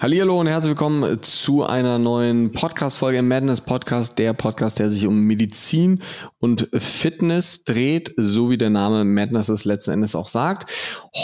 Hallo 0.00 0.38
und 0.38 0.46
herzlich 0.46 0.70
willkommen 0.70 1.20
zu 1.22 1.64
einer 1.64 1.98
neuen 1.98 2.52
Podcast-Folge 2.52 3.18
im 3.18 3.26
Madness 3.26 3.60
Podcast, 3.60 4.16
der 4.16 4.32
Podcast, 4.32 4.78
der 4.78 4.90
sich 4.90 5.08
um 5.08 5.22
Medizin 5.22 6.04
und 6.38 6.68
Fitness 6.72 7.64
dreht, 7.64 8.14
so 8.16 8.48
wie 8.48 8.58
der 8.58 8.70
Name 8.70 9.04
Madness 9.04 9.48
es 9.48 9.64
letzten 9.64 9.90
Endes 9.90 10.14
auch 10.14 10.28
sagt. 10.28 10.72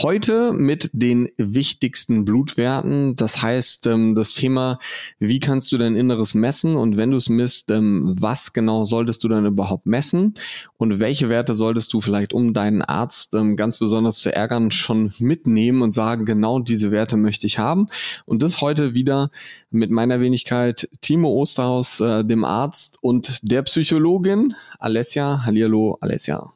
Heute 0.03 0.53
mit 0.53 0.91
den 0.93 1.29
wichtigsten 1.37 2.25
Blutwerten. 2.25 3.15
Das 3.15 3.41
heißt, 3.41 3.87
ähm, 3.87 4.17
das 4.17 4.35
Thema, 4.35 4.81
wie 5.21 5.39
kannst 5.39 5.71
du 5.71 5.79
dein 5.79 5.95
Inneres 5.95 6.35
messen 6.35 6.75
und 6.75 6.97
wenn 6.97 7.13
du 7.13 7.17
es 7.17 7.29
misst, 7.29 7.71
ähm, 7.71 8.17
was 8.19 8.55
genau 8.55 8.85
solltest 8.85 9.23
du 9.23 9.29
dann 9.29 9.47
überhaupt 9.47 9.87
messen 9.87 10.35
und 10.79 10.99
welche 10.99 11.29
Werte 11.29 11.55
solltest 11.55 11.93
du 11.93 12.01
vielleicht, 12.01 12.35
um 12.35 12.53
deinen 12.53 12.83
Arzt 12.83 13.37
ähm, 13.37 13.55
ganz 13.55 13.79
besonders 13.79 14.19
zu 14.19 14.35
ärgern, 14.35 14.73
schon 14.73 15.13
mitnehmen 15.21 15.81
und 15.81 15.95
sagen, 15.95 16.25
genau 16.25 16.59
diese 16.59 16.91
Werte 16.91 17.17
möchte 17.17 17.47
ich 17.47 17.61
haben. 17.61 17.87
Und 18.27 18.43
das 18.43 18.64
heute 18.65 18.95
wieder 18.95 19.31
mit 19.71 19.91
meiner 19.91 20.21
Wenigkeit 20.21 20.89
Timo 21.03 21.29
Osterhaus, 21.29 22.01
äh, 22.01 22.25
dem 22.25 22.47
Arzt 22.47 22.99
und 23.03 23.41
der 23.43 23.61
Psychologin 23.63 24.55
Alessia. 24.79 25.45
Hallihallo, 25.45 25.99
Alessia. 26.01 26.51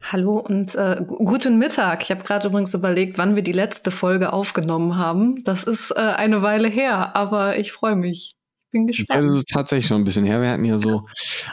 Hallo 0.00 0.38
und 0.38 0.74
äh, 0.74 1.00
guten 1.06 1.58
Mittag. 1.58 2.02
Ich 2.02 2.10
habe 2.10 2.24
gerade 2.24 2.48
übrigens 2.48 2.74
überlegt, 2.74 3.18
wann 3.18 3.36
wir 3.36 3.42
die 3.42 3.52
letzte 3.52 3.92
Folge 3.92 4.32
aufgenommen 4.32 4.96
haben. 4.96 5.44
Das 5.44 5.62
ist 5.62 5.92
äh, 5.92 6.00
eine 6.00 6.42
Weile 6.42 6.66
her, 6.66 7.14
aber 7.14 7.56
ich 7.56 7.70
freue 7.70 7.94
mich. 7.94 8.34
Ich 8.66 8.72
bin 8.72 8.88
gespannt. 8.88 9.22
Ja, 9.22 9.28
das 9.28 9.36
ist 9.36 9.48
tatsächlich 9.48 9.86
schon 9.86 10.00
ein 10.00 10.04
bisschen 10.04 10.24
her. 10.24 10.42
Wir 10.42 10.50
hatten 10.50 10.64
ja 10.64 10.78
so 10.78 11.04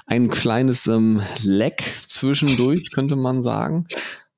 ein 0.08 0.30
kleines 0.32 0.88
ähm, 0.88 1.22
Leck 1.44 1.84
zwischendurch, 2.08 2.92
könnte 2.92 3.16
man 3.16 3.44
sagen. 3.44 3.86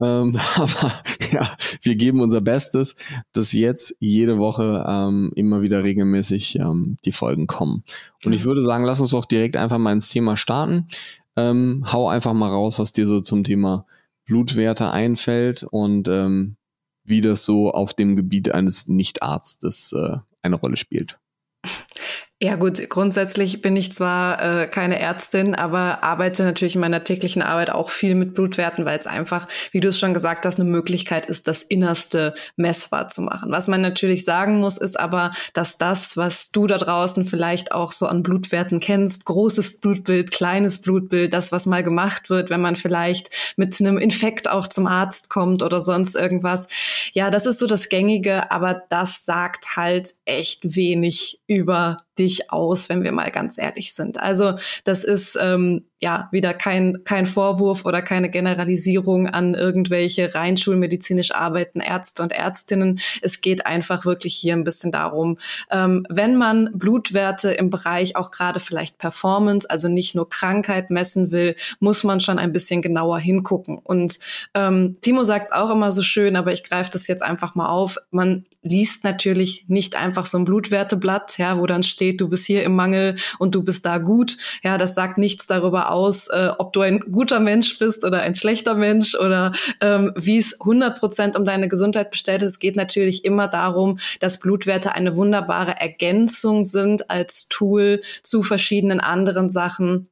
Ähm, 0.01 0.37
aber 0.55 0.93
ja, 1.31 1.55
wir 1.81 1.95
geben 1.95 2.21
unser 2.21 2.41
Bestes, 2.41 2.95
dass 3.33 3.53
jetzt 3.53 3.95
jede 3.99 4.37
Woche 4.37 4.85
ähm, 4.87 5.31
immer 5.35 5.61
wieder 5.61 5.83
regelmäßig 5.83 6.57
ähm, 6.57 6.97
die 7.05 7.11
Folgen 7.11 7.47
kommen. 7.47 7.83
Und 8.25 8.33
ich 8.33 8.45
würde 8.45 8.63
sagen, 8.63 8.83
lass 8.83 9.01
uns 9.01 9.11
doch 9.11 9.25
direkt 9.25 9.55
einfach 9.55 9.77
mal 9.77 9.93
ins 9.93 10.09
Thema 10.09 10.37
starten. 10.37 10.87
Ähm, 11.35 11.85
hau 11.91 12.09
einfach 12.09 12.33
mal 12.33 12.49
raus, 12.49 12.79
was 12.79 12.93
dir 12.93 13.05
so 13.05 13.21
zum 13.21 13.43
Thema 13.43 13.85
Blutwerte 14.25 14.91
einfällt 14.91 15.63
und 15.63 16.07
ähm, 16.07 16.57
wie 17.03 17.21
das 17.21 17.45
so 17.45 17.71
auf 17.71 17.93
dem 17.93 18.15
Gebiet 18.15 18.53
eines 18.53 18.87
Nichtarztes 18.87 19.93
äh, 19.93 20.17
eine 20.41 20.55
Rolle 20.55 20.77
spielt. 20.77 21.19
Ja 22.39 22.55
gut, 22.55 22.87
grundsätzlich 22.87 23.63
bin 23.63 23.75
ich 23.75 23.93
zwar 23.93 24.39
äh, 24.43 24.67
keine 24.67 24.99
Ärztin, 24.99 25.55
aber 25.55 26.03
arbeite 26.03 26.43
natürlich 26.43 26.75
in 26.75 26.81
meiner 26.81 27.03
täglichen 27.03 27.41
Arbeit 27.41 27.71
auch 27.71 27.89
viel 27.89 28.13
mit 28.13 28.35
Blutwerten, 28.35 28.85
weil 28.85 28.99
es 28.99 29.07
einfach, 29.07 29.47
wie 29.71 29.79
du 29.79 29.87
es 29.87 29.97
schon 29.97 30.13
gesagt 30.13 30.45
hast, 30.45 30.59
eine 30.59 30.69
Möglichkeit 30.69 31.25
ist, 31.25 31.47
das 31.47 31.63
Innerste 31.63 32.35
messbar 32.55 33.09
zu 33.09 33.23
machen. 33.23 33.49
Was 33.51 33.67
man 33.67 33.81
natürlich 33.81 34.23
sagen 34.23 34.59
muss, 34.59 34.77
ist 34.77 34.99
aber, 34.99 35.31
dass 35.55 35.79
das, 35.79 36.15
was 36.15 36.51
du 36.51 36.67
da 36.67 36.77
draußen 36.77 37.25
vielleicht 37.25 37.71
auch 37.71 37.91
so 37.91 38.05
an 38.05 38.21
Blutwerten 38.21 38.79
kennst, 38.79 39.25
großes 39.25 39.79
Blutbild, 39.79 40.29
kleines 40.29 40.79
Blutbild, 40.79 41.33
das, 41.33 41.51
was 41.51 41.65
mal 41.65 41.81
gemacht 41.81 42.29
wird, 42.29 42.51
wenn 42.51 42.61
man 42.61 42.75
vielleicht 42.75 43.31
mit 43.57 43.75
einem 43.79 43.97
Infekt 43.97 44.47
auch 44.47 44.67
zum 44.67 44.85
Arzt 44.85 45.31
kommt 45.31 45.63
oder 45.63 45.81
sonst 45.81 46.13
irgendwas, 46.13 46.67
ja, 47.13 47.31
das 47.31 47.47
ist 47.47 47.57
so 47.59 47.65
das 47.65 47.89
Gängige, 47.89 48.51
aber 48.51 48.83
das 48.89 49.25
sagt 49.25 49.75
halt 49.75 50.13
echt 50.25 50.75
wenig 50.75 51.39
über 51.47 51.97
dich 52.17 52.26
aus, 52.49 52.89
wenn 52.89 53.03
wir 53.03 53.11
mal 53.11 53.31
ganz 53.31 53.57
ehrlich 53.57 53.93
sind. 53.93 54.19
Also 54.19 54.55
das 54.83 55.03
ist 55.03 55.37
ähm, 55.41 55.85
ja 55.99 56.29
wieder 56.31 56.53
kein, 56.53 57.03
kein 57.03 57.25
Vorwurf 57.25 57.85
oder 57.85 58.01
keine 58.01 58.29
Generalisierung 58.29 59.27
an 59.27 59.55
irgendwelche 59.55 60.33
rein 60.35 60.57
schulmedizinisch 60.57 61.33
arbeitenden 61.33 61.87
Ärzte 61.87 62.21
und 62.21 62.31
Ärztinnen. 62.31 62.99
Es 63.21 63.41
geht 63.41 63.65
einfach 63.65 64.05
wirklich 64.05 64.35
hier 64.35 64.53
ein 64.53 64.63
bisschen 64.63 64.91
darum, 64.91 65.37
ähm, 65.71 66.05
wenn 66.09 66.35
man 66.35 66.69
Blutwerte 66.73 67.51
im 67.51 67.69
Bereich 67.69 68.15
auch 68.15 68.31
gerade 68.31 68.59
vielleicht 68.59 68.97
Performance, 68.97 69.67
also 69.69 69.87
nicht 69.87 70.13
nur 70.13 70.29
Krankheit 70.29 70.91
messen 70.91 71.31
will, 71.31 71.55
muss 71.79 72.03
man 72.03 72.19
schon 72.19 72.37
ein 72.37 72.53
bisschen 72.53 72.81
genauer 72.81 73.19
hingucken. 73.19 73.77
Und 73.79 74.19
ähm, 74.53 74.97
Timo 75.01 75.23
sagt 75.23 75.47
es 75.47 75.51
auch 75.51 75.71
immer 75.71 75.91
so 75.91 76.03
schön, 76.03 76.35
aber 76.35 76.53
ich 76.53 76.63
greife 76.63 76.91
das 76.91 77.07
jetzt 77.07 77.23
einfach 77.23 77.55
mal 77.55 77.69
auf. 77.69 77.97
Man 78.11 78.45
liest 78.61 79.03
natürlich 79.03 79.65
nicht 79.67 79.95
einfach 79.95 80.25
so 80.25 80.37
ein 80.37 80.45
Blutwerteblatt, 80.45 81.37
ja, 81.37 81.57
wo 81.57 81.65
dann 81.65 81.83
steht, 81.83 82.16
du 82.17 82.29
bist 82.29 82.45
hier 82.45 82.63
im 82.63 82.75
Mangel 82.75 83.17
und 83.39 83.55
du 83.55 83.63
bist 83.63 83.85
da 83.85 83.97
gut. 83.97 84.37
Ja, 84.63 84.77
das 84.77 84.95
sagt 84.95 85.17
nichts 85.17 85.47
darüber 85.47 85.91
aus, 85.91 86.27
äh, 86.27 86.49
ob 86.57 86.73
du 86.73 86.81
ein 86.81 86.99
guter 87.11 87.39
Mensch 87.39 87.77
bist 87.79 88.03
oder 88.03 88.21
ein 88.21 88.35
schlechter 88.35 88.75
Mensch 88.75 89.15
oder 89.15 89.51
ähm, 89.81 90.11
wie 90.15 90.37
es 90.37 90.59
100 90.59 90.99
Prozent 90.99 91.35
um 91.35 91.45
deine 91.45 91.67
Gesundheit 91.67 92.11
bestellt 92.11 92.43
ist. 92.43 92.51
Es 92.51 92.59
geht 92.59 92.75
natürlich 92.75 93.25
immer 93.25 93.47
darum, 93.47 93.99
dass 94.19 94.39
Blutwerte 94.39 94.93
eine 94.93 95.15
wunderbare 95.15 95.79
Ergänzung 95.79 96.63
sind 96.63 97.09
als 97.09 97.47
Tool 97.47 98.01
zu 98.23 98.43
verschiedenen 98.43 98.99
anderen 98.99 99.49
Sachen 99.49 100.09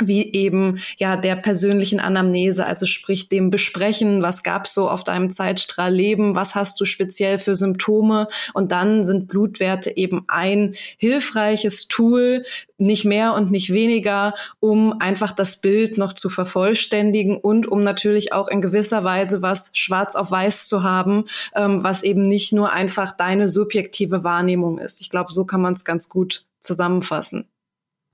wie 0.00 0.32
eben 0.32 0.80
ja 0.98 1.16
der 1.16 1.36
persönlichen 1.36 2.00
Anamnese, 2.00 2.66
also 2.66 2.86
sprich 2.86 3.28
dem 3.28 3.50
Besprechen, 3.50 4.22
was 4.22 4.42
gab's 4.42 4.74
so 4.74 4.88
auf 4.88 5.04
deinem 5.04 5.30
Zeitstrahl 5.30 5.92
Leben, 5.92 6.34
was 6.34 6.54
hast 6.54 6.80
du 6.80 6.84
speziell 6.84 7.38
für 7.38 7.56
Symptome 7.56 8.28
und 8.54 8.72
dann 8.72 9.04
sind 9.04 9.28
Blutwerte 9.28 9.96
eben 9.96 10.24
ein 10.28 10.74
hilfreiches 10.98 11.88
Tool, 11.88 12.44
nicht 12.78 13.04
mehr 13.04 13.34
und 13.34 13.50
nicht 13.50 13.72
weniger, 13.72 14.34
um 14.60 15.00
einfach 15.00 15.32
das 15.32 15.60
Bild 15.60 15.98
noch 15.98 16.12
zu 16.12 16.28
vervollständigen 16.28 17.38
und 17.38 17.66
um 17.66 17.82
natürlich 17.82 18.32
auch 18.32 18.48
in 18.48 18.60
gewisser 18.60 19.04
Weise 19.04 19.42
was 19.42 19.70
schwarz 19.72 20.14
auf 20.14 20.30
weiß 20.30 20.68
zu 20.68 20.82
haben, 20.82 21.24
ähm, 21.54 21.82
was 21.82 22.02
eben 22.02 22.22
nicht 22.22 22.52
nur 22.52 22.72
einfach 22.72 23.16
deine 23.16 23.48
subjektive 23.48 24.24
Wahrnehmung 24.24 24.78
ist. 24.78 25.00
Ich 25.00 25.10
glaube, 25.10 25.32
so 25.32 25.44
kann 25.44 25.62
man 25.62 25.72
es 25.72 25.84
ganz 25.84 26.08
gut 26.08 26.44
zusammenfassen. 26.60 27.48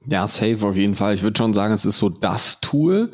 Ja, 0.06 0.26
safe 0.26 0.66
auf 0.66 0.76
jeden 0.76 0.96
Fall. 0.96 1.14
Ich 1.14 1.22
würde 1.22 1.38
schon 1.38 1.54
sagen, 1.54 1.72
es 1.72 1.84
ist 1.84 1.98
so 1.98 2.08
das 2.08 2.60
Tool. 2.60 3.12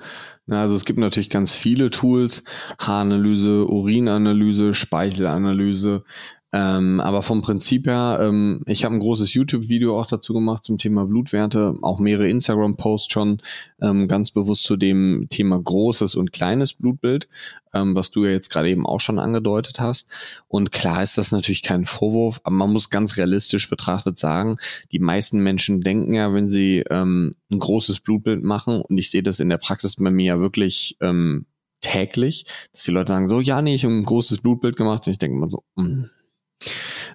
Also 0.51 0.75
es 0.75 0.87
gibt 0.87 0.99
natürlich 0.99 1.29
ganz 1.29 1.53
viele 1.53 1.91
Tools, 1.91 2.43
Haaranalyse, 2.79 3.67
Urinanalyse, 3.67 4.73
Speichelanalyse, 4.73 6.05
ähm, 6.51 7.01
aber 7.01 7.23
vom 7.23 7.43
Prinzip 7.43 7.87
her, 7.87 8.21
ähm, 8.23 8.63
ich 8.67 8.85
habe 8.85 8.95
ein 8.95 9.01
großes 9.01 9.35
YouTube-Video 9.35 10.01
auch 10.01 10.07
dazu 10.07 10.33
gemacht 10.33 10.65
zum 10.65 10.79
Thema 10.79 11.05
Blutwerte, 11.05 11.75
auch 11.83 11.99
mehrere 11.99 12.29
Instagram-Posts 12.29 13.13
schon 13.13 13.43
ähm, 13.83 14.09
ganz 14.09 14.31
bewusst 14.31 14.63
zu 14.63 14.77
dem 14.77 15.27
Thema 15.29 15.61
großes 15.61 16.15
und 16.15 16.33
kleines 16.33 16.73
Blutbild, 16.73 17.29
ähm, 17.75 17.95
was 17.95 18.11
du 18.11 18.25
ja 18.25 18.31
jetzt 18.31 18.49
gerade 18.49 18.71
eben 18.71 18.87
auch 18.87 19.01
schon 19.01 19.19
angedeutet 19.19 19.79
hast. 19.79 20.09
Und 20.49 20.73
klar 20.73 21.03
ist 21.03 21.19
das 21.19 21.33
natürlich 21.33 21.63
kein 21.63 21.85
Vorwurf, 21.85 22.41
aber 22.45 22.57
man 22.57 22.73
muss 22.73 22.89
ganz 22.89 23.19
realistisch 23.19 23.69
betrachtet 23.69 24.19
sagen, 24.19 24.57
die 24.91 25.01
meisten 25.01 25.41
Menschen 25.41 25.83
denken 25.83 26.15
ja, 26.15 26.33
wenn 26.33 26.47
sie 26.47 26.83
ähm, 26.89 27.35
ein 27.51 27.59
großes 27.59 28.01
Blutbild 28.01 28.43
machen, 28.43 28.81
und 28.81 28.97
ich 28.97 29.11
sehe 29.11 29.23
das 29.23 29.41
in 29.41 29.51
der 29.51 29.59
Praxis 29.59 29.97
bei 29.97 30.11
mir 30.11 30.25
ja 30.25 30.41
wirklich 30.41 30.97
ähm, 31.03 31.45
täglich, 31.81 32.47
dass 32.73 32.85
die 32.85 32.91
Leute 32.91 33.13
sagen 33.13 33.29
so, 33.29 33.41
ja, 33.41 33.63
nee, 33.63 33.75
ich 33.75 33.85
habe 33.85 33.95
ein 33.95 34.05
großes 34.05 34.39
Blutbild 34.39 34.77
gemacht. 34.77 35.07
Und 35.07 35.11
ich 35.11 35.19
denke 35.19 35.37
mal 35.37 35.51
so, 35.51 35.63
mh, 35.77 35.85
hm, 35.85 36.11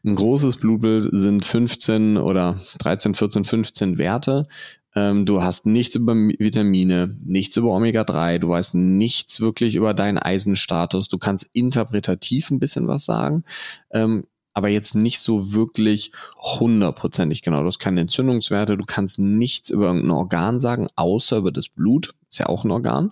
ein 0.03 0.15
großes 0.15 0.57
Blutbild 0.57 1.09
sind 1.11 1.45
15 1.45 2.17
oder 2.17 2.59
13, 2.79 3.15
14, 3.15 3.43
15 3.45 3.97
Werte. 3.97 4.47
Ähm, 4.95 5.25
du 5.25 5.41
hast 5.41 5.65
nichts 5.65 5.95
über 5.95 6.13
Vitamine, 6.13 7.17
nichts 7.23 7.57
über 7.57 7.69
Omega-3, 7.69 8.39
du 8.39 8.49
weißt 8.49 8.75
nichts 8.75 9.39
wirklich 9.39 9.75
über 9.75 9.93
deinen 9.93 10.17
Eisenstatus. 10.17 11.07
Du 11.07 11.17
kannst 11.17 11.49
interpretativ 11.53 12.51
ein 12.51 12.59
bisschen 12.59 12.87
was 12.87 13.05
sagen, 13.05 13.43
ähm, 13.91 14.25
aber 14.53 14.69
jetzt 14.69 14.93
nicht 14.93 15.19
so 15.19 15.53
wirklich 15.53 16.11
hundertprozentig 16.37 17.41
genau. 17.41 17.61
Du 17.61 17.67
hast 17.67 17.79
keine 17.79 18.01
Entzündungswerte, 18.01 18.77
du 18.77 18.85
kannst 18.85 19.17
nichts 19.17 19.71
über 19.71 19.87
irgendein 19.87 20.11
Organ 20.11 20.59
sagen, 20.59 20.87
außer 20.95 21.37
über 21.37 21.51
das 21.51 21.69
Blut, 21.69 22.13
ist 22.29 22.39
ja 22.39 22.47
auch 22.47 22.63
ein 22.63 22.71
Organ. 22.71 23.11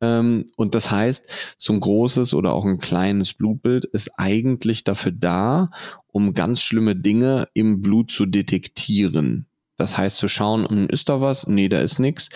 Ähm, 0.00 0.46
und 0.56 0.74
das 0.74 0.90
heißt, 0.90 1.28
so 1.56 1.72
ein 1.72 1.80
großes 1.80 2.34
oder 2.34 2.52
auch 2.52 2.64
ein 2.64 2.78
kleines 2.78 3.34
Blutbild 3.34 3.84
ist 3.84 4.10
eigentlich 4.18 4.84
dafür 4.84 5.12
da, 5.12 5.70
um 6.06 6.34
ganz 6.34 6.62
schlimme 6.62 6.96
Dinge 6.96 7.48
im 7.54 7.82
Blut 7.82 8.10
zu 8.10 8.26
detektieren. 8.26 9.46
Das 9.76 9.96
heißt 9.96 10.16
zu 10.16 10.28
schauen, 10.28 10.68
hm, 10.68 10.88
ist 10.88 11.08
da 11.08 11.20
was? 11.20 11.46
Nee, 11.46 11.68
da 11.68 11.80
ist 11.80 11.98
nichts. 11.98 12.28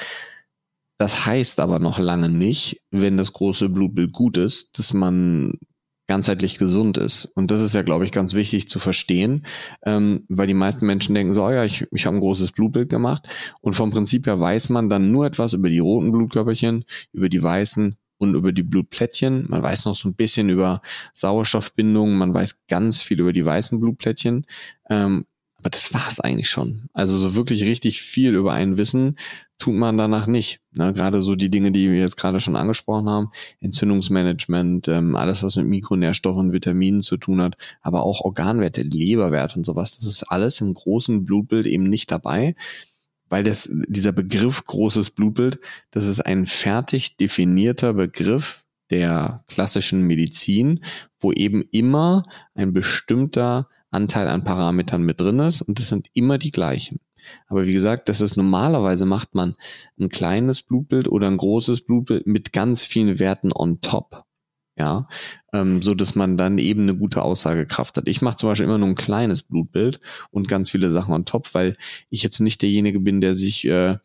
Das 0.98 1.26
heißt 1.26 1.58
aber 1.58 1.78
noch 1.81 1.98
lange 1.98 2.28
nicht, 2.28 2.81
wenn 2.90 3.16
das 3.16 3.32
große 3.32 3.69
Blutbild 3.69 4.12
gut 4.12 4.37
ist, 4.37 4.78
dass 4.78 4.92
man 4.92 5.58
ganzheitlich 6.12 6.59
gesund 6.59 6.99
ist. 6.99 7.25
Und 7.25 7.50
das 7.50 7.62
ist 7.62 7.75
ja, 7.75 7.81
glaube 7.81 8.05
ich, 8.05 8.12
ganz 8.12 8.35
wichtig 8.35 8.69
zu 8.69 8.79
verstehen, 8.79 9.47
ähm, 9.82 10.26
weil 10.29 10.47
die 10.47 10.53
meisten 10.53 10.85
Menschen 10.85 11.14
denken 11.14 11.32
so, 11.32 11.43
oh 11.43 11.50
ja, 11.50 11.64
ich, 11.64 11.87
ich 11.91 12.05
habe 12.05 12.19
ein 12.19 12.20
großes 12.20 12.53
Blutbild 12.53 12.91
gemacht 12.91 13.29
und 13.62 13.73
vom 13.73 13.91
Prinzip 13.91 14.26
her 14.26 14.38
weiß 14.38 14.69
man 14.69 14.91
dann 14.91 15.11
nur 15.11 15.25
etwas 15.25 15.55
über 15.55 15.70
die 15.70 15.79
roten 15.79 16.12
Blutkörperchen, 16.12 16.85
über 17.14 17.31
die 17.31 17.43
weißen 17.43 17.97
und 18.19 18.35
über 18.35 18.53
die 18.53 18.62
Blutplättchen. 18.62 19.47
Man 19.49 19.62
weiß 19.62 19.87
noch 19.87 19.97
so 19.97 20.06
ein 20.06 20.14
bisschen 20.14 20.50
über 20.50 20.82
Sauerstoffbindung, 21.14 22.12
man 22.12 22.35
weiß 22.35 22.67
ganz 22.69 23.00
viel 23.00 23.19
über 23.19 23.32
die 23.32 23.47
weißen 23.47 23.81
Blutplättchen. 23.81 24.44
Ähm, 24.91 25.25
aber 25.56 25.70
das 25.70 25.94
war's 25.94 26.20
eigentlich 26.20 26.50
schon. 26.50 26.91
Also 26.93 27.17
so 27.17 27.35
wirklich 27.35 27.64
richtig 27.64 28.03
viel 28.03 28.35
über 28.35 28.53
einen 28.53 28.76
Wissen 28.76 29.17
tut 29.62 29.75
man 29.75 29.97
danach 29.97 30.26
nicht. 30.26 30.61
Ne? 30.73 30.93
Gerade 30.93 31.23
so 31.23 31.37
die 31.37 31.49
Dinge, 31.49 31.70
die 31.70 31.88
wir 31.88 32.00
jetzt 32.00 32.17
gerade 32.17 32.41
schon 32.41 32.56
angesprochen 32.56 33.09
haben, 33.09 33.31
Entzündungsmanagement, 33.61 34.88
ähm, 34.88 35.14
alles, 35.14 35.44
was 35.44 35.55
mit 35.55 35.67
Mikronährstoffen, 35.67 36.53
Vitaminen 36.53 37.00
zu 37.00 37.17
tun 37.17 37.41
hat, 37.41 37.56
aber 37.81 38.03
auch 38.03 38.23
Organwerte, 38.23 38.82
Leberwert 38.82 39.56
und 39.56 39.64
sowas, 39.64 39.97
das 39.97 40.09
ist 40.09 40.25
alles 40.25 40.61
im 40.61 40.75
großen 40.75 41.25
Blutbild 41.25 41.67
eben 41.67 41.85
nicht 41.85 42.11
dabei, 42.11 42.56
weil 43.29 43.44
das, 43.44 43.70
dieser 43.87 44.11
Begriff 44.11 44.64
großes 44.64 45.11
Blutbild, 45.11 45.61
das 45.93 46.09
ist 46.09 46.20
ein 46.23 46.47
fertig 46.47 47.17
definierter 47.17 47.93
Begriff 47.94 48.64
der 48.91 49.44
klassischen 49.47 50.09
Medizin, 50.09 50.85
wo 51.20 51.31
eben 51.31 51.62
immer 51.70 52.25
ein 52.56 52.73
bestimmter 52.73 53.69
Anteil 53.93 54.26
an 54.26 54.43
Parametern 54.43 55.05
mit 55.05 55.20
drin 55.20 55.38
ist 55.38 55.62
und 55.62 55.79
das 55.79 55.88
sind 55.88 56.09
immer 56.14 56.38
die 56.38 56.50
gleichen. 56.50 56.99
Aber 57.48 57.66
wie 57.66 57.72
gesagt, 57.72 58.08
das 58.08 58.20
ist 58.20 58.36
normalerweise 58.36 59.06
macht 59.06 59.34
man 59.34 59.54
ein 59.98 60.08
kleines 60.08 60.62
Blutbild 60.62 61.08
oder 61.08 61.28
ein 61.28 61.36
großes 61.36 61.82
Blutbild 61.82 62.26
mit 62.26 62.52
ganz 62.52 62.84
vielen 62.84 63.19
Werten 63.19 63.52
on 63.52 63.80
top. 63.80 64.24
Ja, 64.78 65.06
ähm, 65.52 65.82
so 65.82 65.94
dass 65.94 66.14
man 66.14 66.38
dann 66.38 66.56
eben 66.56 66.82
eine 66.82 66.96
gute 66.96 67.22
Aussagekraft 67.22 67.98
hat. 67.98 68.08
Ich 68.08 68.22
mache 68.22 68.36
zum 68.38 68.48
Beispiel 68.48 68.64
immer 68.64 68.78
nur 68.78 68.88
ein 68.88 68.94
kleines 68.94 69.42
Blutbild 69.42 70.00
und 70.30 70.48
ganz 70.48 70.70
viele 70.70 70.90
Sachen 70.90 71.12
on 71.12 71.26
top, 71.26 71.54
weil 71.54 71.76
ich 72.08 72.22
jetzt 72.22 72.40
nicht 72.40 72.62
derjenige 72.62 73.00
bin, 73.00 73.20
der 73.20 73.34
sich 73.34 73.68
äh, 73.68 73.98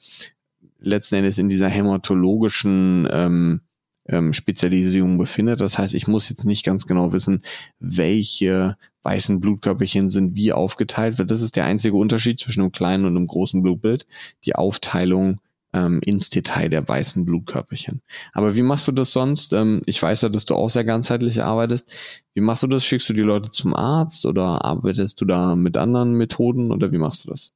letzten 0.79 1.15
Endes 1.15 1.37
in 1.37 1.47
dieser 1.47 1.69
hämatologischen 1.69 3.07
ähm, 3.09 3.61
ähm, 4.07 4.33
Spezialisierung 4.33 5.17
befindet. 5.17 5.61
Das 5.61 5.77
heißt, 5.77 5.93
ich 5.93 6.07
muss 6.07 6.29
jetzt 6.29 6.45
nicht 6.45 6.65
ganz 6.65 6.85
genau 6.85 7.11
wissen, 7.11 7.43
welche 7.79 8.77
weißen 9.07 9.39
Blutkörperchen 9.39 10.09
sind 10.09 10.35
wie 10.35 10.51
aufgeteilt 10.51 11.17
wird. 11.17 11.31
Das 11.31 11.41
ist 11.41 11.55
der 11.55 11.65
einzige 11.65 11.95
Unterschied 11.95 12.39
zwischen 12.39 12.61
einem 12.61 12.73
kleinen 12.73 13.05
und 13.05 13.15
einem 13.15 13.27
großen 13.27 13.63
Blutbild. 13.63 14.05
Die 14.45 14.53
Aufteilung 14.53 15.39
ähm, 15.73 16.01
ins 16.03 16.29
Detail 16.29 16.69
der 16.69 16.85
weißen 16.85 17.25
Blutkörperchen. 17.25 18.01
Aber 18.33 18.55
wie 18.55 18.61
machst 18.61 18.87
du 18.87 18.91
das 18.91 19.11
sonst? 19.11 19.53
Ähm, 19.53 19.81
ich 19.85 20.01
weiß 20.03 20.23
ja, 20.23 20.29
dass 20.29 20.45
du 20.45 20.55
auch 20.55 20.69
sehr 20.69 20.83
ganzheitlich 20.83 21.41
arbeitest. 21.41 21.91
Wie 22.33 22.41
machst 22.41 22.63
du 22.63 22.67
das? 22.67 22.83
Schickst 22.83 23.07
du 23.07 23.13
die 23.13 23.21
Leute 23.21 23.49
zum 23.49 23.73
Arzt 23.73 24.25
oder 24.25 24.65
arbeitest 24.65 25.21
du 25.21 25.25
da 25.25 25.55
mit 25.55 25.77
anderen 25.77 26.13
Methoden 26.13 26.71
oder 26.71 26.91
wie 26.91 26.97
machst 26.97 27.25
du 27.25 27.29
das? 27.29 27.53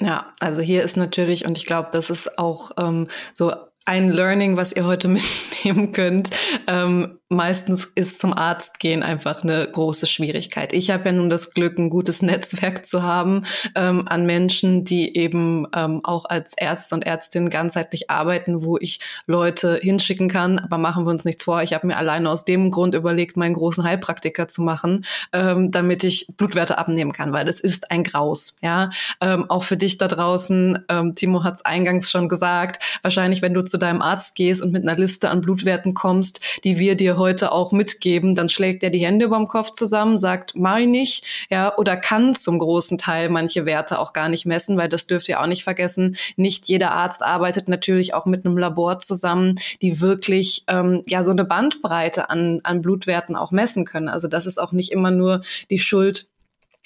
Ja, 0.00 0.32
also 0.38 0.60
hier 0.60 0.82
ist 0.82 0.96
natürlich, 0.96 1.46
und 1.46 1.56
ich 1.56 1.66
glaube, 1.66 1.88
das 1.92 2.10
ist 2.10 2.38
auch 2.38 2.72
ähm, 2.78 3.08
so 3.32 3.52
ein 3.84 4.10
Learning, 4.10 4.56
was 4.56 4.72
ihr 4.72 4.84
heute 4.84 5.08
mitnehmen 5.64 5.92
könnt. 5.92 6.30
Ähm, 6.66 7.19
meistens 7.30 7.84
ist 7.94 8.18
zum 8.18 8.36
Arzt 8.36 8.80
gehen 8.80 9.04
einfach 9.04 9.44
eine 9.44 9.70
große 9.70 10.08
Schwierigkeit. 10.08 10.72
Ich 10.72 10.90
habe 10.90 11.06
ja 11.06 11.12
nun 11.12 11.30
das 11.30 11.54
Glück, 11.54 11.78
ein 11.78 11.88
gutes 11.88 12.22
Netzwerk 12.22 12.84
zu 12.84 13.04
haben 13.04 13.44
ähm, 13.76 14.08
an 14.08 14.26
Menschen, 14.26 14.84
die 14.84 15.16
eben 15.16 15.66
ähm, 15.74 16.00
auch 16.02 16.24
als 16.24 16.54
Ärzte 16.56 16.96
und 16.96 17.06
Ärztin 17.06 17.48
ganzheitlich 17.48 18.10
arbeiten, 18.10 18.64
wo 18.64 18.78
ich 18.78 18.98
Leute 19.26 19.78
hinschicken 19.80 20.28
kann. 20.28 20.58
Aber 20.58 20.76
machen 20.76 21.04
wir 21.06 21.10
uns 21.10 21.24
nichts 21.24 21.44
vor. 21.44 21.62
Ich 21.62 21.72
habe 21.72 21.86
mir 21.86 21.96
alleine 21.96 22.28
aus 22.28 22.44
dem 22.44 22.72
Grund 22.72 22.96
überlegt, 22.96 23.36
meinen 23.36 23.54
großen 23.54 23.84
Heilpraktiker 23.84 24.48
zu 24.48 24.62
machen, 24.62 25.04
ähm, 25.32 25.70
damit 25.70 26.02
ich 26.02 26.26
Blutwerte 26.36 26.78
abnehmen 26.78 27.12
kann, 27.12 27.32
weil 27.32 27.48
es 27.48 27.60
ist 27.60 27.92
ein 27.92 28.02
Graus. 28.02 28.56
Ja, 28.60 28.90
ähm, 29.20 29.48
auch 29.48 29.62
für 29.62 29.76
dich 29.76 29.98
da 29.98 30.08
draußen. 30.08 30.84
Ähm, 30.88 31.14
Timo 31.14 31.44
hat 31.44 31.54
es 31.54 31.64
eingangs 31.64 32.10
schon 32.10 32.28
gesagt. 32.28 32.82
Wahrscheinlich, 33.02 33.40
wenn 33.40 33.54
du 33.54 33.62
zu 33.62 33.78
deinem 33.78 34.02
Arzt 34.02 34.34
gehst 34.34 34.62
und 34.62 34.72
mit 34.72 34.82
einer 34.82 34.98
Liste 34.98 35.30
an 35.30 35.42
Blutwerten 35.42 35.94
kommst, 35.94 36.40
die 36.64 36.80
wir 36.80 36.96
dir 36.96 37.19
heute 37.20 37.52
auch 37.52 37.70
mitgeben, 37.70 38.34
dann 38.34 38.48
schlägt 38.48 38.82
er 38.82 38.90
die 38.90 39.06
Hände 39.06 39.26
überm 39.26 39.46
Kopf 39.46 39.70
zusammen, 39.70 40.18
sagt, 40.18 40.54
mach 40.56 40.78
ich 40.78 40.88
nicht, 40.88 41.24
ja, 41.50 41.76
oder 41.76 41.96
kann 41.96 42.34
zum 42.34 42.58
großen 42.58 42.98
Teil 42.98 43.28
manche 43.28 43.64
Werte 43.64 44.00
auch 44.00 44.12
gar 44.12 44.28
nicht 44.28 44.46
messen, 44.46 44.76
weil 44.76 44.88
das 44.88 45.06
dürft 45.06 45.28
ihr 45.28 45.40
auch 45.40 45.46
nicht 45.46 45.62
vergessen. 45.62 46.16
Nicht 46.34 46.66
jeder 46.66 46.90
Arzt 46.90 47.22
arbeitet 47.22 47.68
natürlich 47.68 48.14
auch 48.14 48.26
mit 48.26 48.44
einem 48.44 48.58
Labor 48.58 48.98
zusammen, 48.98 49.54
die 49.82 50.00
wirklich 50.00 50.64
ähm, 50.66 51.02
ja 51.06 51.22
so 51.22 51.30
eine 51.30 51.44
Bandbreite 51.44 52.30
an, 52.30 52.60
an 52.64 52.82
Blutwerten 52.82 53.36
auch 53.36 53.52
messen 53.52 53.84
können. 53.84 54.08
Also 54.08 54.26
das 54.26 54.46
ist 54.46 54.58
auch 54.58 54.72
nicht 54.72 54.90
immer 54.90 55.12
nur 55.12 55.42
die 55.70 55.78
Schuld 55.78 56.26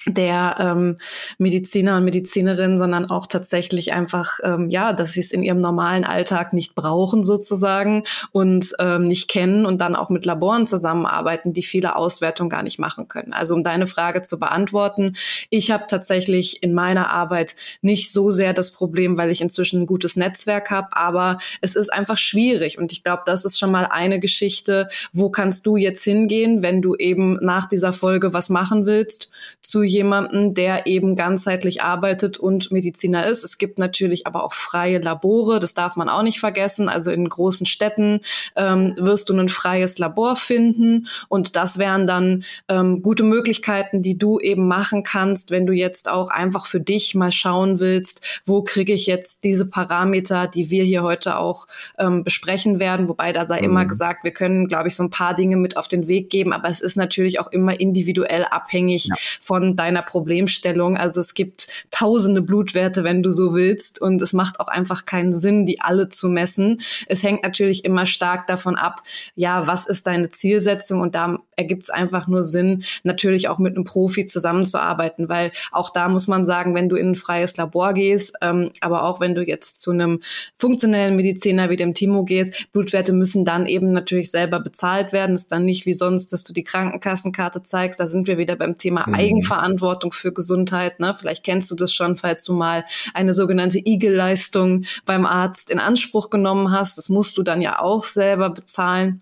der 0.07 0.57
ähm, 0.59 0.97
Mediziner 1.37 1.97
und 1.97 2.05
Medizinerinnen, 2.05 2.77
sondern 2.77 3.09
auch 3.09 3.25
tatsächlich 3.25 3.93
einfach, 3.93 4.39
ähm, 4.43 4.69
ja, 4.69 4.93
dass 4.93 5.13
sie 5.13 5.19
es 5.19 5.31
in 5.31 5.41
ihrem 5.41 5.61
normalen 5.61 6.03
Alltag 6.03 6.53
nicht 6.53 6.75
brauchen 6.75 7.23
sozusagen 7.23 8.03
und 8.31 8.73
ähm, 8.79 9.07
nicht 9.07 9.29
kennen 9.29 9.65
und 9.65 9.79
dann 9.79 9.95
auch 9.95 10.09
mit 10.09 10.25
Laboren 10.25 10.67
zusammenarbeiten, 10.67 11.53
die 11.53 11.63
viele 11.63 11.95
Auswertungen 11.95 12.49
gar 12.49 12.61
nicht 12.61 12.77
machen 12.77 13.07
können. 13.07 13.33
Also 13.33 13.55
um 13.55 13.63
deine 13.63 13.87
Frage 13.87 14.21
zu 14.21 14.39
beantworten, 14.39 15.15
ich 15.49 15.71
habe 15.71 15.85
tatsächlich 15.87 16.61
in 16.61 16.73
meiner 16.73 17.09
Arbeit 17.09 17.55
nicht 17.81 18.11
so 18.11 18.29
sehr 18.29 18.53
das 18.53 18.71
Problem, 18.71 19.17
weil 19.17 19.31
ich 19.31 19.41
inzwischen 19.41 19.81
ein 19.81 19.87
gutes 19.87 20.15
Netzwerk 20.15 20.69
habe, 20.69 20.89
aber 20.91 21.39
es 21.61 21.75
ist 21.75 21.91
einfach 21.91 22.17
schwierig 22.17 22.77
und 22.77 22.91
ich 22.91 23.03
glaube, 23.03 23.23
das 23.25 23.43
ist 23.43 23.57
schon 23.57 23.71
mal 23.71 23.85
eine 23.85 24.19
Geschichte, 24.19 24.87
wo 25.13 25.31
kannst 25.31 25.65
du 25.65 25.77
jetzt 25.77 26.03
hingehen, 26.03 26.61
wenn 26.61 26.83
du 26.83 26.95
eben 26.95 27.37
nach 27.41 27.65
dieser 27.67 27.93
Folge 27.93 28.33
was 28.33 28.49
machen 28.49 28.85
willst, 28.85 29.31
zu 29.61 29.81
jemanden, 29.85 30.53
der 30.53 30.87
eben 30.87 31.15
ganzheitlich 31.15 31.81
arbeitet 31.81 32.37
und 32.37 32.71
Mediziner 32.71 33.25
ist. 33.25 33.43
Es 33.43 33.57
gibt 33.57 33.79
natürlich 33.79 34.27
aber 34.27 34.43
auch 34.43 34.53
freie 34.53 34.99
Labore, 34.99 35.59
das 35.59 35.73
darf 35.73 35.95
man 35.95 36.09
auch 36.09 36.23
nicht 36.23 36.39
vergessen. 36.39 36.89
Also 36.89 37.11
in 37.11 37.27
großen 37.27 37.65
Städten 37.65 38.21
ähm, 38.55 38.95
wirst 38.97 39.29
du 39.29 39.33
ein 39.33 39.49
freies 39.49 39.97
Labor 39.97 40.35
finden 40.35 41.07
und 41.29 41.55
das 41.55 41.77
wären 41.77 42.07
dann 42.07 42.43
ähm, 42.67 43.01
gute 43.01 43.23
Möglichkeiten, 43.23 44.01
die 44.01 44.17
du 44.17 44.39
eben 44.39 44.67
machen 44.67 45.03
kannst, 45.03 45.51
wenn 45.51 45.65
du 45.65 45.73
jetzt 45.73 46.09
auch 46.09 46.29
einfach 46.29 46.65
für 46.65 46.79
dich 46.79 47.15
mal 47.15 47.31
schauen 47.31 47.79
willst, 47.79 48.21
wo 48.45 48.61
kriege 48.61 48.93
ich 48.93 49.05
jetzt 49.05 49.43
diese 49.43 49.69
Parameter, 49.69 50.47
die 50.47 50.69
wir 50.69 50.83
hier 50.83 51.03
heute 51.03 51.37
auch 51.37 51.67
ähm, 51.97 52.23
besprechen 52.23 52.79
werden. 52.79 53.07
Wobei 53.07 53.33
da 53.33 53.45
sei 53.45 53.59
mhm. 53.59 53.65
immer 53.65 53.85
gesagt, 53.85 54.23
wir 54.23 54.31
können, 54.31 54.67
glaube 54.67 54.87
ich, 54.87 54.95
so 54.95 55.03
ein 55.03 55.09
paar 55.09 55.33
Dinge 55.33 55.57
mit 55.57 55.77
auf 55.77 55.87
den 55.87 56.07
Weg 56.07 56.29
geben, 56.29 56.53
aber 56.53 56.69
es 56.69 56.81
ist 56.81 56.95
natürlich 56.95 57.39
auch 57.39 57.51
immer 57.51 57.79
individuell 57.79 58.45
abhängig 58.45 59.05
ja. 59.05 59.15
von 59.41 59.74
deiner 59.75 60.01
Problemstellung. 60.01 60.97
Also 60.97 61.19
es 61.19 61.33
gibt 61.33 61.67
tausende 61.91 62.41
Blutwerte, 62.41 63.03
wenn 63.03 63.23
du 63.23 63.31
so 63.31 63.53
willst, 63.53 64.01
und 64.01 64.21
es 64.21 64.33
macht 64.33 64.59
auch 64.59 64.67
einfach 64.67 65.05
keinen 65.05 65.33
Sinn, 65.33 65.65
die 65.65 65.81
alle 65.81 66.09
zu 66.09 66.29
messen. 66.29 66.81
Es 67.07 67.23
hängt 67.23 67.43
natürlich 67.43 67.85
immer 67.85 68.05
stark 68.05 68.47
davon 68.47 68.75
ab, 68.75 69.03
ja, 69.35 69.67
was 69.67 69.87
ist 69.87 70.07
deine 70.07 70.31
Zielsetzung? 70.31 71.01
Und 71.01 71.15
da 71.15 71.39
ergibt 71.55 71.83
es 71.83 71.89
einfach 71.89 72.27
nur 72.27 72.43
Sinn, 72.43 72.83
natürlich 73.03 73.47
auch 73.47 73.59
mit 73.59 73.75
einem 73.75 73.85
Profi 73.85 74.25
zusammenzuarbeiten, 74.25 75.29
weil 75.29 75.51
auch 75.71 75.89
da 75.89 76.09
muss 76.09 76.27
man 76.27 76.45
sagen, 76.45 76.75
wenn 76.75 76.89
du 76.89 76.95
in 76.95 77.11
ein 77.11 77.15
freies 77.15 77.55
Labor 77.57 77.93
gehst, 77.93 78.37
ähm, 78.41 78.71
aber 78.81 79.03
auch 79.03 79.19
wenn 79.19 79.35
du 79.35 79.43
jetzt 79.43 79.81
zu 79.81 79.91
einem 79.91 80.21
funktionellen 80.57 81.15
Mediziner 81.15 81.69
wie 81.69 81.75
dem 81.75 81.93
Timo 81.93 82.25
gehst, 82.25 82.71
Blutwerte 82.71 83.13
müssen 83.13 83.45
dann 83.45 83.65
eben 83.65 83.93
natürlich 83.93 84.31
selber 84.31 84.59
bezahlt 84.59 85.13
werden. 85.13 85.35
Es 85.35 85.43
ist 85.43 85.51
dann 85.51 85.65
nicht 85.65 85.85
wie 85.85 85.93
sonst, 85.93 86.33
dass 86.33 86.43
du 86.43 86.53
die 86.53 86.63
Krankenkassenkarte 86.63 87.63
zeigst. 87.63 87.99
Da 87.99 88.07
sind 88.07 88.27
wir 88.27 88.37
wieder 88.37 88.55
beim 88.55 88.77
Thema 88.77 89.05
mhm. 89.07 89.15
Eigenverantwortung 89.15 89.64
für 90.13 90.33
Gesundheit. 90.33 90.99
Ne? 90.99 91.15
Vielleicht 91.17 91.43
kennst 91.43 91.69
du 91.71 91.75
das 91.75 91.93
schon, 91.93 92.17
falls 92.17 92.43
du 92.43 92.53
mal 92.53 92.85
eine 93.13 93.33
sogenannte 93.33 93.79
Igel-Leistung 93.79 94.85
beim 95.05 95.25
Arzt 95.25 95.69
in 95.69 95.79
Anspruch 95.79 96.29
genommen 96.29 96.71
hast. 96.71 96.97
Das 96.97 97.09
musst 97.09 97.37
du 97.37 97.43
dann 97.43 97.61
ja 97.61 97.79
auch 97.79 98.03
selber 98.03 98.49
bezahlen. 98.49 99.21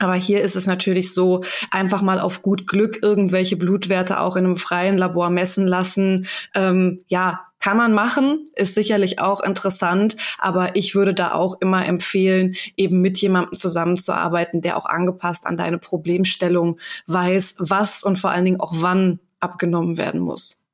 Aber 0.00 0.14
hier 0.14 0.42
ist 0.42 0.54
es 0.54 0.66
natürlich 0.66 1.12
so, 1.12 1.42
einfach 1.70 2.02
mal 2.02 2.20
auf 2.20 2.42
gut 2.42 2.66
Glück 2.66 3.02
irgendwelche 3.02 3.56
Blutwerte 3.56 4.20
auch 4.20 4.36
in 4.36 4.44
einem 4.44 4.56
freien 4.56 4.96
Labor 4.96 5.30
messen 5.30 5.66
lassen. 5.66 6.28
Ähm, 6.54 7.04
ja, 7.08 7.40
kann 7.60 7.76
man 7.76 7.92
machen, 7.92 8.50
ist 8.54 8.76
sicherlich 8.76 9.18
auch 9.18 9.40
interessant, 9.40 10.16
aber 10.38 10.76
ich 10.76 10.94
würde 10.94 11.12
da 11.12 11.32
auch 11.32 11.60
immer 11.60 11.84
empfehlen, 11.86 12.54
eben 12.76 13.00
mit 13.00 13.18
jemandem 13.18 13.56
zusammenzuarbeiten, 13.58 14.60
der 14.60 14.76
auch 14.76 14.86
angepasst 14.86 15.44
an 15.44 15.56
deine 15.56 15.78
Problemstellung 15.78 16.78
weiß, 17.06 17.56
was 17.58 18.04
und 18.04 18.16
vor 18.18 18.30
allen 18.30 18.44
Dingen 18.44 18.60
auch 18.60 18.74
wann 18.76 19.18
abgenommen 19.40 19.96
werden 19.96 20.20
muss. 20.20 20.68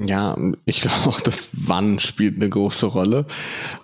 Ja, 0.00 0.36
ich 0.64 0.80
glaube 0.80 1.08
auch, 1.08 1.20
das 1.20 1.50
Wann 1.52 2.00
spielt 2.00 2.34
eine 2.34 2.48
große 2.48 2.86
Rolle. 2.86 3.26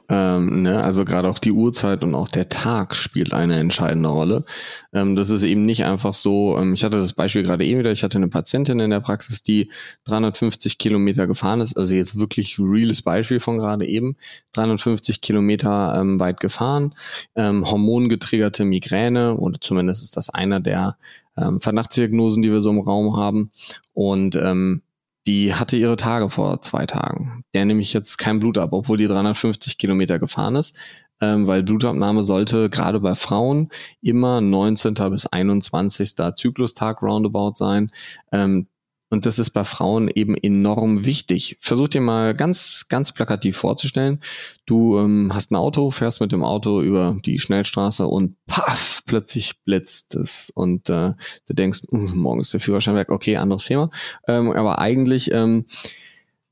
Ähm, 0.09 0.63
ne? 0.63 0.83
Also 0.83 1.05
gerade 1.05 1.29
auch 1.29 1.39
die 1.39 1.53
Uhrzeit 1.53 2.03
und 2.03 2.17
auch 2.17 2.29
der 2.29 2.49
Tag 2.49 2.97
spielt 2.97 3.33
eine 3.33 3.57
entscheidende 3.61 4.09
Rolle. 4.09 4.45
Ähm, 4.93 5.15
das 5.15 5.31
ist 5.31 5.45
eben 5.45 5.63
nicht 5.63 5.85
einfach 5.85 6.13
so, 6.13 6.59
ähm, 6.59 6.75
ich 6.75 6.83
hatte 6.83 6.97
das 6.97 7.13
Beispiel 7.13 7.45
gerade 7.45 7.65
eben 7.65 7.79
wieder, 7.79 7.93
ich 7.93 8.03
hatte 8.03 8.19
eine 8.19 8.27
Patientin 8.27 8.81
in 8.81 8.91
der 8.91 8.99
Praxis, 8.99 9.45
die 9.45 9.71
350 10.07 10.79
Kilometer 10.79 11.29
gefahren 11.29 11.61
ist, 11.61 11.77
also 11.79 11.95
jetzt 11.95 12.19
wirklich 12.19 12.59
reales 12.59 13.03
Beispiel 13.03 13.39
von 13.39 13.59
gerade 13.59 13.87
eben, 13.87 14.17
350 14.55 15.21
Kilometer 15.21 15.97
ähm, 16.01 16.19
weit 16.19 16.41
gefahren, 16.41 16.93
ähm, 17.37 17.71
hormongetriggerte 17.71 18.65
Migräne, 18.65 19.37
oder 19.37 19.61
zumindest 19.61 20.03
ist 20.03 20.17
das 20.17 20.29
einer 20.29 20.59
der 20.59 20.97
ähm, 21.37 21.61
Verdachtsdiagnosen, 21.61 22.43
die 22.43 22.53
wir 22.53 22.61
so 22.61 22.71
im 22.71 22.81
Raum 22.81 23.17
haben. 23.17 23.51
Und 23.93 24.37
ähm, 24.37 24.83
die 25.27 25.55
hatte 25.55 25.77
ihre 25.77 25.97
Tage 25.97 26.31
vor 26.31 26.63
zwei 26.63 26.87
Tagen. 26.87 27.45
Der 27.55 27.65
nämlich 27.65 27.93
jetzt 27.93 28.17
kein 28.17 28.41
Blut 28.41 28.59
ab, 28.59 28.71
obwohl 28.73 28.99
die 28.99 29.07
350 29.07 29.79
Kilometer 29.79 30.19
gefahren 30.19 30.57
ist, 30.57 30.77
ähm, 31.21 31.47
weil 31.47 31.63
Blutabnahme 31.63 32.23
sollte 32.23 32.71
gerade 32.71 33.01
bei 33.01 33.15
Frauen 33.15 33.69
immer 34.01 34.41
19. 34.41 34.95
bis 35.11 35.27
21. 35.27 36.15
Zyklustag 36.37 37.03
roundabout 37.03 37.53
sein. 37.57 37.91
Ähm, 38.33 38.67
Und 39.11 39.27
das 39.27 39.41
ist 39.41 39.51
bei 39.51 39.65
Frauen 39.65 40.09
eben 40.09 40.37
enorm 40.37 41.05
wichtig. 41.05 41.59
Versuch 41.61 41.89
dir 41.89 42.01
mal 42.01 42.33
ganz, 42.33 42.87
ganz 42.89 43.13
plakativ 43.13 43.57
vorzustellen. 43.57 44.23
Du 44.67 44.99
ähm, 44.99 45.33
hast 45.35 45.51
ein 45.51 45.57
Auto, 45.57 45.91
fährst 45.91 46.21
mit 46.21 46.31
dem 46.31 46.45
Auto 46.45 46.81
über 46.81 47.19
die 47.25 47.41
Schnellstraße 47.41 48.07
und 48.07 48.37
paff, 48.47 49.03
plötzlich 49.07 49.63
blitzt 49.65 50.15
es. 50.15 50.51
Und 50.55 50.89
äh, 50.89 51.15
du 51.49 51.55
denkst, 51.55 51.83
hm, 51.91 52.17
morgen 52.19 52.41
ist 52.41 52.55
der 52.55 52.61
Führerschein 52.61 52.95
weg. 52.95 53.11
Okay, 53.11 53.37
anderes 53.37 53.65
Thema. 53.65 53.91
Ähm, 54.29 54.53
aber 54.53 54.79
eigentlich 54.79 55.33
ähm, 55.33 55.67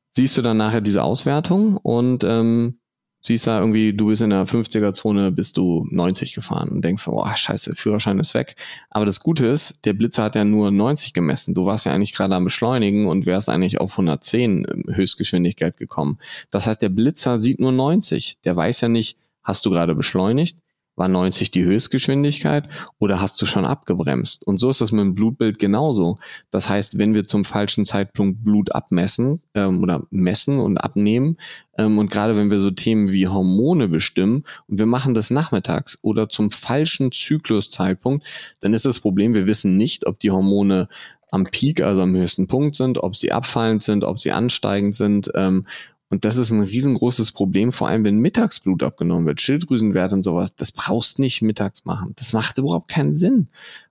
siehst 0.08 0.36
du 0.36 0.42
dann 0.42 0.56
nachher 0.56 0.80
diese 0.80 1.04
Auswertung 1.04 1.76
und 1.76 2.24
ähm, 2.24 2.80
siehst 3.20 3.46
da 3.46 3.60
irgendwie, 3.60 3.92
du 3.92 4.08
bist 4.08 4.22
in 4.22 4.30
der 4.30 4.46
50er-Zone, 4.46 5.32
bist 5.32 5.56
du 5.56 5.86
90 5.90 6.34
gefahren 6.34 6.68
und 6.70 6.82
denkst, 6.82 7.08
oh 7.08 7.26
scheiße, 7.34 7.74
Führerschein 7.74 8.18
ist 8.18 8.34
weg. 8.34 8.56
Aber 8.90 9.06
das 9.06 9.20
Gute 9.20 9.46
ist, 9.46 9.84
der 9.84 9.92
Blitzer 9.92 10.24
hat 10.24 10.34
ja 10.34 10.44
nur 10.44 10.70
90 10.70 11.12
gemessen. 11.12 11.54
Du 11.54 11.66
warst 11.66 11.86
ja 11.86 11.92
eigentlich 11.92 12.14
gerade 12.14 12.34
am 12.34 12.44
Beschleunigen 12.44 13.06
und 13.06 13.26
wärst 13.26 13.48
eigentlich 13.48 13.80
auf 13.80 13.92
110 13.92 14.84
Höchstgeschwindigkeit 14.88 15.76
gekommen. 15.76 16.18
Das 16.50 16.66
heißt, 16.66 16.80
der 16.80 16.90
Blitzer 16.90 17.38
sieht 17.38 17.60
nur 17.60 17.72
90. 17.72 18.38
Der 18.44 18.56
weiß 18.56 18.80
ja 18.82 18.88
nicht, 18.88 19.18
hast 19.42 19.66
du 19.66 19.70
gerade 19.70 19.94
beschleunigt? 19.94 20.58
War 20.98 21.06
90 21.06 21.52
die 21.52 21.64
Höchstgeschwindigkeit 21.64 22.68
oder 22.98 23.20
hast 23.20 23.40
du 23.40 23.46
schon 23.46 23.64
abgebremst? 23.64 24.44
Und 24.44 24.58
so 24.58 24.68
ist 24.68 24.80
das 24.80 24.90
mit 24.90 25.00
dem 25.00 25.14
Blutbild 25.14 25.60
genauso. 25.60 26.18
Das 26.50 26.68
heißt, 26.68 26.98
wenn 26.98 27.14
wir 27.14 27.22
zum 27.22 27.44
falschen 27.44 27.84
Zeitpunkt 27.84 28.42
Blut 28.42 28.74
abmessen 28.74 29.40
ähm, 29.54 29.80
oder 29.80 30.02
messen 30.10 30.58
und 30.58 30.78
abnehmen 30.78 31.36
ähm, 31.76 31.98
und 31.98 32.10
gerade 32.10 32.36
wenn 32.36 32.50
wir 32.50 32.58
so 32.58 32.72
Themen 32.72 33.12
wie 33.12 33.28
Hormone 33.28 33.86
bestimmen 33.86 34.42
und 34.66 34.78
wir 34.80 34.86
machen 34.86 35.14
das 35.14 35.30
nachmittags 35.30 35.98
oder 36.02 36.28
zum 36.28 36.50
falschen 36.50 37.12
Zykluszeitpunkt, 37.12 38.26
dann 38.60 38.74
ist 38.74 38.84
das 38.84 38.98
Problem, 38.98 39.34
wir 39.34 39.46
wissen 39.46 39.76
nicht, 39.76 40.04
ob 40.06 40.18
die 40.18 40.32
Hormone 40.32 40.88
am 41.30 41.44
Peak, 41.44 41.80
also 41.80 42.02
am 42.02 42.16
höchsten 42.16 42.48
Punkt 42.48 42.74
sind, 42.74 42.98
ob 42.98 43.14
sie 43.14 43.30
abfallend 43.30 43.84
sind, 43.84 44.02
ob 44.02 44.18
sie 44.18 44.32
ansteigend 44.32 44.96
sind. 44.96 45.30
Ähm, 45.34 45.66
und 46.10 46.24
das 46.24 46.38
ist 46.38 46.50
ein 46.50 46.62
riesengroßes 46.62 47.32
Problem, 47.32 47.70
vor 47.70 47.88
allem 47.88 48.04
wenn 48.04 48.18
Mittagsblut 48.18 48.82
abgenommen 48.82 49.26
wird, 49.26 49.42
Schilddrüsenwert 49.42 50.12
und 50.12 50.22
sowas. 50.22 50.54
Das 50.54 50.72
brauchst 50.72 51.18
nicht 51.18 51.42
mittags 51.42 51.84
machen. 51.84 52.14
Das 52.16 52.32
macht 52.32 52.56
überhaupt 52.58 52.88
keinen 52.88 53.12
Sinn, 53.12 53.48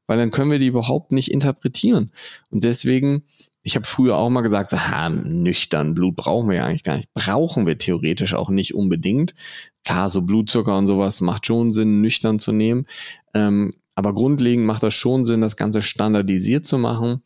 weil 0.08 0.18
dann 0.18 0.32
können 0.32 0.50
wir 0.50 0.60
die 0.60 0.68
überhaupt 0.68 1.12
nicht 1.12 1.32
interpretieren. 1.32 2.12
Und 2.50 2.64
deswegen, 2.64 3.24
ich 3.62 3.76
habe 3.76 3.86
früher 3.86 4.18
auch 4.18 4.30
mal 4.30 4.42
gesagt, 4.42 4.72
ha, 4.74 5.10
nüchtern 5.10 5.94
Blut 5.94 6.16
brauchen 6.16 6.50
wir 6.50 6.58
ja 6.58 6.66
eigentlich 6.66 6.84
gar 6.84 6.98
nicht. 6.98 7.14
Brauchen 7.14 7.68
wir 7.68 7.78
theoretisch 7.78 8.34
auch 8.34 8.50
nicht 8.50 8.74
unbedingt. 8.74 9.36
Klar, 9.86 10.10
so 10.10 10.24
Blutzucker 10.24 10.76
und 10.76 10.88
sowas 10.88 11.22
macht 11.22 11.46
schon 11.46 11.72
Sinn, 11.72 12.02
nüchtern 12.02 12.40
zu 12.40 12.52
nehmen. 12.52 12.88
Ähm, 13.36 13.76
aber 13.94 14.14
grundlegend 14.14 14.66
macht 14.66 14.84
das 14.84 14.94
schon 14.96 15.26
Sinn, 15.26 15.42
das 15.42 15.56
Ganze 15.56 15.82
standardisiert 15.84 16.66
zu 16.66 16.80
machen 16.80 17.22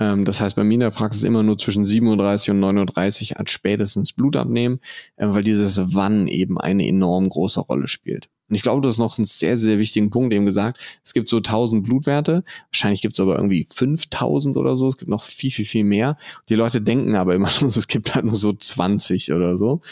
ähm, 0.00 0.24
das 0.24 0.40
heißt, 0.40 0.56
bei 0.56 0.64
mir 0.64 0.74
in 0.74 0.80
der 0.80 0.90
Praxis 0.90 1.22
immer 1.24 1.42
nur 1.42 1.58
zwischen 1.58 1.84
37 1.84 2.50
und 2.50 2.60
39 2.60 3.38
als 3.38 3.50
spätestens 3.50 4.12
Blut 4.12 4.36
abnehmen, 4.36 4.80
äh, 5.16 5.26
weil 5.28 5.42
dieses 5.42 5.94
Wann 5.94 6.28
eben 6.28 6.58
eine 6.58 6.86
enorm 6.86 7.28
große 7.28 7.60
Rolle 7.60 7.88
spielt. 7.88 8.28
Und 8.48 8.54
ich 8.54 8.62
glaube, 8.62 8.80
das 8.80 8.94
ist 8.94 8.98
noch 8.98 9.18
ein 9.18 9.26
sehr, 9.26 9.58
sehr 9.58 9.78
wichtigen 9.78 10.08
Punkt 10.10 10.32
eben 10.32 10.46
gesagt. 10.46 10.78
Es 11.04 11.12
gibt 11.12 11.28
so 11.28 11.38
1000 11.38 11.84
Blutwerte. 11.84 12.44
Wahrscheinlich 12.70 13.02
gibt 13.02 13.14
es 13.14 13.20
aber 13.20 13.36
irgendwie 13.36 13.66
5000 13.70 14.56
oder 14.56 14.74
so. 14.74 14.88
Es 14.88 14.96
gibt 14.96 15.10
noch 15.10 15.22
viel, 15.22 15.50
viel, 15.50 15.66
viel 15.66 15.84
mehr. 15.84 16.16
Die 16.48 16.54
Leute 16.54 16.80
denken 16.80 17.14
aber 17.14 17.34
immer 17.34 17.48
es 17.62 17.88
gibt 17.88 18.14
halt 18.14 18.24
nur 18.24 18.34
so 18.34 18.52
20 18.52 19.32
oder 19.32 19.58
so. 19.58 19.82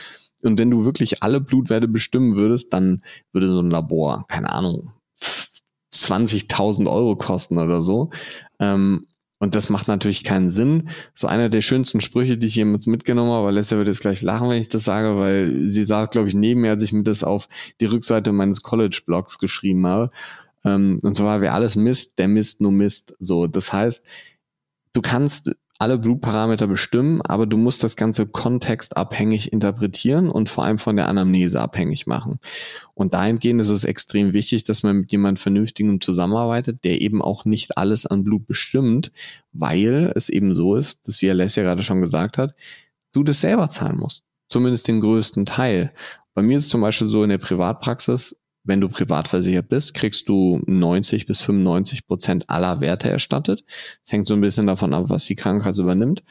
Und 0.43 0.59
wenn 0.59 0.71
du 0.71 0.85
wirklich 0.85 1.23
alle 1.23 1.41
Blutwerte 1.41 1.89
bestimmen 1.89 2.37
würdest, 2.37 2.73
dann 2.73 3.03
würde 3.33 3.49
so 3.49 3.61
ein 3.61 3.71
Labor, 3.71 4.27
keine 4.29 4.51
Ahnung, 4.51 4.93
20.000 5.93 6.91
Euro 6.91 7.17
kosten 7.17 7.59
oder 7.59 7.83
so. 7.83 8.11
Ähm, 8.59 9.07
und 9.39 9.55
das 9.55 9.69
macht 9.69 9.89
natürlich 9.89 10.25
keinen 10.25 10.49
Sinn. 10.49 10.89
So 11.13 11.27
einer 11.27 11.49
der 11.49 11.61
schönsten 11.61 12.01
Sprüche, 12.01 12.39
die 12.39 12.47
ich 12.47 12.55
jemals 12.55 12.87
mitgenommen 12.87 13.33
habe, 13.33 13.51
Lester 13.51 13.77
wird 13.77 13.89
jetzt 13.89 14.01
gleich 14.01 14.23
lachen, 14.23 14.49
wenn 14.49 14.61
ich 14.61 14.69
das 14.69 14.85
sage, 14.85 15.19
weil 15.19 15.61
sie 15.63 15.85
saß, 15.85 16.11
glaube 16.11 16.29
ich, 16.29 16.35
neben 16.35 16.63
mir, 16.63 16.71
als 16.71 16.83
ich 16.83 16.93
mir 16.93 17.03
das 17.03 17.23
auf 17.23 17.49
die 17.81 17.85
Rückseite 17.85 18.33
meines 18.33 18.63
College-Blogs 18.63 19.39
geschrieben 19.39 19.87
habe. 19.87 20.11
Ähm, 20.65 21.01
und 21.03 21.17
zwar, 21.17 21.43
wer 21.43 21.53
alles 21.53 21.77
misst, 21.77 22.19
der 22.19 22.29
misst 22.29 22.63
nur 22.63 22.73
Mist. 22.73 23.15
So, 23.19 23.47
das 23.47 23.73
heißt, 23.73 24.05
du 24.95 25.03
kannst 25.03 25.55
alle 25.79 25.99
Blutparameter 25.99 26.67
bestimmen, 26.67 27.21
aber 27.23 27.47
du 27.47 27.57
musst 27.57 27.83
das 27.85 27.97
Ganze 27.97 28.27
kontextabhängig 28.27 29.53
interpretieren 29.53 30.31
und 30.31 30.49
vor 30.49 30.65
allem 30.65 30.79
von 30.79 30.97
der 30.97 31.09
Anamnese 31.09 31.61
abhängig 31.61 32.07
machen. 32.07 32.39
Und 32.95 33.15
dahingehend 33.15 33.61
ist 33.61 33.69
es 33.69 33.85
extrem 33.85 34.33
wichtig, 34.33 34.65
dass 34.65 34.83
man 34.83 34.97
mit 34.97 35.13
jemandem 35.13 35.41
Vernünftigem 35.41 36.01
zusammenarbeitet, 36.01 36.85
der 36.85 37.01
eben 37.01 37.21
auch 37.21 37.45
nicht 37.45 37.77
alles 37.77 38.07
an 38.07 38.25
Blut 38.25 38.47
bestimmt, 38.47 39.13
weil 39.53 40.13
es 40.15 40.29
eben 40.29 40.55
so 40.55 40.77
ist, 40.77 41.07
dass 41.07 41.21
wie 41.21 41.31
Alessia 41.31 41.63
gerade 41.63 41.83
schon 41.83 42.01
gesagt 42.01 42.39
hat, 42.39 42.55
du 43.13 43.23
das 43.23 43.41
selber 43.41 43.69
zahlen 43.69 43.99
musst. 43.99 44.25
Zumindest 44.49 44.89
den 44.89 45.01
größten 45.01 45.45
Teil. 45.45 45.93
Bei 46.35 46.43
mir 46.43 46.57
ist 46.57 46.65
es 46.65 46.71
zum 46.71 46.81
Beispiel 46.81 47.09
so 47.09 47.23
in 47.23 47.31
der 47.31 47.39
Privatpraxis, 47.39 48.37
wenn 48.67 48.81
du 48.81 48.89
privat 48.89 49.29
versichert 49.29 49.69
bist, 49.69 49.95
kriegst 49.95 50.29
du 50.29 50.61
90 50.67 51.27
bis 51.27 51.41
95 51.41 52.07
Prozent 52.07 52.51
aller 52.51 52.81
Werte 52.81 53.09
erstattet. 53.09 53.65
Das 54.03 54.13
hängt 54.13 54.27
so 54.27 54.35
ein 54.35 54.41
bisschen 54.41 54.67
davon 54.67 54.93
ab, 54.93 55.05
was 55.09 55.25
die 55.25 55.37
Krankenkasse 55.37 55.83
übernimmt. 55.83 56.25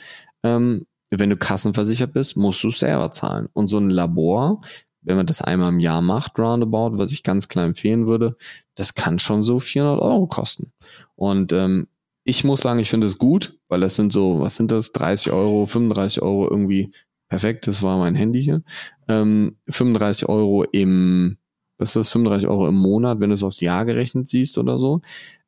Ähm, 0.43 0.85
wenn 1.09 1.29
du 1.29 1.37
kassenversichert 1.37 2.13
bist, 2.13 2.35
musst 2.35 2.63
du 2.63 2.71
selber 2.71 3.11
zahlen. 3.11 3.47
Und 3.53 3.67
so 3.67 3.77
ein 3.77 3.89
Labor, 3.89 4.61
wenn 5.01 5.17
man 5.17 5.25
das 5.25 5.41
einmal 5.41 5.71
im 5.71 5.79
Jahr 5.79 6.01
macht, 6.01 6.37
roundabout, 6.37 6.97
was 6.97 7.11
ich 7.11 7.23
ganz 7.23 7.47
klar 7.47 7.65
empfehlen 7.65 8.07
würde, 8.07 8.35
das 8.75 8.95
kann 8.95 9.19
schon 9.19 9.43
so 9.43 9.59
400 9.59 10.01
Euro 10.01 10.27
kosten. 10.27 10.73
Und 11.15 11.53
ähm, 11.53 11.87
ich 12.23 12.43
muss 12.43 12.61
sagen, 12.61 12.79
ich 12.79 12.89
finde 12.89 13.07
es 13.07 13.17
gut, 13.17 13.57
weil 13.69 13.79
das 13.79 13.95
sind 13.95 14.11
so, 14.11 14.41
was 14.41 14.57
sind 14.57 14.71
das, 14.71 14.91
30 14.91 15.31
Euro, 15.31 15.67
35 15.67 16.21
Euro 16.23 16.49
irgendwie, 16.49 16.91
perfekt, 17.29 17.67
das 17.67 17.83
war 17.83 17.97
mein 17.99 18.15
Handy 18.15 18.43
hier, 18.43 18.63
ähm, 19.07 19.57
35 19.69 20.27
Euro 20.27 20.63
im 20.63 21.37
ist 21.79 21.95
das, 21.95 22.09
35 22.09 22.47
Euro 22.47 22.67
im 22.67 22.75
Monat, 22.75 23.19
wenn 23.19 23.29
du 23.29 23.35
es 23.35 23.43
aufs 23.43 23.59
Jahr 23.59 23.85
gerechnet 23.85 24.27
siehst 24.27 24.57
oder 24.57 24.77
so. 24.77 25.01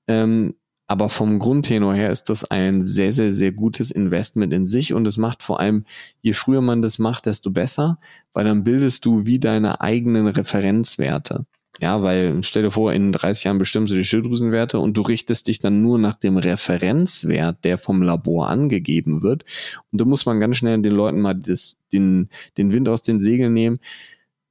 Ähm, 0.07 0.55
aber 0.87 1.09
vom 1.09 1.37
Grundtenor 1.37 1.93
her 1.93 2.11
ist 2.11 2.29
das 2.29 2.45
ein 2.45 2.81
sehr, 2.81 3.11
sehr, 3.11 3.33
sehr 3.33 3.51
gutes 3.51 3.91
Investment 3.91 4.53
in 4.53 4.65
sich 4.65 4.93
und 4.93 5.05
es 5.05 5.17
macht 5.17 5.43
vor 5.43 5.59
allem, 5.59 5.83
je 6.21 6.31
früher 6.31 6.61
man 6.61 6.81
das 6.81 6.97
macht, 6.97 7.25
desto 7.25 7.51
besser, 7.51 7.99
weil 8.33 8.45
dann 8.45 8.63
bildest 8.63 9.03
du 9.03 9.25
wie 9.25 9.37
deine 9.37 9.81
eigenen 9.81 10.27
Referenzwerte. 10.27 11.45
Ja, 11.79 12.01
weil 12.01 12.41
stell 12.41 12.63
dir 12.63 12.71
vor, 12.71 12.91
in 12.93 13.11
30 13.11 13.43
Jahren 13.43 13.57
bestimmst 13.59 13.91
du 13.93 13.97
die 13.97 14.05
Schilddrüsenwerte 14.05 14.79
und 14.79 14.97
du 14.97 15.01
richtest 15.01 15.47
dich 15.47 15.59
dann 15.59 15.83
nur 15.83 15.99
nach 15.99 16.15
dem 16.15 16.37
Referenzwert, 16.37 17.63
der 17.63 17.77
vom 17.77 18.01
Labor 18.01 18.49
angegeben 18.49 19.21
wird. 19.21 19.45
Und 19.91 20.01
da 20.01 20.05
muss 20.05 20.25
man 20.25 20.39
ganz 20.39 20.55
schnell 20.55 20.81
den 20.81 20.93
Leuten 20.93 21.21
mal 21.21 21.35
das, 21.35 21.77
den, 21.93 22.29
den 22.57 22.73
Wind 22.73 22.89
aus 22.89 23.03
den 23.03 23.19
Segeln 23.19 23.53
nehmen 23.53 23.79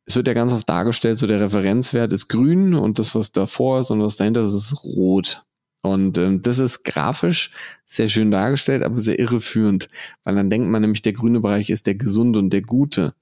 es 0.06 0.14
wird 0.16 0.28
ja 0.28 0.34
ganz 0.34 0.52
oft 0.52 0.68
dargestellt, 0.68 1.18
so 1.18 1.26
der 1.26 1.40
Referenzwert 1.40 2.12
ist 2.12 2.28
grün 2.28 2.75
und 2.75 2.98
das, 2.98 3.14
was 3.14 3.32
davor 3.32 3.80
ist 3.80 3.90
und 3.90 4.00
was 4.00 4.16
dahinter 4.16 4.42
ist, 4.42 4.54
ist 4.54 4.84
rot. 4.84 5.44
Und 5.82 6.18
ähm, 6.18 6.42
das 6.42 6.58
ist 6.58 6.84
grafisch 6.84 7.50
sehr 7.84 8.08
schön 8.08 8.30
dargestellt, 8.30 8.82
aber 8.82 8.98
sehr 8.98 9.18
irreführend, 9.18 9.88
weil 10.25 10.34
dann 10.34 10.50
denkt 10.50 10.68
man 10.68 10.82
nämlich, 10.82 11.02
der 11.02 11.12
grüne 11.12 11.40
Bereich 11.40 11.70
ist 11.70 11.86
der 11.86 11.94
gesunde 11.94 12.38
und 12.38 12.50
der 12.50 12.62
gute. 12.62 13.14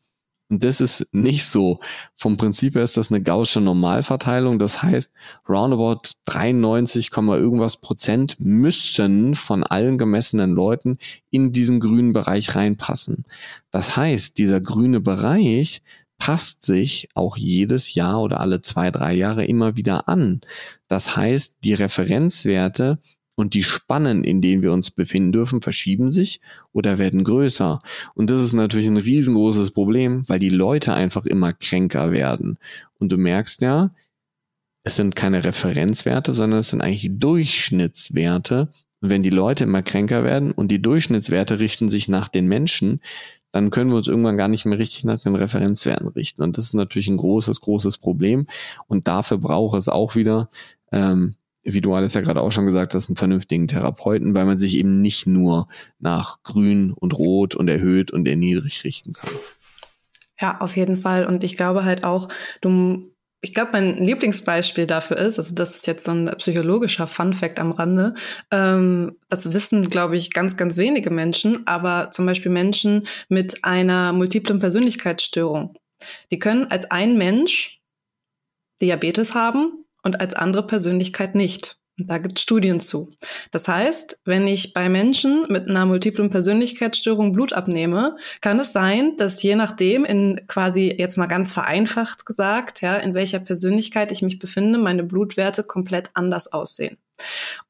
Und 0.50 0.62
das 0.62 0.80
ist 0.80 1.12
nicht 1.12 1.46
so. 1.46 1.80
Vom 2.14 2.36
Prinzip 2.36 2.74
her 2.74 2.84
ist 2.84 2.98
das 2.98 3.10
eine 3.10 3.22
gaussche 3.22 3.62
Normalverteilung. 3.62 4.58
Das 4.58 4.82
heißt, 4.82 5.10
roundabout 5.48 6.10
93, 6.26 7.10
irgendwas 7.16 7.78
Prozent 7.78 8.36
müssen 8.38 9.34
von 9.34 9.64
allen 9.64 9.96
gemessenen 9.96 10.52
Leuten 10.52 10.98
in 11.30 11.52
diesen 11.52 11.80
grünen 11.80 12.12
Bereich 12.12 12.54
reinpassen. 12.54 13.24
Das 13.70 13.96
heißt, 13.96 14.36
dieser 14.36 14.60
grüne 14.60 15.00
Bereich 15.00 15.82
passt 16.18 16.64
sich 16.64 17.08
auch 17.14 17.36
jedes 17.36 17.94
Jahr 17.94 18.22
oder 18.22 18.40
alle 18.40 18.62
zwei, 18.62 18.90
drei 18.90 19.14
Jahre 19.14 19.44
immer 19.44 19.76
wieder 19.76 20.08
an. 20.08 20.40
Das 20.88 21.16
heißt, 21.16 21.58
die 21.64 21.74
Referenzwerte 21.74 22.98
und 23.36 23.54
die 23.54 23.64
Spannen, 23.64 24.24
in 24.24 24.40
denen 24.40 24.62
wir 24.62 24.72
uns 24.72 24.90
befinden 24.90 25.32
dürfen, 25.32 25.60
verschieben 25.60 26.10
sich 26.10 26.40
oder 26.72 26.98
werden 26.98 27.24
größer. 27.24 27.80
Und 28.14 28.30
das 28.30 28.40
ist 28.40 28.52
natürlich 28.52 28.86
ein 28.86 28.96
riesengroßes 28.96 29.72
Problem, 29.72 30.28
weil 30.28 30.38
die 30.38 30.50
Leute 30.50 30.94
einfach 30.94 31.26
immer 31.26 31.52
kränker 31.52 32.12
werden. 32.12 32.58
Und 32.98 33.10
du 33.10 33.16
merkst 33.16 33.60
ja, 33.62 33.90
es 34.84 34.96
sind 34.96 35.16
keine 35.16 35.42
Referenzwerte, 35.44 36.34
sondern 36.34 36.60
es 36.60 36.70
sind 36.70 36.82
eigentlich 36.82 37.10
Durchschnittswerte. 37.12 38.68
Und 39.00 39.10
wenn 39.10 39.22
die 39.22 39.30
Leute 39.30 39.64
immer 39.64 39.82
kränker 39.82 40.24
werden 40.24 40.52
und 40.52 40.68
die 40.68 40.80
Durchschnittswerte 40.80 41.58
richten 41.58 41.88
sich 41.88 42.08
nach 42.08 42.28
den 42.28 42.46
Menschen, 42.46 43.00
dann 43.54 43.70
können 43.70 43.90
wir 43.90 43.96
uns 43.96 44.08
irgendwann 44.08 44.36
gar 44.36 44.48
nicht 44.48 44.64
mehr 44.64 44.80
richtig 44.80 45.04
nach 45.04 45.20
den 45.20 45.36
Referenzwerten 45.36 46.08
richten. 46.08 46.42
Und 46.42 46.58
das 46.58 46.64
ist 46.64 46.74
natürlich 46.74 47.06
ein 47.06 47.16
großes, 47.16 47.60
großes 47.60 47.98
Problem. 47.98 48.48
Und 48.88 49.06
dafür 49.06 49.38
braucht 49.38 49.78
es 49.78 49.88
auch 49.88 50.16
wieder, 50.16 50.48
ähm, 50.90 51.36
wie 51.62 51.80
du 51.80 51.94
alles 51.94 52.14
ja 52.14 52.20
gerade 52.20 52.40
auch 52.40 52.50
schon 52.50 52.66
gesagt 52.66 52.94
hast, 52.94 53.08
einen 53.08 53.16
vernünftigen 53.16 53.68
Therapeuten, 53.68 54.34
weil 54.34 54.44
man 54.44 54.58
sich 54.58 54.76
eben 54.76 55.00
nicht 55.02 55.28
nur 55.28 55.68
nach 56.00 56.42
grün 56.42 56.92
und 56.94 57.16
rot 57.16 57.54
und 57.54 57.68
erhöht 57.68 58.10
und 58.10 58.26
erniedrigt 58.26 58.82
richten 58.82 59.12
kann. 59.12 59.30
Ja, 60.40 60.60
auf 60.60 60.76
jeden 60.76 60.96
Fall. 60.96 61.24
Und 61.24 61.44
ich 61.44 61.56
glaube 61.56 61.84
halt 61.84 62.02
auch, 62.02 62.26
du 62.60 63.08
ich 63.44 63.52
glaube, 63.52 63.72
mein 63.72 63.98
Lieblingsbeispiel 63.98 64.86
dafür 64.86 65.18
ist, 65.18 65.38
also 65.38 65.54
das 65.54 65.74
ist 65.74 65.86
jetzt 65.86 66.04
so 66.04 66.12
ein 66.12 66.34
psychologischer 66.38 67.06
Funfact 67.06 67.58
am 67.58 67.72
Rande, 67.72 68.14
ähm, 68.50 69.18
das 69.28 69.52
wissen, 69.52 69.86
glaube 69.90 70.16
ich, 70.16 70.32
ganz, 70.32 70.56
ganz 70.56 70.78
wenige 70.78 71.10
Menschen, 71.10 71.66
aber 71.66 72.10
zum 72.10 72.24
Beispiel 72.24 72.50
Menschen 72.50 73.06
mit 73.28 73.62
einer 73.62 74.14
multiplen 74.14 74.60
Persönlichkeitsstörung. 74.60 75.76
Die 76.30 76.38
können 76.38 76.70
als 76.70 76.90
ein 76.90 77.18
Mensch 77.18 77.82
Diabetes 78.80 79.34
haben 79.34 79.84
und 80.02 80.20
als 80.20 80.32
andere 80.32 80.66
Persönlichkeit 80.66 81.34
nicht. 81.34 81.76
Da 81.96 82.18
gibt 82.18 82.38
es 82.38 82.42
Studien 82.42 82.80
zu. 82.80 83.12
Das 83.52 83.68
heißt, 83.68 84.20
wenn 84.24 84.48
ich 84.48 84.72
bei 84.74 84.88
Menschen 84.88 85.46
mit 85.48 85.68
einer 85.68 85.86
multiplen 85.86 86.28
Persönlichkeitsstörung 86.28 87.32
Blut 87.32 87.52
abnehme, 87.52 88.16
kann 88.40 88.58
es 88.58 88.72
sein, 88.72 89.16
dass 89.16 89.40
je 89.42 89.54
nachdem, 89.54 90.04
in 90.04 90.40
quasi 90.48 90.92
jetzt 90.98 91.16
mal 91.16 91.26
ganz 91.26 91.52
vereinfacht 91.52 92.26
gesagt, 92.26 92.80
ja, 92.80 92.96
in 92.96 93.14
welcher 93.14 93.38
Persönlichkeit 93.38 94.10
ich 94.10 94.22
mich 94.22 94.40
befinde, 94.40 94.78
meine 94.78 95.04
Blutwerte 95.04 95.62
komplett 95.62 96.10
anders 96.14 96.52
aussehen. 96.52 96.98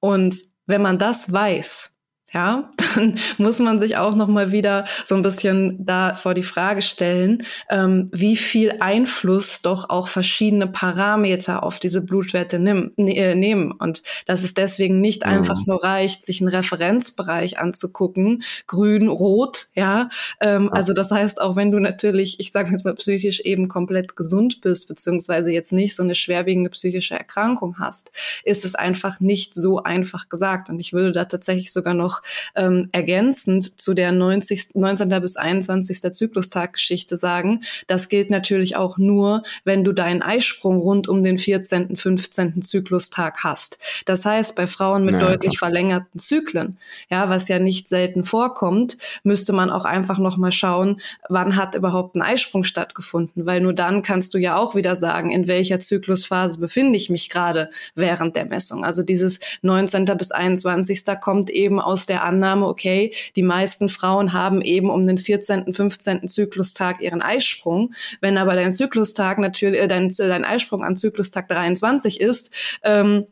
Und 0.01 0.37
wenn 0.67 0.81
man 0.81 0.99
das 0.99 1.31
weiß, 1.31 1.94
ja, 2.35 2.69
dann 2.95 3.19
muss 3.39 3.61
man 3.61 3.79
sich 3.79 3.97
auch 3.97 4.17
noch 4.17 4.27
mal 4.27 4.51
wieder 4.51 4.85
so 5.05 5.15
ein 5.15 5.23
bisschen 5.23 5.87
da 5.87 6.17
vor 6.17 6.35
die 6.35 6.43
Frage 6.43 6.83
stellen, 6.83 7.45
ähm, 7.71 8.11
wie 8.13 8.37
viel 8.37 8.75
Einfluss 8.81 9.63
doch 9.63 9.89
auch 9.89 10.09
verschiedene 10.09 10.67
Parameter 10.67 11.63
auf 11.63 11.79
diese 11.79 12.05
Blutwerte 12.05 12.59
nimm, 12.59 12.93
ne, 12.97 13.17
äh, 13.17 13.35
nehmen 13.37 13.71
und 13.71 14.03
dass 14.27 14.43
es 14.43 14.53
deswegen 14.53 15.01
nicht 15.01 15.25
mhm. 15.25 15.33
einfach 15.33 15.65
nur 15.65 15.83
reicht, 15.85 16.25
sich 16.25 16.41
einen 16.41 16.49
Referenzbereich 16.49 17.59
anzugucken, 17.59 18.43
grün, 18.67 19.09
rot, 19.09 19.67
ja, 19.77 20.11
ähm, 20.41 20.65
ja. 20.65 20.73
also 20.73 20.93
das 20.93 21.13
heißt 21.13 21.41
auch 21.41 21.55
wenn 21.55 21.71
du 21.71 21.79
natürlich, 21.79 22.41
ich 22.41 22.51
sage 22.51 22.73
jetzt 22.73 22.85
mal 22.85 22.95
psychisch 22.97 23.41
eben 23.41 23.69
komplett 23.69 24.17
gesund 24.17 24.61
bist 24.61 24.89
beziehungsweise 24.89 25.53
jetzt 25.53 25.73
nicht 25.73 25.95
so 25.95 26.03
eine 26.03 26.17
schwerwiegende 26.17 26.71
psychische 26.71 27.15
Erkrankung 27.15 27.79
hast, 27.79 28.11
ist 28.43 28.65
es 28.65 28.75
einfach 28.75 29.21
nicht 29.21 29.55
so 29.55 29.85
einfach 29.85 30.29
gesagt 30.29 30.69
und 30.69 30.81
ich 30.81 30.93
würde 30.93 31.13
da 31.13 31.27
tatsächlich 31.27 31.73
sogar 31.73 31.95
noch 31.95 32.24
ähm, 32.55 32.89
ergänzend 32.93 33.81
zu 33.81 33.95
der 33.95 34.13
90, 34.13 34.75
19. 34.75 35.09
bis 35.21 35.37
21. 35.37 36.13
Zyklustag-Geschichte 36.13 37.17
sagen, 37.17 37.65
das 37.87 38.09
gilt 38.09 38.31
natürlich 38.31 38.77
auch 38.77 38.99
nur, 38.99 39.43
wenn 39.65 39.85
du 39.85 39.93
deinen 39.93 40.23
Eisprung 40.23 40.79
rund 40.79 41.09
um 41.09 41.23
den 41.23 41.39
14., 41.39 41.97
15. 41.97 42.63
Zyklustag 42.63 43.45
hast. 43.45 43.79
Das 44.07 44.25
heißt, 44.25 44.57
bei 44.57 44.67
Frauen 44.67 45.05
mit 45.05 45.15
naja, 45.15 45.31
deutlich 45.31 45.59
klar. 45.59 45.71
verlängerten 45.71 46.21
Zyklen, 46.21 46.79
ja, 47.11 47.29
was 47.29 47.49
ja 47.49 47.59
nicht 47.59 47.89
selten 47.89 48.25
vorkommt, 48.25 48.99
müsste 49.23 49.53
man 49.53 49.71
auch 49.71 49.85
einfach 49.85 50.19
noch 50.19 50.37
mal 50.37 50.53
schauen, 50.53 51.01
wann 51.29 51.57
hat 51.57 51.75
überhaupt 51.75 52.17
ein 52.17 52.23
Eisprung 52.23 52.65
stattgefunden, 52.65 53.47
weil 53.47 53.61
nur 53.61 53.73
dann 53.73 54.03
kannst 54.03 54.35
du 54.35 54.39
ja 54.39 54.57
auch 54.57 54.75
wieder 54.75 54.97
sagen, 54.97 55.31
in 55.31 55.47
welcher 55.47 55.81
Zyklusphase 55.81 56.61
befinde 56.61 56.97
ich 56.97 57.11
mich 57.11 57.29
gerade 57.31 57.71
während 57.95 58.37
der 58.37 58.47
Messung. 58.47 58.85
Also 58.85 59.03
dieses 59.03 59.41
19. 59.63 60.05
bis 60.17 60.31
21. 60.31 61.05
kommt 61.21 61.51
eben 61.51 61.81
aus 61.81 62.07
der 62.07 62.14
Annahme, 62.23 62.67
okay, 62.67 63.13
die 63.37 63.43
meisten 63.43 63.89
Frauen 63.89 64.33
haben 64.33 64.61
eben 64.63 64.91
um 64.91 65.07
den 65.07 65.19
14., 65.19 65.73
15. 65.73 66.29
Zyklustag 66.29 67.01
ihren 67.01 67.23
Eisprung. 67.23 67.95
Wenn 68.21 68.39
aber 68.39 68.55
dein 68.55 68.75
Zyklustag 68.75 69.39
natürlich, 69.39 69.81
äh, 69.81 69.89
dein, 69.89 70.11
dein 70.17 70.45
Eisprung 70.45 70.85
an 70.85 70.97
Zyklustag 70.97 71.49
23 71.49 72.21
ist, 72.21 72.53
ähm, 72.83 73.27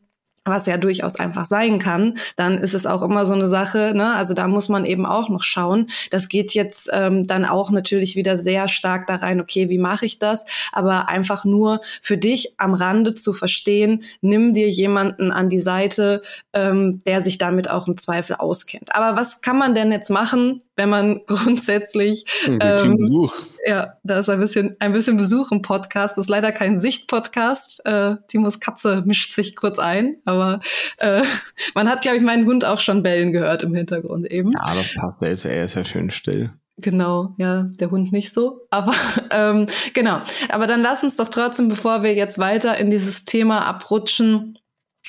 was 0.45 0.67
ja 0.67 0.77
durchaus 0.77 1.17
einfach 1.17 1.45
sein 1.47 1.79
kann, 1.79 2.19
dann 2.37 2.59
ist 2.59 2.75
es 2.75 2.87
auch 2.87 3.03
immer 3.03 3.27
so 3.27 3.35
eine 3.35 3.47
Sache, 3.47 3.93
ne? 3.95 4.15
Also 4.15 4.35
da 4.35 4.49
muss 4.49 4.69
man 4.69 4.85
eben 4.85 5.07
auch 5.07 5.29
noch 5.29 5.43
schauen. 5.43 5.89
Das 6.11 6.29
geht 6.29 6.53
jetzt 6.55 6.91
ähm, 6.93 7.27
dann 7.27 7.45
auch 7.45 7.71
natürlich 7.71 8.17
wieder 8.17 8.37
sehr 8.37 8.69
stark 8.69 9.07
da 9.07 9.17
rein, 9.17 9.41
okay, 9.41 9.69
wie 9.69 9.79
mache 9.79 10.07
ich 10.07 10.19
das? 10.19 10.45
Aber 10.73 11.09
einfach 11.09 11.45
nur 11.45 11.81
für 12.01 12.19
dich 12.19 12.55
am 12.59 12.75
Rande 12.75 13.15
zu 13.15 13.33
verstehen, 13.33 14.03
nimm 14.21 14.55
dir 14.55 14.69
jemanden 14.69 15.31
an 15.31 15.49
die 15.49 15.59
Seite, 15.59 16.23
ähm, 16.53 17.03
der 17.07 17.21
sich 17.21 17.39
damit 17.39 17.71
auch 17.71 17.87
im 17.87 17.97
Zweifel 17.97 18.37
auskennt. 18.37 18.95
Aber 18.95 19.17
was 19.17 19.43
kann 19.43 19.59
man 19.59 19.75
denn 19.75 19.93
jetzt 19.93 20.11
machen, 20.11 20.63
wenn 20.77 20.89
man 20.89 21.21
grundsätzlich 21.27 22.25
ähm, 22.47 22.97
Besuch. 22.97 23.35
Ja, 23.65 23.95
da 24.03 24.19
ist 24.19 24.29
ein 24.29 24.41
bisschen 24.41 24.77
ein 24.81 24.93
bisschen 24.93 25.17
Besuch 25.17 25.53
im 25.53 25.63
Podcast. 25.63 26.17
Das 26.17 26.27
ist 26.27 26.31
leider 26.31 26.53
kein 26.53 26.79
Sicht-Podcast. 26.79 27.85
Äh, 27.87 28.17
Timos 28.29 28.61
Katze 28.61 29.03
mischt 29.07 29.35
sich 29.35 29.57
kurz 29.57 29.79
ein, 29.79 30.17
aber 30.25 30.61
äh, 30.99 31.23
man 31.75 31.89
hat, 31.89 32.03
glaube 32.03 32.19
ich, 32.19 32.23
meinen 32.23 32.47
Hund 32.47 32.65
auch 32.65 32.81
schon 32.81 33.03
bellen 33.03 33.33
gehört 33.33 33.63
im 33.63 33.75
Hintergrund 33.75 34.31
eben. 34.31 34.53
Ja, 34.53 34.75
das 34.75 34.95
passt. 34.95 35.23
Er 35.23 35.31
ist, 35.31 35.45
er 35.45 35.65
ist 35.65 35.75
ja 35.75 35.85
schön 35.85 36.11
still. 36.11 36.51
Genau, 36.79 37.35
ja, 37.39 37.65
der 37.79 37.91
Hund 37.91 38.13
nicht 38.13 38.33
so. 38.33 38.67
Aber 38.71 38.95
ähm, 39.31 39.67
genau. 39.93 40.21
Aber 40.49 40.67
dann 40.67 40.83
lass 40.83 41.05
uns 41.05 41.17
doch 41.17 41.29
trotzdem, 41.29 41.69
bevor 41.69 42.03
wir 42.03 42.15
jetzt 42.15 42.39
weiter 42.39 42.79
in 42.79 42.91
dieses 42.91 43.25
Thema 43.25 43.65
abrutschen, 43.67 44.59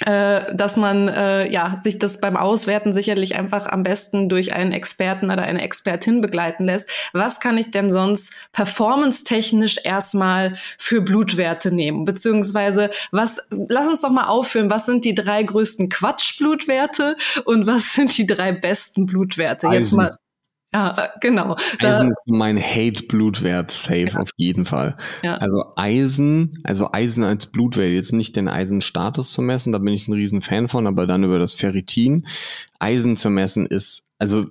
äh, 0.01 0.55
dass 0.55 0.75
man 0.75 1.07
äh, 1.07 1.51
ja 1.51 1.77
sich 1.81 1.99
das 1.99 2.19
beim 2.19 2.35
Auswerten 2.35 2.93
sicherlich 2.93 3.35
einfach 3.35 3.67
am 3.67 3.83
besten 3.83 4.27
durch 4.27 4.53
einen 4.53 4.71
Experten 4.71 5.29
oder 5.29 5.43
eine 5.43 5.61
Expertin 5.61 6.19
begleiten 6.19 6.65
lässt. 6.65 6.89
Was 7.13 7.39
kann 7.39 7.57
ich 7.57 7.69
denn 7.69 7.91
sonst 7.91 8.35
performance-technisch 8.53 9.77
erstmal 9.83 10.55
für 10.77 11.01
Blutwerte 11.01 11.71
nehmen? 11.71 12.05
Beziehungsweise 12.05 12.89
was, 13.11 13.47
lass 13.51 13.87
uns 13.87 14.01
doch 14.01 14.09
mal 14.09 14.27
aufführen, 14.27 14.71
was 14.71 14.87
sind 14.87 15.05
die 15.05 15.13
drei 15.13 15.43
größten 15.43 15.89
Quatschblutwerte 15.89 17.15
und 17.45 17.67
was 17.67 17.93
sind 17.93 18.17
die 18.17 18.25
drei 18.25 18.51
besten 18.51 19.05
Blutwerte? 19.05 19.67
Eisen. 19.67 19.79
Jetzt 19.79 19.93
mal 19.93 20.17
ja, 20.73 21.09
genau. 21.21 21.55
Eisen 21.79 22.09
ist 22.09 22.27
mein 22.27 22.57
Hate-Blutwert, 22.57 23.71
safe 23.71 24.07
ja. 24.07 24.19
auf 24.19 24.29
jeden 24.37 24.65
Fall. 24.65 24.97
Ja. 25.21 25.35
Also 25.35 25.73
Eisen, 25.75 26.51
also 26.63 26.89
Eisen 26.91 27.23
als 27.23 27.47
Blutwert, 27.47 27.91
jetzt 27.91 28.13
nicht 28.13 28.35
den 28.35 28.47
Eisenstatus 28.47 29.31
zu 29.31 29.41
messen, 29.41 29.71
da 29.71 29.77
bin 29.77 29.93
ich 29.93 30.07
ein 30.07 30.13
riesen 30.13 30.41
Fan 30.41 30.67
von, 30.67 30.87
aber 30.87 31.05
dann 31.05 31.23
über 31.23 31.39
das 31.39 31.53
Ferritin. 31.53 32.27
Eisen 32.79 33.15
zu 33.15 33.29
messen 33.29 33.67
ist, 33.67 34.03
also 34.17 34.47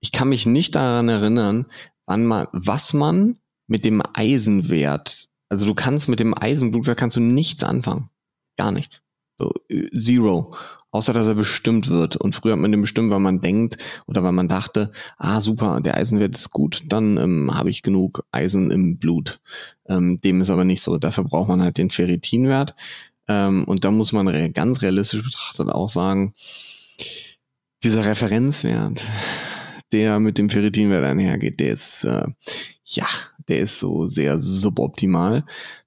ich 0.00 0.12
kann 0.12 0.28
mich 0.28 0.46
nicht 0.46 0.74
daran 0.74 1.08
erinnern, 1.08 1.66
wann 2.06 2.24
man, 2.24 2.46
was 2.52 2.92
man 2.92 3.38
mit 3.66 3.84
dem 3.84 4.02
Eisenwert, 4.14 5.28
also 5.48 5.66
du 5.66 5.74
kannst 5.74 6.08
mit 6.08 6.20
dem 6.20 6.34
Eisenblutwert 6.36 6.98
kannst 6.98 7.16
du 7.16 7.20
nichts 7.20 7.64
anfangen. 7.64 8.10
Gar 8.56 8.72
nichts. 8.72 9.02
So, 9.38 9.52
äh, 9.68 9.90
zero 9.98 10.54
außer 10.96 11.12
dass 11.12 11.26
er 11.26 11.34
bestimmt 11.34 11.88
wird. 11.88 12.16
Und 12.16 12.34
früher 12.34 12.52
hat 12.52 12.58
man 12.58 12.72
den 12.72 12.80
bestimmt, 12.80 13.10
weil 13.10 13.20
man 13.20 13.40
denkt 13.40 13.78
oder 14.06 14.22
weil 14.22 14.32
man 14.32 14.48
dachte, 14.48 14.90
ah 15.18 15.40
super, 15.40 15.80
der 15.80 15.96
Eisenwert 15.96 16.34
ist 16.34 16.50
gut, 16.50 16.84
dann 16.88 17.16
ähm, 17.18 17.54
habe 17.54 17.70
ich 17.70 17.82
genug 17.82 18.24
Eisen 18.32 18.70
im 18.70 18.98
Blut. 18.98 19.40
Ähm, 19.88 20.20
dem 20.22 20.40
ist 20.40 20.50
aber 20.50 20.64
nicht 20.64 20.82
so. 20.82 20.98
Dafür 20.98 21.24
braucht 21.24 21.48
man 21.48 21.62
halt 21.62 21.78
den 21.78 21.90
Ferritinwert. 21.90 22.74
Ähm, 23.28 23.64
und 23.64 23.84
da 23.84 23.90
muss 23.90 24.12
man 24.12 24.28
re 24.28 24.50
ganz 24.50 24.82
realistisch 24.82 25.22
betrachtet 25.22 25.68
auch 25.68 25.90
sagen, 25.90 26.34
dieser 27.82 28.04
Referenzwert, 28.06 29.06
der 29.92 30.18
mit 30.18 30.38
dem 30.38 30.48
Ferritinwert 30.48 31.04
einhergeht, 31.04 31.60
der 31.60 31.72
ist 31.72 32.04
äh, 32.04 32.26
ja, 32.86 33.06
der 33.48 33.58
ist 33.58 33.80
so 33.80 34.06
sehr 34.06 34.38
suboptimal. 34.38 35.44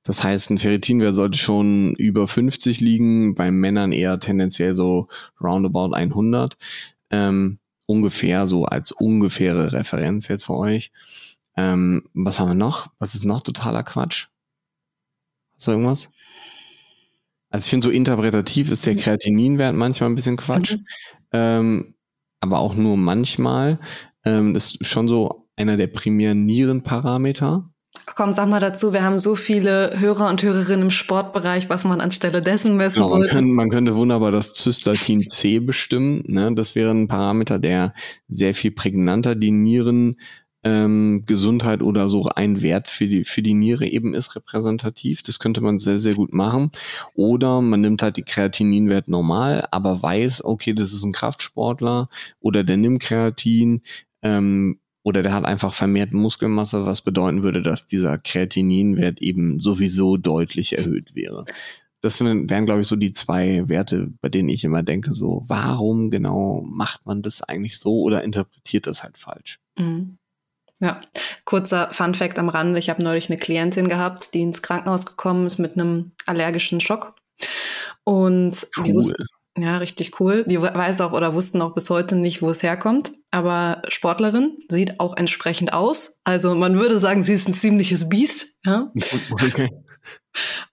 Das 0.10 0.24
heißt, 0.24 0.50
ein 0.50 0.58
Ferritinwert 0.58 1.14
sollte 1.14 1.38
schon 1.38 1.94
über 1.94 2.28
50 2.28 2.82
liegen, 2.82 3.36
bei 3.36 3.52
Männern 3.52 3.92
eher 3.92 4.20
tendenziell 4.20 4.74
so 4.74 5.08
roundabout 5.40 5.94
100. 5.94 6.58
Ähm, 7.12 7.60
ungefähr 7.86 8.48
so 8.48 8.66
als 8.66 8.92
ungefähre 8.92 9.72
Referenz 9.72 10.28
jetzt 10.28 10.46
für 10.46 10.56
euch. 10.56 10.92
Ähm, 11.56 12.10
was 12.16 12.40
haben 12.40 12.48
wir 12.48 12.56
noch? 12.56 12.90
Was 12.98 13.14
ist 13.14 13.24
noch 13.24 13.42
totaler 13.42 13.84
Quatsch? 13.84 14.30
Hast 15.54 15.68
du 15.68 15.72
irgendwas? 15.74 16.12
Also 17.52 17.66
ich 17.66 17.70
finde 17.70 17.86
so 17.86 17.92
interpretativ 17.92 18.72
ist 18.72 18.88
der. 18.88 18.96
Kreatininwert 18.96 19.76
manchmal 19.76 20.10
ein 20.10 20.16
bisschen 20.16 20.38
Quatsch. 20.38 20.72
Mhm. 20.72 20.86
Ähm, 21.34 21.94
aber 22.40 22.58
auch 22.58 22.74
nur 22.74 22.98
manchmal. 22.98 23.78
Ähm, 24.26 24.56
das 24.56 24.74
ist 24.74 24.88
schon 24.88 25.08
so 25.08 25.48
einer 25.56 25.78
der 25.78 25.86
primären 25.86 26.46
Nierenparameter. 26.46 27.69
Komm, 28.16 28.34
sag 28.34 28.48
mal 28.48 28.60
dazu, 28.60 28.94
wir 28.94 29.04
haben 29.04 29.18
so 29.18 29.36
viele 29.36 30.00
Hörer 30.00 30.30
und 30.30 30.44
Hörerinnen 30.44 30.84
im 30.84 30.90
Sportbereich, 30.92 31.70
was 31.70 31.86
man 31.86 32.02
anstelle 32.02 32.42
dessen 32.42 32.78
messen 32.78 33.02
genau, 33.02 33.10
sollte. 33.10 33.36
Man, 33.36 33.46
kann, 33.46 33.52
man 33.52 33.70
könnte 33.70 33.96
wunderbar 33.96 34.32
das 34.32 34.54
Cystatin 34.54 35.28
C 35.28 35.60
bestimmen. 35.60 36.24
Ne? 36.28 36.54
Das 36.54 36.76
wäre 36.76 36.92
ein 36.92 37.08
Parameter, 37.08 37.58
der 37.58 37.94
sehr 38.28 38.54
viel 38.54 38.72
prägnanter 38.72 39.36
die 39.36 39.52
Nieren 39.52 40.18
ähm, 40.64 41.24
Gesundheit 41.26 41.82
oder 41.82 42.10
so 42.10 42.28
ein 42.36 42.62
Wert 42.62 42.90
für 42.90 43.08
die, 43.08 43.24
für 43.24 43.42
die 43.42 43.54
Niere 43.54 43.88
eben 43.88 44.14
ist 44.14 44.36
repräsentativ. 44.36 45.22
Das 45.22 45.40
könnte 45.40 45.62
man 45.62 45.80
sehr, 45.80 45.98
sehr 45.98 46.16
gut 46.16 46.34
machen. 46.34 46.72
Oder 47.14 47.62
man 47.62 47.82
nimmt 47.82 48.02
halt 48.02 48.18
die 48.18 48.24
Kreatininwert 48.24 49.08
normal, 49.08 49.68
aber 49.72 50.02
weiß, 50.02 50.44
okay, 50.44 50.74
das 50.74 50.94
ist 50.94 51.04
ein 51.04 51.14
Kraftsportler 51.14 52.10
oder 52.40 52.64
der 52.64 52.78
nimmt 52.78 53.02
Kreatin, 53.02 53.82
ähm, 54.22 54.80
oder 55.04 55.24
der 55.24 55.34
hat 55.34 55.46
einfach 55.46 55.74
vermehrt 55.74 56.12
Muskelmasse, 56.12 56.86
was 56.86 57.02
bedeuten 57.02 57.44
würde, 57.44 57.62
dass 57.62 57.88
dieser 57.88 58.18
Kreatininwert 58.18 59.22
eben 59.22 59.60
sowieso 59.60 60.18
deutlich 60.18 60.78
erhöht 60.78 61.16
wäre. 61.16 61.46
Das 62.02 62.22
wären, 62.22 62.66
glaube 62.66 62.82
ich, 62.82 62.88
so 62.88 62.96
die 62.96 63.12
zwei 63.12 63.68
Werte, 63.68 64.14
bei 64.22 64.30
denen 64.30 64.50
ich 64.50 64.64
immer 64.64 64.84
denke, 64.84 65.14
so, 65.14 65.44
warum 65.48 66.10
genau 66.10 66.62
macht 66.66 67.06
man 67.06 67.22
das 67.22 67.42
eigentlich 67.42 67.80
so 67.80 68.02
oder 68.02 68.24
interpretiert 68.24 68.88
das 68.88 69.04
halt 69.04 69.18
falsch? 69.18 69.60
Mhm. 69.78 70.18
Ja, 70.82 71.02
kurzer 71.44 71.92
Fun 71.92 72.16
Fact 72.16 72.40
am 72.40 72.48
Rande. 72.48 72.80
Ich 72.80 72.90
habe 72.90 73.04
neulich 73.04 73.30
eine 73.30 73.38
Klientin 73.38 73.90
gehabt, 73.90 74.34
die 74.34 74.42
ins 74.42 74.62
Krankenhaus 74.62 75.06
gekommen 75.06 75.46
ist 75.46 75.60
mit 75.60 75.74
einem 75.74 76.12
allergischen 76.26 76.80
Schock. 76.80 77.16
Und 78.06 78.66
cool. 78.78 78.84
die 78.86 78.94
wusste, 78.94 79.26
ja, 79.58 79.78
richtig 79.78 80.20
cool. 80.20 80.46
Die 80.48 80.62
weiß 80.62 81.02
auch 81.02 81.14
oder 81.14 81.34
wussten 81.34 81.62
auch 81.62 81.74
bis 81.74 81.90
heute 81.90 82.16
nicht, 82.16 82.42
wo 82.42 82.50
es 82.50 82.64
herkommt. 82.64 83.14
Aber 83.32 83.82
Sportlerin 83.88 84.58
sieht 84.70 85.00
auch 85.00 85.18
entsprechend 85.18 85.74
aus. 85.74 86.20
Also 86.24 86.56
man 86.56 86.76
würde 86.76 87.00
sagen, 87.00 87.24
sie 87.24 87.34
ist 87.34 87.48
ein 87.48 87.54
ziemliches 87.54 88.10
Biest. 88.10 88.58
Ja? 88.66 88.92
Okay. 89.32 89.70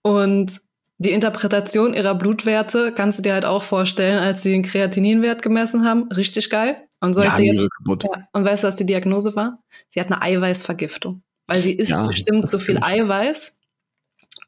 Und 0.02 0.60
die 0.98 1.10
Interpretation 1.10 1.92
ihrer 1.92 2.14
Blutwerte 2.14 2.92
kannst 2.92 3.18
du 3.18 3.22
dir 3.22 3.34
halt 3.34 3.44
auch 3.44 3.62
vorstellen, 3.62 4.18
als 4.18 4.42
sie 4.42 4.50
den 4.50 4.62
Kreatininwert 4.62 5.42
gemessen 5.42 5.84
haben. 5.84 6.10
Richtig 6.10 6.48
geil. 6.48 6.86
Und, 7.00 7.12
soll 7.12 7.24
ja, 7.24 7.38
jetzt, 7.38 7.60
ja, 7.60 8.28
und 8.32 8.44
weißt 8.44 8.64
du, 8.64 8.68
was 8.68 8.76
die 8.76 8.86
Diagnose 8.86 9.36
war? 9.36 9.58
Sie 9.88 10.00
hat 10.00 10.06
eine 10.06 10.22
Eiweißvergiftung. 10.22 11.22
Weil 11.46 11.60
sie 11.60 11.72
isst 11.72 11.90
ja, 11.90 12.06
bestimmt 12.06 12.48
so 12.48 12.58
viel 12.58 12.78
Eiweiß, 12.80 13.55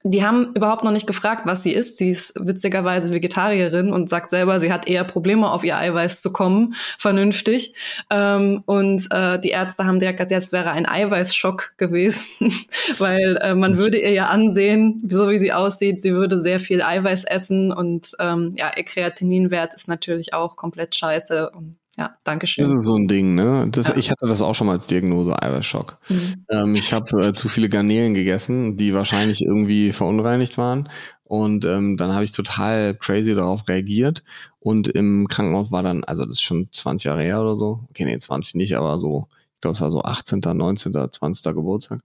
die 0.05 0.25
haben 0.25 0.53
überhaupt 0.55 0.85
noch 0.85 0.93
nicht 0.93 1.07
gefragt, 1.07 1.43
was 1.45 1.65
sie 1.65 1.73
isst. 1.73 1.97
Sie 1.97 2.11
ist 2.11 2.35
witzigerweise 2.39 3.13
Vegetarierin 3.13 3.93
und 3.93 4.09
sagt 4.09 4.31
selber, 4.31 4.61
sie 4.61 4.73
hat 4.73 4.87
eher 4.87 5.05
Probleme, 5.05 5.51
auf 5.51 5.65
ihr 5.65 5.77
Eiweiß 5.77 6.23
zu 6.23 6.33
kommen, 6.33 6.75
vernünftig. 6.99 7.75
Ähm, 8.09 8.63
und 8.65 9.09
äh, 9.11 9.41
die 9.41 9.51
Ärzte 9.51 9.85
haben 9.85 9.99
direkt 9.99 10.19
gesagt, 10.19 10.33
es 10.33 10.53
wäre 10.53 10.71
ein 10.71 10.87
Eiweißschock 10.87 11.73
gewesen, 11.79 12.53
weil 12.99 13.39
äh, 13.43 13.55
man 13.55 13.77
würde 13.77 13.99
ihr 13.99 14.13
ja 14.13 14.29
ansehen, 14.29 15.03
so 15.09 15.29
wie 15.31 15.39
sie 15.39 15.53
aussieht, 15.53 16.01
sie 16.01 16.13
würde 16.13 16.39
sehr 16.39 16.61
viel 16.61 16.81
Eiweiß 16.81 17.25
essen 17.25 17.73
und 17.73 18.13
ähm, 18.21 18.55
ja, 18.57 18.71
ihr 18.77 18.85
Kreatininwert 18.85 19.75
ist 19.75 19.89
natürlich 19.89 20.33
auch 20.33 20.57
komplett 20.57 20.95
scheiße. 20.95 21.51
Und 21.51 21.77
ja, 21.99 22.17
danke 22.23 22.47
schön. 22.47 22.65
Das 22.65 22.73
ist 22.73 22.85
so 22.85 22.95
ein 22.95 23.09
Ding, 23.09 23.35
ne? 23.35 23.67
Das, 23.73 23.89
ja. 23.89 23.97
Ich 23.97 24.09
hatte 24.13 24.29
das 24.29 24.41
auch 24.41 24.55
schon 24.55 24.69
mal 24.69 24.75
als 24.75 24.87
Diagnose, 24.87 25.43
Eiweißschock. 25.43 25.99
Mhm. 26.09 26.45
Ähm, 26.49 26.75
ich 26.75 26.93
habe 26.93 27.27
äh, 27.27 27.33
zu 27.33 27.49
viele 27.49 27.69
Garnelen 27.69 28.15
gegessen, 28.15 28.77
die 28.77 28.95
wahrscheinlich 28.95 29.43
irgendwie 29.43 29.91
verunreinigt 29.91 30.59
waren. 30.59 30.89
Und 31.25 31.65
ähm, 31.65 31.97
dann 31.97 32.15
habe 32.15 32.23
ich 32.23 32.31
total 32.31 32.95
crazy 32.95 33.35
darauf 33.35 33.67
reagiert. 33.67 34.23
Und 34.61 34.87
im 34.87 35.27
Krankenhaus 35.27 35.73
war 35.73 35.83
dann, 35.83 36.05
also 36.05 36.25
das 36.25 36.37
ist 36.37 36.43
schon 36.43 36.69
20 36.71 37.07
Jahre 37.07 37.25
her 37.25 37.41
oder 37.41 37.57
so. 37.57 37.81
Okay, 37.91 38.05
nee, 38.05 38.17
20 38.17 38.55
nicht, 38.55 38.77
aber 38.77 39.01
so, 39.01 39.27
ich 39.57 39.61
glaube, 39.61 39.75
es 39.75 39.81
war 39.81 39.91
so 39.91 40.03
18., 40.03 40.41
19., 40.41 40.93
20. 41.11 41.53
Geburtstag. 41.53 42.01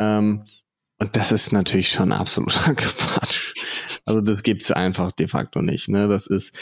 Ähm, 0.00 0.42
und 0.98 1.14
das 1.14 1.30
ist 1.30 1.52
natürlich 1.52 1.90
schon 1.90 2.10
absoluter 2.10 2.74
Quatsch. 2.74 3.54
Also 4.04 4.20
das 4.20 4.42
gibt's 4.42 4.72
einfach 4.72 5.12
de 5.12 5.28
facto 5.28 5.62
nicht. 5.62 5.88
Ne? 5.88 6.08
Das 6.08 6.26
ist, 6.26 6.56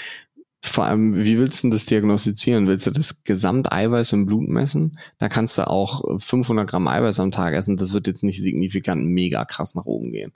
vor 0.69 0.85
allem, 0.85 1.15
wie 1.17 1.39
willst 1.39 1.65
du 1.65 1.71
das 1.71 1.87
diagnostizieren? 1.87 2.67
Willst 2.67 2.87
du 2.87 2.91
das 2.91 3.23
Gesamteiweiß 3.25 4.13
im 4.13 4.27
Blut 4.27 4.49
messen? 4.49 4.99
Da 5.19 5.29
kannst 5.29 5.59
du 5.59 5.69
auch 5.69 6.21
500 6.21 6.69
Gramm 6.69 6.89
Eiweiß 6.89 7.21
am 7.21 7.31
Tag 7.31 7.55
essen. 7.55 7.77
Das 7.77 7.93
wird 7.93 8.07
jetzt 8.07 8.23
nicht 8.23 8.41
signifikant 8.41 9.05
mega 9.05 9.45
krass 9.45 9.75
nach 9.75 9.87
oben 9.87 10.13
gehen. 10.13 10.33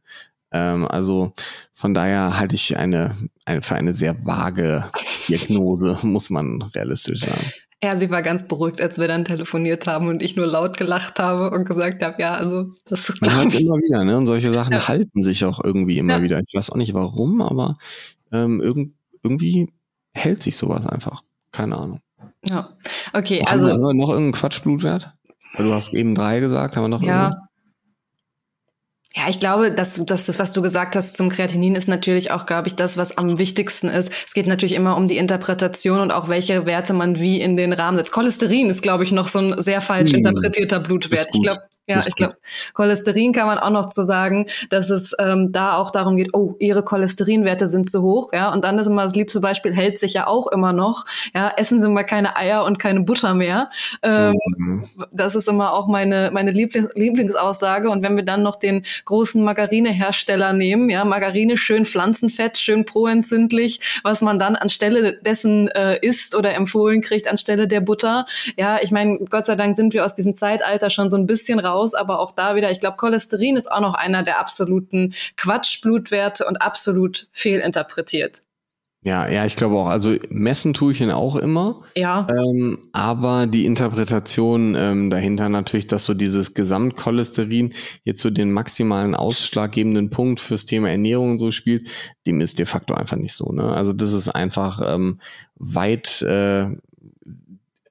Ähm, 0.52 0.86
also 0.86 1.32
von 1.74 1.94
daher 1.94 2.38
halte 2.38 2.54
ich 2.54 2.76
eine, 2.76 3.16
eine 3.44 3.62
für 3.62 3.76
eine 3.76 3.92
sehr 3.92 4.24
vage 4.24 4.90
Diagnose, 5.28 5.98
muss 6.02 6.30
man 6.30 6.62
realistisch 6.62 7.20
sagen. 7.20 7.52
Ja, 7.82 7.96
sie 7.96 8.10
war 8.10 8.20
ganz 8.20 8.46
beruhigt, 8.46 8.82
als 8.82 8.98
wir 8.98 9.08
dann 9.08 9.24
telefoniert 9.24 9.86
haben 9.86 10.08
und 10.08 10.22
ich 10.22 10.36
nur 10.36 10.46
laut 10.46 10.76
gelacht 10.76 11.18
habe 11.18 11.50
und 11.50 11.66
gesagt 11.66 12.02
habe, 12.02 12.20
ja, 12.20 12.34
also 12.34 12.74
das 12.84 13.08
ist 13.08 13.22
Man 13.22 13.34
hört 13.34 13.54
immer 13.54 13.76
wieder, 13.76 14.04
ne? 14.04 14.18
Und 14.18 14.26
solche 14.26 14.52
Sachen 14.52 14.74
ja. 14.74 14.86
halten 14.86 15.22
sich 15.22 15.44
auch 15.46 15.64
irgendwie 15.64 15.96
immer 15.96 16.18
ja. 16.18 16.22
wieder. 16.22 16.40
Ich 16.40 16.52
weiß 16.52 16.70
auch 16.70 16.76
nicht 16.76 16.92
warum, 16.92 17.40
aber 17.40 17.76
ähm, 18.32 18.60
irgend, 18.60 18.92
irgendwie 19.22 19.72
hält 20.14 20.42
sich 20.42 20.56
sowas 20.56 20.86
einfach. 20.86 21.22
Keine 21.52 21.76
Ahnung. 21.76 22.00
Ja, 22.44 22.68
okay, 23.12 23.44
also. 23.46 23.68
Haben 23.68 23.80
wir 23.80 23.94
noch 23.94 24.10
irgendeinen 24.10 24.32
Quatschblutwert? 24.32 25.12
Du 25.56 25.72
hast 25.72 25.92
eben 25.94 26.14
drei 26.14 26.40
gesagt, 26.40 26.76
haben 26.76 26.84
wir 26.84 26.88
noch 26.88 27.02
ja. 27.02 27.24
Irgendwas? 27.28 27.49
Ja, 29.16 29.24
ich 29.28 29.40
glaube, 29.40 29.72
dass, 29.72 29.96
dass 30.04 30.26
das, 30.26 30.38
was 30.38 30.52
du 30.52 30.62
gesagt 30.62 30.94
hast 30.94 31.16
zum 31.16 31.30
Kreatinin, 31.30 31.74
ist 31.74 31.88
natürlich 31.88 32.30
auch, 32.30 32.46
glaube 32.46 32.68
ich, 32.68 32.76
das, 32.76 32.96
was 32.96 33.18
am 33.18 33.38
wichtigsten 33.38 33.88
ist. 33.88 34.12
Es 34.24 34.34
geht 34.34 34.46
natürlich 34.46 34.74
immer 34.74 34.96
um 34.96 35.08
die 35.08 35.16
Interpretation 35.16 35.98
und 35.98 36.12
auch 36.12 36.28
welche 36.28 36.64
Werte 36.64 36.92
man 36.92 37.18
wie 37.18 37.40
in 37.40 37.56
den 37.56 37.72
Rahmen 37.72 37.98
setzt. 37.98 38.12
Cholesterin 38.12 38.70
ist, 38.70 38.82
glaube 38.82 39.02
ich, 39.02 39.10
noch 39.10 39.26
so 39.26 39.40
ein 39.40 39.60
sehr 39.60 39.80
falsch 39.80 40.12
hm. 40.12 40.18
interpretierter 40.18 40.78
Blutwert. 40.78 41.26
Ich 41.34 41.42
glaube, 41.42 41.62
ja, 41.90 42.04
ich 42.06 42.14
glaube, 42.14 42.36
Cholesterin 42.74 43.32
kann 43.32 43.46
man 43.46 43.58
auch 43.58 43.70
noch 43.70 43.88
zu 43.88 44.04
sagen, 44.04 44.46
dass 44.68 44.90
es 44.90 45.14
ähm, 45.18 45.50
da 45.50 45.76
auch 45.76 45.90
darum 45.90 46.16
geht, 46.16 46.34
oh, 46.34 46.54
ihre 46.60 46.84
Cholesterinwerte 46.84 47.66
sind 47.66 47.90
zu 47.90 48.02
hoch, 48.02 48.32
ja. 48.32 48.52
Und 48.52 48.64
dann 48.64 48.78
ist 48.78 48.86
immer 48.86 49.02
das 49.02 49.16
liebste 49.16 49.40
Beispiel, 49.40 49.74
hält 49.74 49.98
sich 49.98 50.14
ja 50.14 50.26
auch 50.26 50.46
immer 50.46 50.72
noch. 50.72 51.04
Ja, 51.34 51.52
essen 51.56 51.80
Sie 51.80 51.88
mal 51.88 52.04
keine 52.04 52.36
Eier 52.36 52.64
und 52.64 52.78
keine 52.78 53.00
Butter 53.00 53.34
mehr. 53.34 53.70
Ähm, 54.02 54.36
mhm. 54.56 54.84
Das 55.10 55.34
ist 55.34 55.48
immer 55.48 55.72
auch 55.72 55.88
meine, 55.88 56.30
meine 56.32 56.52
Lieblings 56.52 56.94
Lieblingsaussage. 56.94 57.90
Und 57.90 58.02
wenn 58.02 58.16
wir 58.16 58.24
dann 58.24 58.42
noch 58.42 58.56
den 58.56 58.84
großen 59.04 59.42
Margarinehersteller 59.42 60.52
nehmen, 60.52 60.90
ja, 60.90 61.04
Margarine 61.04 61.56
schön 61.56 61.86
Pflanzenfett, 61.86 62.58
schön 62.58 62.84
proentzündlich, 62.84 64.00
was 64.02 64.20
man 64.20 64.38
dann 64.38 64.56
anstelle 64.56 65.20
dessen 65.22 65.68
äh, 65.68 65.98
isst 66.02 66.34
oder 66.34 66.54
empfohlen 66.54 67.02
kriegt, 67.02 67.28
anstelle 67.28 67.68
der 67.68 67.80
Butter. 67.80 68.26
Ja, 68.56 68.78
ich 68.82 68.90
meine, 68.90 69.18
Gott 69.30 69.46
sei 69.46 69.54
Dank 69.54 69.76
sind 69.76 69.94
wir 69.94 70.04
aus 70.04 70.14
diesem 70.14 70.34
Zeitalter 70.34 70.90
schon 70.90 71.08
so 71.08 71.16
ein 71.16 71.26
bisschen 71.26 71.60
raus 71.60 71.94
aber 72.00 72.18
auch 72.18 72.32
da 72.32 72.56
wieder, 72.56 72.70
ich 72.70 72.80
glaube, 72.80 72.96
Cholesterin 72.96 73.56
ist 73.56 73.70
auch 73.70 73.80
noch 73.80 73.94
einer 73.94 74.22
der 74.22 74.40
absoluten 74.40 75.14
Quatschblutwerte 75.36 76.46
und 76.46 76.62
absolut 76.62 77.28
fehlinterpretiert. 77.32 78.42
Ja, 79.02 79.30
ja, 79.30 79.46
ich 79.46 79.56
glaube 79.56 79.76
auch. 79.76 79.86
Also 79.86 80.16
messen 80.28 80.74
tue 80.74 80.92
ich 80.92 81.00
ihn 81.00 81.10
auch 81.10 81.36
immer. 81.36 81.82
Ja. 81.96 82.26
Ähm, 82.30 82.90
aber 82.92 83.46
die 83.46 83.64
Interpretation 83.64 84.74
ähm, 84.76 85.08
dahinter 85.08 85.48
natürlich, 85.48 85.86
dass 85.86 86.04
so 86.04 86.12
dieses 86.12 86.52
Gesamtcholesterin 86.52 87.72
jetzt 88.04 88.20
so 88.20 88.28
den 88.28 88.52
maximalen 88.52 89.14
ausschlaggebenden 89.14 90.10
Punkt 90.10 90.38
fürs 90.38 90.66
Thema 90.66 90.90
Ernährung 90.90 91.38
so 91.38 91.50
spielt, 91.50 91.88
dem 92.26 92.42
ist 92.42 92.58
de 92.58 92.66
facto 92.66 92.92
einfach 92.92 93.16
nicht 93.16 93.32
so. 93.32 93.50
Ne? 93.52 93.62
Also 93.62 93.94
das 93.94 94.12
ist 94.12 94.28
einfach 94.28 94.82
ähm, 94.84 95.20
weit 95.56 96.20
äh, 96.20 96.66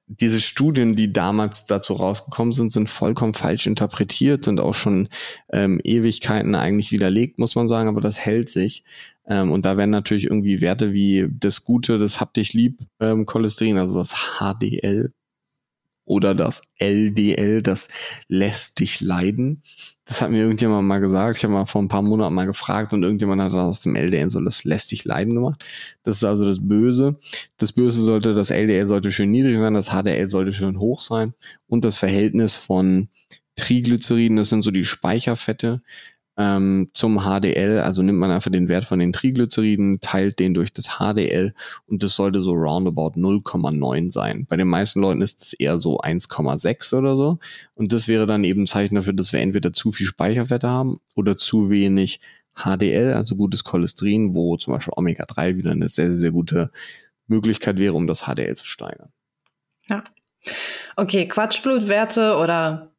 diese 0.06 0.40
Studien, 0.40 0.96
die 0.96 1.12
damals 1.12 1.66
dazu 1.66 1.92
rausgekommen 1.94 2.52
sind, 2.52 2.72
sind 2.72 2.90
vollkommen 2.90 3.34
falsch 3.34 3.66
interpretiert, 3.66 4.44
sind 4.44 4.58
auch 4.60 4.74
schon 4.74 5.08
ähm, 5.52 5.80
Ewigkeiten 5.84 6.54
eigentlich 6.56 6.90
widerlegt, 6.90 7.38
muss 7.38 7.54
man 7.54 7.68
sagen, 7.68 7.88
aber 7.88 8.00
das 8.00 8.18
hält 8.18 8.48
sich. 8.48 8.84
Ähm, 9.30 9.52
und 9.52 9.64
da 9.64 9.76
werden 9.76 9.90
natürlich 9.90 10.24
irgendwie 10.24 10.60
Werte 10.60 10.92
wie 10.92 11.28
das 11.30 11.64
Gute, 11.64 11.98
das 11.98 12.20
Hab 12.20 12.34
dich 12.34 12.52
lieb, 12.52 12.80
ähm, 12.98 13.24
Cholesterin, 13.24 13.78
also 13.78 14.00
das 14.00 14.12
HDL 14.38 15.12
oder 16.04 16.34
das 16.34 16.62
LDL, 16.80 17.62
das 17.62 17.88
lässt 18.26 18.80
dich 18.80 19.00
leiden. 19.00 19.62
Das 20.06 20.20
hat 20.20 20.32
mir 20.32 20.38
irgendjemand 20.42 20.88
mal 20.88 20.98
gesagt. 20.98 21.36
Ich 21.36 21.44
habe 21.44 21.52
mal 21.52 21.66
vor 21.66 21.80
ein 21.80 21.86
paar 21.86 22.02
Monaten 22.02 22.34
mal 22.34 22.46
gefragt 22.46 22.92
und 22.92 23.04
irgendjemand 23.04 23.40
hat 23.40 23.52
aus 23.52 23.82
dem 23.82 23.94
LDL 23.94 24.28
so 24.28 24.40
das 24.40 24.64
lässt 24.64 24.90
dich 24.90 25.04
leiden 25.04 25.36
gemacht. 25.36 25.64
Das 26.02 26.16
ist 26.16 26.24
also 26.24 26.44
das 26.44 26.58
Böse. 26.60 27.20
Das 27.58 27.70
Böse 27.70 28.00
sollte, 28.02 28.34
das 28.34 28.50
LDL 28.50 28.88
sollte 28.88 29.12
schön 29.12 29.30
niedrig 29.30 29.58
sein, 29.58 29.74
das 29.74 29.90
HDL 29.90 30.28
sollte 30.28 30.52
schön 30.52 30.80
hoch 30.80 31.00
sein 31.00 31.34
und 31.68 31.84
das 31.84 31.96
Verhältnis 31.96 32.56
von 32.56 33.08
Triglyceriden, 33.54 34.36
das 34.36 34.48
sind 34.48 34.62
so 34.62 34.72
die 34.72 34.84
Speicherfette, 34.84 35.82
ähm, 36.40 36.88
zum 36.94 37.20
HDL, 37.20 37.80
also 37.80 38.02
nimmt 38.02 38.18
man 38.18 38.30
einfach 38.30 38.50
den 38.50 38.70
Wert 38.70 38.86
von 38.86 38.98
den 38.98 39.12
Triglyceriden, 39.12 40.00
teilt 40.00 40.38
den 40.38 40.54
durch 40.54 40.72
das 40.72 40.98
HDL 40.98 41.52
und 41.86 42.02
das 42.02 42.14
sollte 42.16 42.40
so 42.40 42.52
roundabout 42.52 43.12
0,9 43.20 44.10
sein. 44.10 44.46
Bei 44.48 44.56
den 44.56 44.68
meisten 44.68 45.00
Leuten 45.00 45.20
ist 45.20 45.42
es 45.42 45.52
eher 45.52 45.78
so 45.78 46.00
1,6 46.00 46.96
oder 46.96 47.14
so 47.14 47.38
und 47.74 47.92
das 47.92 48.08
wäre 48.08 48.26
dann 48.26 48.44
eben 48.44 48.62
ein 48.62 48.66
Zeichen 48.66 48.94
dafür, 48.94 49.12
dass 49.12 49.34
wir 49.34 49.40
entweder 49.40 49.74
zu 49.74 49.92
viel 49.92 50.06
Speicherfette 50.06 50.66
haben 50.66 51.00
oder 51.14 51.36
zu 51.36 51.68
wenig 51.68 52.20
HDL, 52.54 53.12
also 53.12 53.36
gutes 53.36 53.62
Cholesterin, 53.62 54.34
wo 54.34 54.56
zum 54.56 54.72
Beispiel 54.72 54.94
Omega-3 54.96 55.58
wieder 55.58 55.72
eine 55.72 55.88
sehr, 55.88 56.10
sehr 56.10 56.30
gute 56.30 56.70
Möglichkeit 57.26 57.78
wäre, 57.78 57.92
um 57.92 58.06
das 58.06 58.22
HDL 58.22 58.56
zu 58.56 58.64
steigern. 58.64 59.10
Ja, 59.88 60.04
Okay, 60.96 61.28
Quatschblutwerte 61.28 62.36
oder 62.36 62.90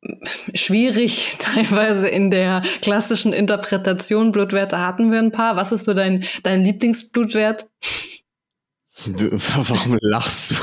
schwierig 0.53 1.35
teilweise 1.39 2.07
in 2.07 2.31
der 2.31 2.61
klassischen 2.81 3.33
Interpretation 3.33 4.31
Blutwerte 4.31 4.79
hatten 4.79 5.11
wir 5.11 5.19
ein 5.19 5.31
paar. 5.31 5.55
Was 5.55 5.71
ist 5.71 5.85
so 5.85 5.93
dein, 5.93 6.23
dein 6.43 6.63
Lieblingsblutwert? 6.63 7.65
Du, 9.05 9.31
warum 9.31 9.97
lachst 10.01 10.51
du? 10.51 10.55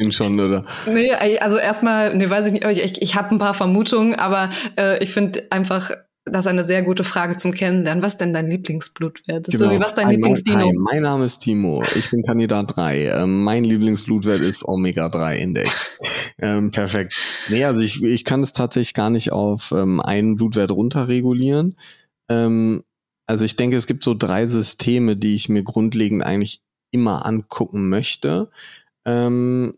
Ihn 0.00 0.12
schon, 0.12 0.38
oder? 0.38 0.64
Nee, 0.86 1.12
also 1.12 1.56
erstmal, 1.56 2.14
nee, 2.14 2.28
weiß 2.28 2.46
ich 2.46 2.52
nicht, 2.52 2.64
ich, 2.64 3.02
ich 3.02 3.14
habe 3.14 3.34
ein 3.34 3.38
paar 3.38 3.54
Vermutungen, 3.54 4.14
aber 4.14 4.50
äh, 4.78 5.02
ich 5.02 5.10
finde 5.10 5.46
einfach 5.50 5.90
das 6.24 6.46
ist 6.46 6.50
eine 6.50 6.62
sehr 6.62 6.82
gute 6.82 7.02
Frage 7.02 7.36
zum 7.36 7.52
Kennenlernen. 7.52 8.02
Was 8.02 8.12
ist 8.12 8.20
denn 8.20 8.32
dein 8.32 8.48
Lieblingsblutwert? 8.48 9.46
Genau. 9.46 9.58
so 9.58 9.70
wie 9.70 9.80
was 9.80 9.94
dein 9.94 10.08
Lieblingsdino? 10.08 10.70
Mein 10.78 11.02
Name 11.02 11.24
ist 11.24 11.40
Timo. 11.40 11.82
Ich 11.96 12.10
bin 12.10 12.22
Kandidat 12.22 12.76
3. 12.76 13.08
Ähm, 13.08 13.42
mein 13.42 13.64
Lieblingsblutwert 13.64 14.40
ist 14.40 14.64
Omega-3-Index. 14.66 15.92
ähm, 16.38 16.70
perfekt. 16.70 17.14
Nee, 17.48 17.64
also 17.64 17.80
ich, 17.80 18.02
ich 18.04 18.24
kann 18.24 18.40
es 18.40 18.52
tatsächlich 18.52 18.94
gar 18.94 19.10
nicht 19.10 19.32
auf 19.32 19.72
ähm, 19.72 20.00
einen 20.00 20.36
Blutwert 20.36 20.70
runterregulieren. 20.70 21.76
Ähm, 22.28 22.84
also 23.26 23.44
ich 23.44 23.56
denke, 23.56 23.76
es 23.76 23.88
gibt 23.88 24.04
so 24.04 24.14
drei 24.14 24.46
Systeme, 24.46 25.16
die 25.16 25.34
ich 25.34 25.48
mir 25.48 25.64
grundlegend 25.64 26.24
eigentlich 26.24 26.60
immer 26.92 27.26
angucken 27.26 27.88
möchte. 27.88 28.48
Ähm, 29.04 29.74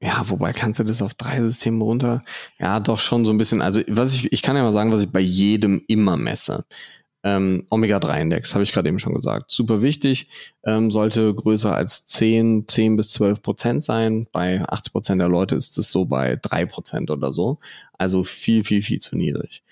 ja, 0.00 0.22
wobei 0.28 0.52
kannst 0.52 0.78
du 0.78 0.84
das 0.84 1.00
auf 1.00 1.14
drei 1.14 1.40
Systeme 1.40 1.82
runter? 1.82 2.22
Ja, 2.58 2.80
doch 2.80 2.98
schon 2.98 3.24
so 3.24 3.30
ein 3.30 3.38
bisschen. 3.38 3.62
Also, 3.62 3.80
was 3.88 4.14
ich, 4.14 4.32
ich 4.32 4.42
kann 4.42 4.56
ja 4.56 4.62
mal 4.62 4.72
sagen, 4.72 4.92
was 4.92 5.02
ich 5.02 5.10
bei 5.10 5.20
jedem 5.20 5.82
immer 5.88 6.16
messe. 6.16 6.64
Ähm, 7.24 7.66
Omega-3-Index, 7.70 8.54
habe 8.54 8.62
ich 8.62 8.72
gerade 8.72 8.88
eben 8.88 9.00
schon 9.00 9.14
gesagt. 9.14 9.50
Super 9.50 9.82
wichtig, 9.82 10.28
ähm, 10.64 10.92
sollte 10.92 11.34
größer 11.34 11.74
als 11.74 12.06
10, 12.06 12.68
10 12.68 12.96
bis 12.96 13.10
12 13.10 13.42
Prozent 13.42 13.82
sein. 13.82 14.28
Bei 14.32 14.62
80 14.68 14.92
Prozent 14.92 15.20
der 15.20 15.28
Leute 15.28 15.56
ist 15.56 15.76
es 15.78 15.90
so 15.90 16.04
bei 16.04 16.36
3 16.40 16.66
Prozent 16.66 17.10
oder 17.10 17.32
so. 17.32 17.58
Also 17.98 18.22
viel, 18.22 18.62
viel, 18.64 18.82
viel 18.82 19.00
zu 19.00 19.16
niedrig. 19.16 19.64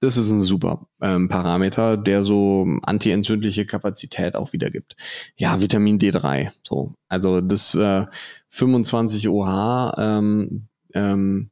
Das 0.00 0.16
ist 0.16 0.30
ein 0.30 0.40
super 0.40 0.86
ähm, 1.02 1.28
Parameter, 1.28 1.96
der 1.96 2.24
so 2.24 2.66
antientzündliche 2.82 3.66
Kapazität 3.66 4.34
auch 4.34 4.52
wiedergibt. 4.52 4.96
Ja, 5.36 5.60
Vitamin 5.60 5.98
D3. 5.98 6.50
So, 6.62 6.94
also 7.08 7.40
das 7.40 7.74
äh, 7.74 8.06
25 8.50 9.28
OH 9.28 9.94
ähm, 9.98 10.68
ähm, 10.94 11.50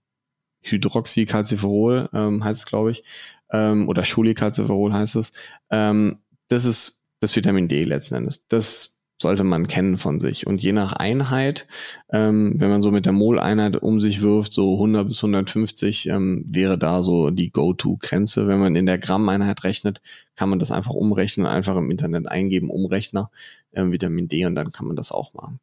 Hydroxycalciferol 0.63 2.09
ähm, 2.13 2.45
heißt 2.45 2.61
es, 2.61 2.67
glaube 2.67 2.91
ich, 2.91 3.05
ähm, 3.53 3.89
oder 3.89 4.03
Cholecalciferol 4.03 4.93
heißt 4.93 5.17
es. 5.17 5.33
Ähm, 5.71 6.19
das 6.49 6.65
ist 6.65 7.03
das 7.21 7.35
Vitamin 7.35 7.69
D 7.69 7.85
letzten 7.85 8.17
Endes. 8.17 8.47
Das 8.49 8.99
sollte 9.21 9.43
man 9.43 9.67
kennen 9.67 9.99
von 9.99 10.21
sich. 10.21 10.47
Und 10.47 10.63
je 10.63 10.73
nach 10.73 10.93
Einheit, 10.93 11.67
ähm, 12.11 12.55
wenn 12.57 12.71
man 12.71 12.83
so 12.83 12.93
mit 12.93 13.05
der 13.05 13.13
Mol-Einheit 13.13 13.77
um 13.77 14.01
sich 14.01 14.23
wirft, 14.23 14.53
so 14.53 14.75
100 14.75 15.09
bis 15.09 15.19
150 15.19 16.09
ähm, 16.09 16.45
wäre 16.47 16.79
da 16.79 17.03
so 17.03 17.31
die 17.31 17.51
Go-To-Grenze. 17.51 18.47
Wenn 18.47 18.61
man 18.61 18.77
in 18.77 18.87
der 18.87 18.99
Gramm-Einheit 18.99 19.65
rechnet, 19.65 20.01
kann 20.37 20.49
man 20.49 20.61
das 20.61 20.71
einfach 20.71 20.93
umrechnen, 20.93 21.47
einfach 21.47 21.77
im 21.77 21.91
Internet 21.91 22.29
eingeben, 22.29 22.71
Umrechner, 22.71 23.31
ähm, 23.73 23.93
Vitamin 23.93 24.29
D 24.29 24.47
und 24.47 24.55
dann 24.55 24.71
kann 24.71 24.87
man 24.87 24.95
das 24.95 25.11
auch 25.11 25.35
machen. 25.35 25.59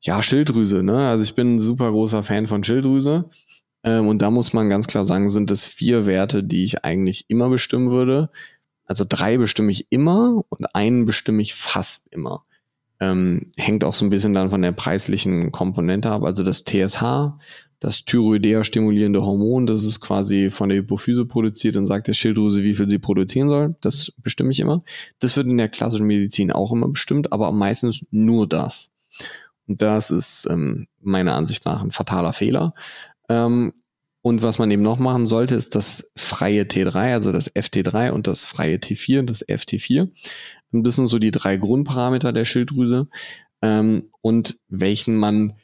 Ja, 0.00 0.22
Schilddrüse, 0.22 0.82
ne? 0.82 1.08
Also 1.08 1.24
ich 1.24 1.34
bin 1.34 1.54
ein 1.54 1.58
super 1.58 1.90
großer 1.90 2.22
Fan 2.22 2.46
von 2.46 2.62
Schilddrüse. 2.62 3.30
Ähm, 3.84 4.08
und 4.08 4.20
da 4.22 4.30
muss 4.30 4.52
man 4.52 4.68
ganz 4.68 4.86
klar 4.86 5.04
sagen, 5.04 5.28
sind 5.28 5.50
es 5.50 5.64
vier 5.64 6.06
Werte, 6.06 6.42
die 6.42 6.64
ich 6.64 6.84
eigentlich 6.84 7.26
immer 7.28 7.48
bestimmen 7.48 7.90
würde. 7.90 8.30
Also 8.86 9.04
drei 9.08 9.38
bestimme 9.38 9.70
ich 9.70 9.86
immer 9.90 10.44
und 10.48 10.74
einen 10.74 11.04
bestimme 11.04 11.42
ich 11.42 11.54
fast 11.54 12.06
immer. 12.10 12.44
Ähm, 13.00 13.50
hängt 13.56 13.84
auch 13.84 13.94
so 13.94 14.04
ein 14.04 14.10
bisschen 14.10 14.34
dann 14.34 14.50
von 14.50 14.62
der 14.62 14.72
preislichen 14.72 15.52
Komponente 15.52 16.10
ab. 16.10 16.22
Also 16.22 16.42
das 16.44 16.64
TSH, 16.64 17.32
das 17.80 18.04
Thyroidea 18.04 18.64
stimulierende 18.64 19.22
Hormon, 19.22 19.66
das 19.66 19.84
ist 19.84 20.00
quasi 20.00 20.50
von 20.50 20.68
der 20.68 20.78
Hypophyse 20.78 21.26
produziert 21.26 21.76
und 21.76 21.86
sagt 21.86 22.08
der 22.08 22.14
Schilddrüse, 22.14 22.62
wie 22.62 22.74
viel 22.74 22.88
sie 22.88 22.98
produzieren 22.98 23.48
soll. 23.48 23.74
Das 23.80 24.12
bestimme 24.22 24.52
ich 24.52 24.60
immer. 24.60 24.84
Das 25.18 25.36
wird 25.36 25.46
in 25.46 25.58
der 25.58 25.68
klassischen 25.68 26.06
Medizin 26.06 26.52
auch 26.52 26.72
immer 26.72 26.88
bestimmt, 26.88 27.32
aber 27.32 27.52
meistens 27.52 28.04
nur 28.10 28.48
das. 28.48 28.93
Das 29.66 30.10
ist 30.10 30.46
ähm, 30.50 30.86
meiner 31.00 31.34
Ansicht 31.34 31.64
nach 31.64 31.82
ein 31.82 31.90
fataler 31.90 32.32
Fehler. 32.32 32.74
Ähm, 33.28 33.72
und 34.22 34.42
was 34.42 34.58
man 34.58 34.70
eben 34.70 34.82
noch 34.82 34.98
machen 34.98 35.26
sollte, 35.26 35.54
ist 35.54 35.74
das 35.74 36.10
freie 36.16 36.62
T3, 36.62 37.12
also 37.12 37.30
das 37.30 37.54
FT3 37.54 38.10
und 38.10 38.26
das 38.26 38.44
freie 38.44 38.76
T4, 38.76 39.22
das 39.22 39.46
FT4. 39.46 40.08
Das 40.72 40.96
sind 40.96 41.06
so 41.06 41.18
die 41.18 41.30
drei 41.30 41.58
Grundparameter 41.58 42.32
der 42.32 42.46
Schilddrüse 42.46 43.08
ähm, 43.60 44.10
und 44.22 44.58
welchen 44.68 45.16
man 45.16 45.54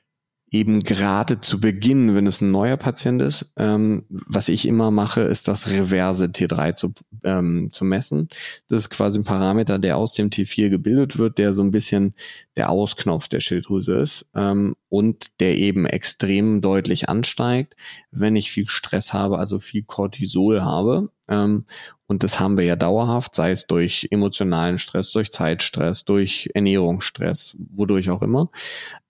eben 0.51 0.81
gerade 0.81 1.41
zu 1.41 1.61
Beginn, 1.61 2.15
wenn 2.17 2.27
es 2.27 2.41
ein 2.41 2.51
neuer 2.51 2.77
Patient 2.77 3.23
ist, 3.23 3.53
ähm, 3.57 4.05
was 4.09 4.49
ich 4.49 4.67
immer 4.67 4.91
mache, 4.91 5.21
ist 5.21 5.47
das 5.47 5.69
reverse 5.69 6.27
T3 6.27 6.75
zu, 6.75 6.93
ähm, 7.23 7.69
zu 7.73 7.85
messen. 7.85 8.29
Das 8.69 8.81
ist 8.81 8.91
quasi 8.91 9.21
ein 9.21 9.25
Parameter, 9.25 9.79
der 9.79 9.97
aus 9.97 10.15
dem 10.15 10.29
T4 10.29 10.69
gebildet 10.69 11.19
wird, 11.19 11.39
der 11.39 11.53
so 11.55 11.63
ein 11.63 11.71
bisschen 11.71 12.15
der 12.57 12.71
Ausknopf 12.71 13.29
der 13.29 13.41
Schilddrüse 13.41 13.95
ist 13.95 14.27
ähm, 14.35 14.75
und 14.89 15.41
der 15.41 15.57
eben 15.57 15.87
extrem 15.87 16.61
deutlich 16.61 17.09
ansteigt, 17.09 17.77
wenn 18.11 18.35
ich 18.35 18.51
viel 18.51 18.67
Stress 18.67 19.13
habe, 19.13 19.39
also 19.39 19.61
viel 19.61 19.85
Cortisol 19.85 20.63
habe. 20.63 21.11
Ähm, 21.29 21.65
und 22.09 22.25
das 22.25 22.41
haben 22.41 22.57
wir 22.57 22.65
ja 22.65 22.75
dauerhaft, 22.75 23.37
sei 23.37 23.53
es 23.53 23.69
durch 23.69 24.09
emotionalen 24.11 24.79
Stress, 24.79 25.13
durch 25.13 25.31
Zeitstress, 25.31 26.05
durch 26.05 26.51
Ernährungsstress, 26.55 27.57
wodurch 27.73 28.11
auch 28.11 28.23
immer. 28.23 28.51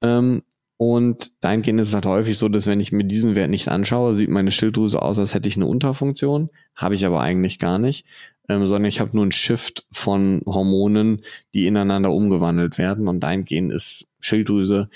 Ähm, 0.02 0.42
und 0.80 1.32
dahingehend 1.42 1.78
ist 1.78 1.88
es 1.88 1.94
halt 1.94 2.06
häufig 2.06 2.38
so, 2.38 2.48
dass 2.48 2.66
wenn 2.66 2.80
ich 2.80 2.90
mir 2.90 3.04
diesen 3.04 3.34
Wert 3.34 3.50
nicht 3.50 3.68
anschaue, 3.68 4.16
sieht 4.16 4.30
meine 4.30 4.50
Schilddrüse 4.50 5.02
aus, 5.02 5.18
als 5.18 5.34
hätte 5.34 5.46
ich 5.46 5.56
eine 5.56 5.66
Unterfunktion. 5.66 6.48
Habe 6.74 6.94
ich 6.94 7.04
aber 7.04 7.20
eigentlich 7.20 7.58
gar 7.58 7.78
nicht, 7.78 8.06
ähm, 8.48 8.64
sondern 8.64 8.86
ich 8.86 8.98
habe 8.98 9.10
nur 9.12 9.24
einen 9.24 9.30
Shift 9.30 9.86
von 9.92 10.40
Hormonen, 10.46 11.20
die 11.52 11.66
ineinander 11.66 12.10
umgewandelt 12.10 12.78
werden. 12.78 13.08
Und 13.08 13.20
dahingehend 13.20 13.70
ist 13.74 14.08
Schilddrüse, 14.20 14.88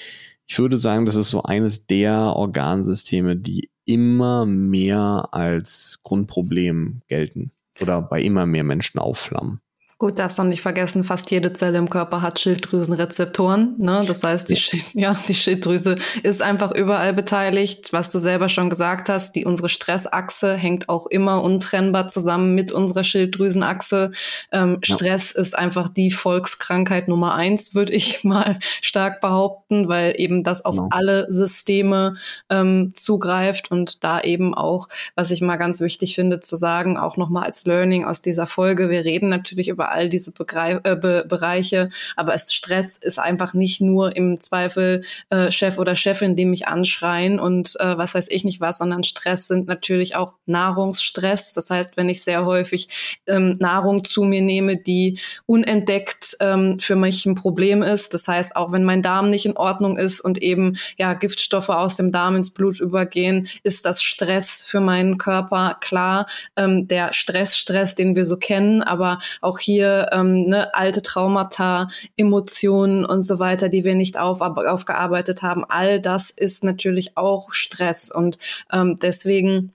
ich 0.47 0.59
würde 0.59 0.79
sagen, 0.79 1.05
das 1.05 1.17
ist 1.17 1.29
so 1.29 1.43
eines 1.43 1.87
der 1.87 2.15
Organsysteme, 2.35 3.37
die 3.37 3.69
immer 3.85 4.47
mehr 4.47 5.29
als 5.33 6.01
Grundproblem 6.03 7.03
gelten 7.09 7.51
oder 7.79 8.01
bei 8.01 8.23
immer 8.23 8.47
mehr 8.47 8.65
Menschen 8.65 9.01
aufflammen. 9.01 9.61
Gut, 9.99 10.19
darfst 10.19 10.41
auch 10.41 10.45
nicht 10.45 10.61
vergessen, 10.61 11.05
fast 11.05 11.31
jede 11.31 11.53
Zelle 11.53 11.79
im 11.79 11.89
Körper 11.89 12.21
hat 12.21 12.41
Schilddrüsenrezeptoren. 12.41 13.77
Ne? 13.79 14.03
Das 14.07 14.25
heißt, 14.25 14.51
die, 14.51 14.57
Schild, 14.57 14.85
ja, 14.93 15.17
die 15.29 15.35
Schilddrüse 15.35 15.95
ist 16.25 16.43
einfach 16.43 16.73
überall 16.73 17.15
beteiligt. 17.15 17.93
Was 17.93 18.11
du 18.11 18.19
selber 18.19 18.49
schon 18.49 18.71
gesagt 18.71 19.09
hast, 19.09 19.37
die 19.37 19.45
unsere 19.45 19.69
Stressachse 19.69 20.55
hängt 20.57 20.89
auch 20.89 21.07
immer 21.07 21.43
untrennbar 21.43 22.09
zusammen 22.09 22.57
mit 22.57 22.73
unserer 22.73 23.05
Schilddrüsenachse. 23.05 24.11
Ähm, 24.51 24.81
ja. 24.85 24.95
Stress 24.95 25.31
ist 25.31 25.57
einfach 25.57 25.89
die 25.89 26.11
Volkskrankheit 26.11 27.07
Nummer 27.07 27.35
eins, 27.35 27.75
würde 27.75 27.93
ich 27.93 28.25
mal 28.25 28.59
stark 28.83 29.21
behaupten, 29.21 29.89
weil 29.89 30.15
eben 30.17 30.43
das 30.43 30.65
auf 30.65 30.75
ja. 30.75 30.83
Genau. 30.83 30.97
alle 30.97 31.33
Systeme 31.33 32.17
ähm, 32.51 32.93
zugreift 32.97 33.71
und 33.71 34.03
da 34.03 34.21
eben 34.21 34.55
auch, 34.55 34.89
was 35.15 35.31
ich 35.31 35.41
mal 35.41 35.57
ganz 35.57 35.81
wichtig 35.81 36.17
finde 36.17 36.41
zu 36.41 36.57
sagen, 36.57 36.99
auch 36.99 37.17
nochmal 37.17 37.45
als 37.45 37.65
Learning 37.65 38.05
aus 38.05 38.23
dieser 38.23 38.49
Folge. 38.49 38.91
Wir 38.91 39.05
reden 39.05 39.29
natürlich 39.29 39.69
über 39.69 39.84
über 39.85 39.93
all 39.93 40.09
diese 40.09 40.33
Begreif 40.33 40.81
äh, 40.85 40.97
Be 40.97 41.25
Bereiche. 41.29 41.91
Aber 42.17 42.35
es, 42.35 42.53
Stress 42.53 42.97
ist 42.97 43.19
einfach 43.19 43.55
nicht 43.55 43.81
nur 43.81 44.17
im 44.17 44.41
Zweifel 44.41 45.03
äh, 45.31 45.51
Chef 45.51 45.79
oder 45.79 45.97
Chefin, 45.97 46.37
die 46.37 46.47
mich 46.47 46.67
anschreien 46.67 47.39
und 47.39 47.77
äh, 47.81 47.99
was 47.99 48.15
weiß 48.15 48.29
ich 48.31 48.45
nicht 48.45 48.61
was, 48.61 48.79
sondern 48.79 49.05
Stress 49.05 49.47
sind 49.49 49.67
natürlich 49.67 50.17
auch 50.17 50.35
Nahrungsstress. 50.47 51.53
Das 51.53 51.71
heißt, 51.71 51.97
wenn 51.97 52.09
ich 52.09 52.23
sehr 52.23 52.47
häufig 52.47 52.89
ähm, 53.27 53.57
Nahrung 53.61 54.05
zu 54.05 54.25
mir 54.25 54.43
nehme, 54.43 54.77
die 54.77 55.19
unentdeckt 55.47 56.37
ähm, 56.41 56.79
für 56.81 56.97
mich 56.97 57.27
ein 57.27 57.35
Problem 57.35 57.83
ist. 57.83 58.15
Das 58.15 58.27
heißt, 58.27 58.57
auch 58.57 58.73
wenn 58.73 58.85
mein 58.85 59.03
Darm 59.03 59.27
nicht 59.27 59.47
in 59.47 59.57
Ordnung 59.57 59.99
ist 59.99 60.21
und 60.21 60.39
eben 60.43 60.77
ja 60.97 61.15
Giftstoffe 61.15 61.69
aus 61.69 61.97
dem 61.97 62.13
Darm 62.13 62.37
ins 62.37 62.55
Blut 62.55 62.81
übergehen, 62.81 63.49
ist 63.63 63.85
das 63.85 64.03
Stress 64.03 64.65
für 64.65 64.81
meinen 64.81 65.19
Körper 65.19 65.77
klar. 65.81 66.27
Ähm, 66.57 66.89
der 66.89 67.13
Stress, 67.13 67.59
Stress, 67.59 67.95
den 67.95 68.17
wir 68.17 68.25
so 68.25 68.37
kennen, 68.37 68.83
aber 68.83 69.19
auch 69.41 69.59
hier 69.59 69.74
hier 69.75 70.09
ähm, 70.13 70.47
ne, 70.49 70.75
alte 70.75 71.03
Traumata, 71.03 71.89
Emotionen 72.17 73.05
und 73.05 73.23
so 73.23 73.39
weiter, 73.39 73.69
die 73.69 73.85
wir 73.85 73.95
nicht 73.95 74.19
auf, 74.19 74.41
aufgearbeitet 74.41 75.43
haben. 75.43 75.65
All 75.69 76.01
das 76.01 76.31
ist 76.31 76.65
natürlich 76.65 77.17
auch 77.17 77.53
Stress 77.53 78.11
und 78.11 78.39
ähm, 78.73 78.99
deswegen 79.01 79.73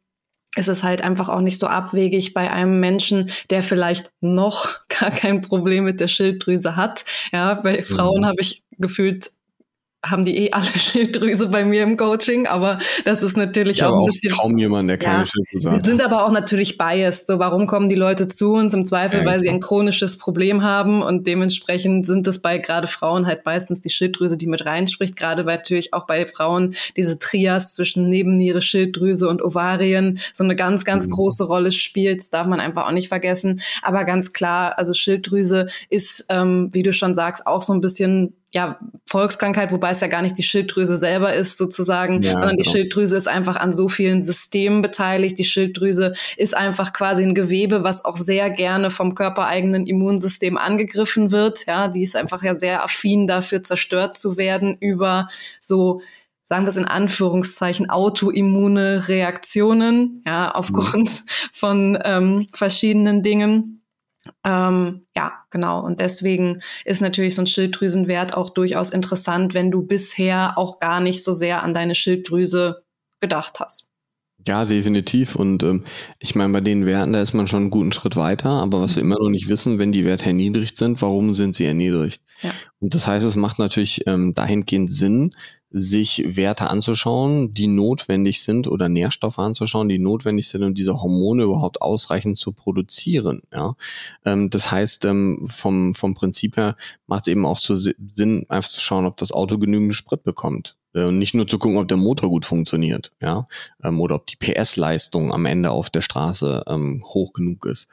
ist 0.55 0.67
es 0.67 0.83
halt 0.83 1.03
einfach 1.03 1.29
auch 1.29 1.41
nicht 1.41 1.59
so 1.59 1.67
abwegig 1.67 2.33
bei 2.33 2.51
einem 2.51 2.79
Menschen, 2.79 3.29
der 3.49 3.61
vielleicht 3.63 4.11
noch 4.21 4.79
gar 4.99 5.11
kein 5.11 5.41
Problem 5.41 5.83
mit 5.83 5.99
der 5.99 6.07
Schilddrüse 6.07 6.75
hat. 6.75 7.05
Ja, 7.31 7.53
bei 7.55 7.83
Frauen 7.83 8.21
mhm. 8.21 8.25
habe 8.25 8.41
ich 8.41 8.63
gefühlt 8.77 9.31
haben 10.03 10.23
die 10.23 10.37
eh 10.37 10.51
alle 10.51 10.65
Schilddrüse 10.79 11.49
bei 11.49 11.65
mir 11.65 11.83
im 11.83 11.97
Coaching, 11.97 12.47
aber 12.47 12.79
das 13.05 13.23
ist 13.23 13.35
natürlich 13.35 13.77
ich 13.77 13.83
auch 13.83 13.99
ein 13.99 14.05
bisschen. 14.05 14.31
kaum 14.31 14.57
jemand, 14.57 14.89
der 14.89 14.97
keine 14.97 15.19
ja, 15.19 15.25
Schilddrüse 15.25 15.71
hat. 15.71 15.77
Wir 15.77 15.83
sind 15.83 16.01
aber 16.01 16.25
auch 16.25 16.31
natürlich 16.31 16.77
biased. 16.77 17.27
So, 17.27 17.39
warum 17.39 17.67
kommen 17.67 17.89
die 17.89 17.95
Leute 17.95 18.27
zu 18.27 18.53
uns 18.53 18.73
im 18.73 18.85
Zweifel, 18.85 19.21
ja, 19.21 19.25
weil 19.25 19.41
sie 19.41 19.49
ein 19.49 19.59
chronisches 19.59 20.17
Problem 20.17 20.63
haben 20.63 21.01
und 21.01 21.27
dementsprechend 21.27 22.05
sind 22.05 22.27
es 22.27 22.39
bei 22.39 22.59
gerade 22.59 22.87
Frauen 22.87 23.25
halt 23.27 23.45
meistens 23.45 23.81
die 23.81 23.89
Schilddrüse, 23.89 24.37
die 24.37 24.47
mit 24.47 24.65
reinspricht. 24.65 25.15
Gerade 25.15 25.45
weil 25.45 25.57
natürlich 25.57 25.93
auch 25.93 26.07
bei 26.07 26.25
Frauen 26.25 26.75
diese 26.95 27.19
Trias 27.19 27.73
zwischen 27.73 28.09
Nebenniere, 28.09 28.61
Schilddrüse 28.61 29.27
und 29.27 29.41
Ovarien 29.41 30.19
so 30.33 30.43
eine 30.43 30.55
ganz, 30.55 30.85
ganz 30.85 31.07
mhm. 31.07 31.11
große 31.11 31.43
Rolle 31.43 31.71
spielt. 31.71 32.19
Das 32.19 32.29
darf 32.29 32.47
man 32.47 32.59
einfach 32.59 32.87
auch 32.87 32.91
nicht 32.91 33.09
vergessen. 33.09 33.61
Aber 33.81 34.05
ganz 34.05 34.31
klar, 34.31 34.77
also 34.77 34.93
Schilddrüse 34.93 35.67
ist, 35.89 36.25
ähm, 36.29 36.69
wie 36.71 36.83
du 36.83 36.93
schon 36.93 37.15
sagst, 37.15 37.45
auch 37.45 37.63
so 37.63 37.73
ein 37.73 37.81
bisschen 37.81 38.33
ja, 38.51 38.79
Volkskrankheit, 39.05 39.71
wobei 39.71 39.91
es 39.91 40.01
ja 40.01 40.07
gar 40.07 40.23
nicht 40.23 40.37
die 40.37 40.43
Schilddrüse 40.43 40.97
selber 40.97 41.33
ist 41.33 41.57
sozusagen, 41.57 42.23
ja, 42.23 42.31
sondern 42.31 42.57
genau. 42.57 42.63
die 42.63 42.69
Schilddrüse 42.69 43.15
ist 43.15 43.27
einfach 43.27 43.55
an 43.57 43.73
so 43.73 43.89
vielen 43.89 44.21
Systemen 44.21 44.81
beteiligt. 44.81 45.37
Die 45.37 45.43
Schilddrüse 45.45 46.13
ist 46.35 46.57
einfach 46.57 46.91
quasi 46.93 47.23
ein 47.23 47.35
Gewebe, 47.35 47.83
was 47.83 48.05
auch 48.05 48.17
sehr 48.17 48.49
gerne 48.49 48.89
vom 48.89 49.13
körpereigenen 49.13 49.85
Immunsystem 49.85 50.57
angegriffen 50.57 51.31
wird. 51.31 51.67
Ja, 51.67 51.87
die 51.89 52.03
ist 52.03 52.15
einfach 52.15 52.41
ja 52.41 52.55
sehr 52.55 52.83
affin 52.83 53.27
dafür 53.27 53.61
zerstört 53.63 54.17
zu 54.17 54.37
werden 54.37 54.77
über 54.79 55.29
so 55.59 56.01
sagen 56.43 56.65
wir 56.65 56.69
es 56.69 56.77
in 56.77 56.85
Anführungszeichen, 56.85 57.91
autoimmune 57.91 59.07
Reaktionen, 59.07 60.23
ja, 60.25 60.49
aufgrund 60.49 61.09
mhm. 61.09 61.29
von 61.51 61.99
ähm, 62.03 62.47
verschiedenen 62.53 63.21
Dingen. 63.21 63.78
Ähm, 64.43 65.07
ja, 65.15 65.45
genau. 65.49 65.83
Und 65.83 66.01
deswegen 66.01 66.61
ist 66.85 67.01
natürlich 67.01 67.35
so 67.35 67.41
ein 67.41 67.47
Schilddrüsenwert 67.47 68.35
auch 68.35 68.49
durchaus 68.49 68.89
interessant, 68.89 69.53
wenn 69.53 69.71
du 69.71 69.83
bisher 69.85 70.57
auch 70.57 70.79
gar 70.79 70.99
nicht 70.99 71.23
so 71.23 71.33
sehr 71.33 71.63
an 71.63 71.73
deine 71.73 71.95
Schilddrüse 71.95 72.83
gedacht 73.21 73.59
hast. 73.59 73.88
Ja, 74.47 74.65
definitiv. 74.65 75.35
Und 75.35 75.63
ähm, 75.63 75.83
ich 76.19 76.33
meine, 76.33 76.53
bei 76.53 76.61
den 76.61 76.85
Werten, 76.85 77.13
da 77.13 77.21
ist 77.21 77.33
man 77.33 77.47
schon 77.47 77.63
einen 77.63 77.71
guten 77.71 77.91
Schritt 77.91 78.15
weiter. 78.15 78.49
Aber 78.49 78.81
was 78.81 78.95
wir 78.95 79.03
immer 79.03 79.19
noch 79.19 79.29
nicht 79.29 79.49
wissen, 79.49 79.79
wenn 79.79 79.91
die 79.91 80.05
Werte 80.05 80.27
erniedrigt 80.27 80.77
sind, 80.77 81.01
warum 81.01 81.33
sind 81.33 81.55
sie 81.55 81.65
erniedrigt? 81.65 82.21
Ja. 82.41 82.51
Und 82.79 82.95
das 82.95 83.05
heißt, 83.05 83.25
es 83.25 83.35
macht 83.35 83.59
natürlich 83.59 84.07
ähm, 84.07 84.33
dahingehend 84.33 84.91
Sinn, 84.91 85.31
sich 85.71 86.23
Werte 86.35 86.69
anzuschauen, 86.69 87.53
die 87.53 87.67
notwendig 87.67 88.41
sind 88.41 88.67
oder 88.67 88.89
Nährstoffe 88.89 89.37
anzuschauen, 89.37 89.89
die 89.89 89.99
notwendig 89.99 90.47
sind, 90.47 90.63
um 90.63 90.73
diese 90.73 90.99
Hormone 91.01 91.43
überhaupt 91.43 91.81
ausreichend 91.81 92.37
zu 92.37 92.53
produzieren. 92.53 93.43
Ja, 93.53 93.75
ähm, 94.25 94.49
das 94.49 94.71
heißt, 94.71 95.05
ähm, 95.05 95.45
vom 95.47 95.93
vom 95.93 96.15
Prinzip 96.15 96.57
her 96.57 96.75
macht 97.05 97.27
es 97.27 97.31
eben 97.31 97.45
auch 97.45 97.59
zu 97.59 97.75
Sinn, 97.75 98.45
einfach 98.49 98.69
zu 98.69 98.79
schauen, 98.79 99.05
ob 99.05 99.17
das 99.17 99.31
Auto 99.31 99.59
genügend 99.59 99.93
Sprit 99.93 100.23
bekommt 100.23 100.75
und 100.93 101.19
nicht 101.19 101.35
nur 101.35 101.47
zu 101.47 101.59
gucken, 101.59 101.77
ob 101.77 101.87
der 101.87 101.97
Motor 101.97 102.29
gut 102.29 102.45
funktioniert, 102.45 103.11
ja, 103.21 103.47
ähm, 103.83 104.01
oder 104.01 104.15
ob 104.15 104.27
die 104.27 104.37
PS-Leistung 104.37 105.33
am 105.33 105.45
Ende 105.45 105.71
auf 105.71 105.89
der 105.89 106.01
Straße 106.01 106.63
ähm, 106.67 107.03
hoch 107.05 107.33
genug 107.33 107.65
ist. 107.65 107.87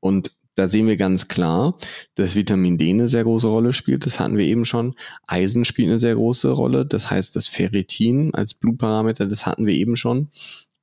Und 0.00 0.32
da 0.56 0.68
sehen 0.68 0.86
wir 0.86 0.96
ganz 0.96 1.28
klar, 1.28 1.76
dass 2.14 2.34
Vitamin 2.34 2.78
D 2.78 2.88
eine 2.88 3.08
sehr 3.08 3.24
große 3.24 3.46
Rolle 3.46 3.74
spielt. 3.74 4.06
Das 4.06 4.18
hatten 4.18 4.38
wir 4.38 4.46
eben 4.46 4.64
schon. 4.64 4.94
Eisen 5.26 5.66
spielt 5.66 5.88
eine 5.88 5.98
sehr 5.98 6.14
große 6.14 6.48
Rolle. 6.48 6.86
Das 6.86 7.10
heißt, 7.10 7.36
das 7.36 7.46
Ferritin 7.46 8.32
als 8.32 8.54
Blutparameter, 8.54 9.26
das 9.26 9.44
hatten 9.44 9.66
wir 9.66 9.74
eben 9.74 9.96
schon. 9.96 10.28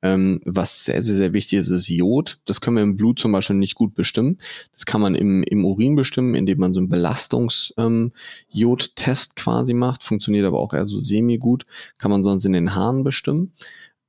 Ähm, 0.03 0.41
was 0.45 0.85
sehr, 0.85 1.01
sehr, 1.01 1.15
sehr 1.15 1.33
wichtig 1.33 1.57
ist, 1.59 1.69
ist 1.69 1.87
Jod. 1.87 2.37
Das 2.45 2.61
können 2.61 2.75
wir 2.75 2.83
im 2.83 2.97
Blut 2.97 3.17
zum 3.17 3.31
Beispiel 3.31 3.55
nicht 3.55 3.73
gut 3.73 3.95
bestimmen. 3.95 4.37
Das 4.71 4.85
kann 4.85 5.01
man 5.01 5.15
im, 5.15 5.41
im 5.43 5.65
Urin 5.65 5.95
bestimmen, 5.95 6.35
indem 6.35 6.59
man 6.59 6.73
so 6.73 6.81
einen 6.81 6.89
Belastungs-Jod-Test 6.89 9.31
ähm, 9.31 9.35
quasi 9.35 9.73
macht. 9.73 10.03
Funktioniert 10.03 10.45
aber 10.45 10.59
auch 10.59 10.73
eher 10.73 10.85
so 10.85 10.99
semi-gut. 10.99 11.65
Kann 11.97 12.11
man 12.11 12.23
sonst 12.23 12.45
in 12.45 12.53
den 12.53 12.75
Haaren 12.75 13.03
bestimmen. 13.03 13.53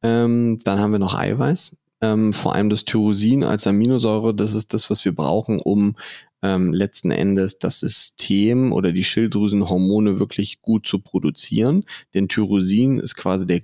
Ähm, 0.03 0.59
dann 0.65 0.81
haben 0.81 0.93
wir 0.93 0.99
noch 0.99 1.19
Eiweiß 1.19 1.79
ähm, 2.05 2.33
vor 2.33 2.55
allem 2.55 2.69
das 2.69 2.85
Tyrosin 2.85 3.45
als 3.45 3.67
Aminosäure, 3.67 4.35
das 4.35 4.55
ist 4.55 4.75
das, 4.75 4.91
was 4.91 5.05
wir 5.05 5.15
brauchen, 5.15 5.61
um 5.61 5.97
ähm, 6.43 6.73
letzten 6.73 7.11
Endes 7.11 7.59
das 7.59 7.81
System 7.81 8.73
oder 8.73 8.93
die 8.93 9.05
Schilddrüsenhormone 9.05 10.21
wirklich 10.21 10.61
gut 10.61 10.87
zu 10.87 10.99
produzieren. 10.99 11.85
Denn 12.13 12.29
Tyrosin 12.29 12.99
ist 12.99 13.17
quasi 13.17 13.47
der 13.47 13.61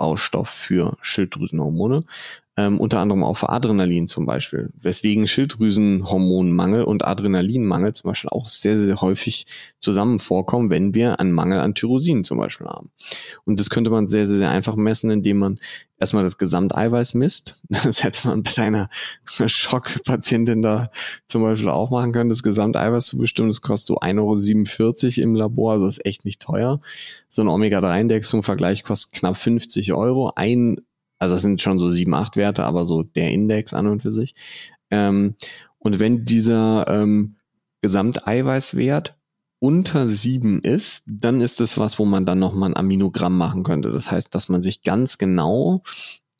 Grundbaustoff 0.00 0.48
für 0.48 0.96
Schilddrüsenhormone 1.02 2.04
ähm, 2.56 2.80
unter 2.80 2.98
anderem 2.98 3.22
auch 3.22 3.36
für 3.36 3.48
Adrenalin 3.48 4.08
zum 4.08 4.26
Beispiel, 4.26 4.70
weswegen 4.74 5.26
Schilddrüsenhormonmangel 5.26 6.82
und 6.82 7.06
Adrenalinmangel 7.06 7.94
zum 7.94 8.08
Beispiel 8.08 8.30
auch 8.30 8.48
sehr, 8.48 8.78
sehr 8.78 9.00
häufig 9.00 9.46
zusammen 9.78 10.18
vorkommen, 10.18 10.68
wenn 10.68 10.94
wir 10.94 11.20
einen 11.20 11.32
Mangel 11.32 11.60
an 11.60 11.74
Tyrosin 11.74 12.24
zum 12.24 12.38
Beispiel 12.38 12.66
haben. 12.66 12.90
Und 13.44 13.60
das 13.60 13.70
könnte 13.70 13.90
man 13.90 14.08
sehr, 14.08 14.26
sehr, 14.26 14.38
sehr 14.38 14.50
einfach 14.50 14.76
messen, 14.76 15.10
indem 15.10 15.38
man 15.38 15.60
erstmal 16.00 16.24
das 16.24 16.38
Gesamteiweiß 16.38 17.14
misst. 17.14 17.62
Das 17.90 18.04
hätte 18.04 18.28
man 18.28 18.42
bei 18.42 18.62
einer 18.62 18.90
Schockpatientin 19.24 20.62
da 20.62 20.90
zum 21.28 21.42
Beispiel 21.42 21.68
auch 21.68 21.90
machen 21.90 22.12
können, 22.12 22.30
das 22.30 22.42
Gesamteiweiß 22.42 23.06
zu 23.06 23.18
bestimmen. 23.18 23.48
Das 23.48 23.62
kostet 23.62 23.86
so 23.88 23.98
1,47 24.00 25.18
Euro 25.18 25.28
im 25.28 25.34
Labor, 25.34 25.72
also 25.72 25.86
ist 25.86 26.04
echt 26.04 26.24
nicht 26.24 26.42
teuer. 26.42 26.80
So 27.28 27.42
ein 27.42 27.48
Omega-3-Index 27.48 28.28
zum 28.28 28.42
Vergleich 28.42 28.84
kostet 28.84 29.12
knapp 29.12 29.36
50 29.36 29.92
Euro. 29.92 30.32
Ein 30.34 30.80
also 31.20 31.34
das 31.34 31.42
sind 31.42 31.62
schon 31.62 31.78
so 31.78 31.90
sieben, 31.90 32.14
acht 32.14 32.36
Werte, 32.36 32.64
aber 32.64 32.84
so 32.84 33.04
der 33.04 33.30
Index 33.30 33.72
an 33.74 33.86
und 33.86 34.02
für 34.02 34.10
sich. 34.10 34.34
Ähm, 34.90 35.36
und 35.78 36.00
wenn 36.00 36.24
dieser 36.24 36.86
ähm, 36.88 37.36
Gesamteiweißwert 37.82 39.16
unter 39.60 40.08
sieben 40.08 40.60
ist, 40.60 41.02
dann 41.06 41.42
ist 41.42 41.60
es 41.60 41.76
was, 41.78 41.98
wo 41.98 42.06
man 42.06 42.24
dann 42.24 42.38
nochmal 42.38 42.70
ein 42.70 42.76
Aminogramm 42.76 43.36
machen 43.36 43.62
könnte. 43.62 43.92
Das 43.92 44.10
heißt, 44.10 44.34
dass 44.34 44.48
man 44.48 44.62
sich 44.62 44.82
ganz 44.82 45.18
genau 45.18 45.82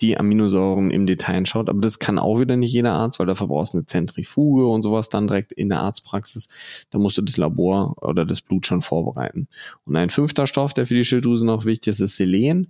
die 0.00 0.18
Aminosäuren 0.18 0.90
im 0.90 1.06
Detail 1.06 1.36
anschaut. 1.36 1.68
Aber 1.68 1.80
das 1.80 1.98
kann 1.98 2.18
auch 2.18 2.40
wieder 2.40 2.56
nicht 2.56 2.72
jeder 2.72 2.92
Arzt, 2.92 3.18
weil 3.18 3.26
dafür 3.26 3.48
brauchst 3.48 3.74
du 3.74 3.78
eine 3.78 3.86
Zentrifuge 3.86 4.66
und 4.66 4.82
sowas 4.82 5.08
dann 5.08 5.26
direkt 5.26 5.52
in 5.52 5.68
der 5.68 5.80
Arztpraxis. 5.80 6.48
Da 6.90 6.98
musst 6.98 7.18
du 7.18 7.22
das 7.22 7.36
Labor 7.36 7.96
oder 8.02 8.24
das 8.24 8.40
Blut 8.40 8.66
schon 8.66 8.82
vorbereiten. 8.82 9.48
Und 9.84 9.96
ein 9.96 10.10
fünfter 10.10 10.46
Stoff, 10.46 10.74
der 10.74 10.86
für 10.86 10.94
die 10.94 11.04
Schilddrüse 11.04 11.44
noch 11.44 11.64
wichtig 11.64 11.90
ist, 11.92 12.00
ist 12.00 12.16
Selen. 12.16 12.68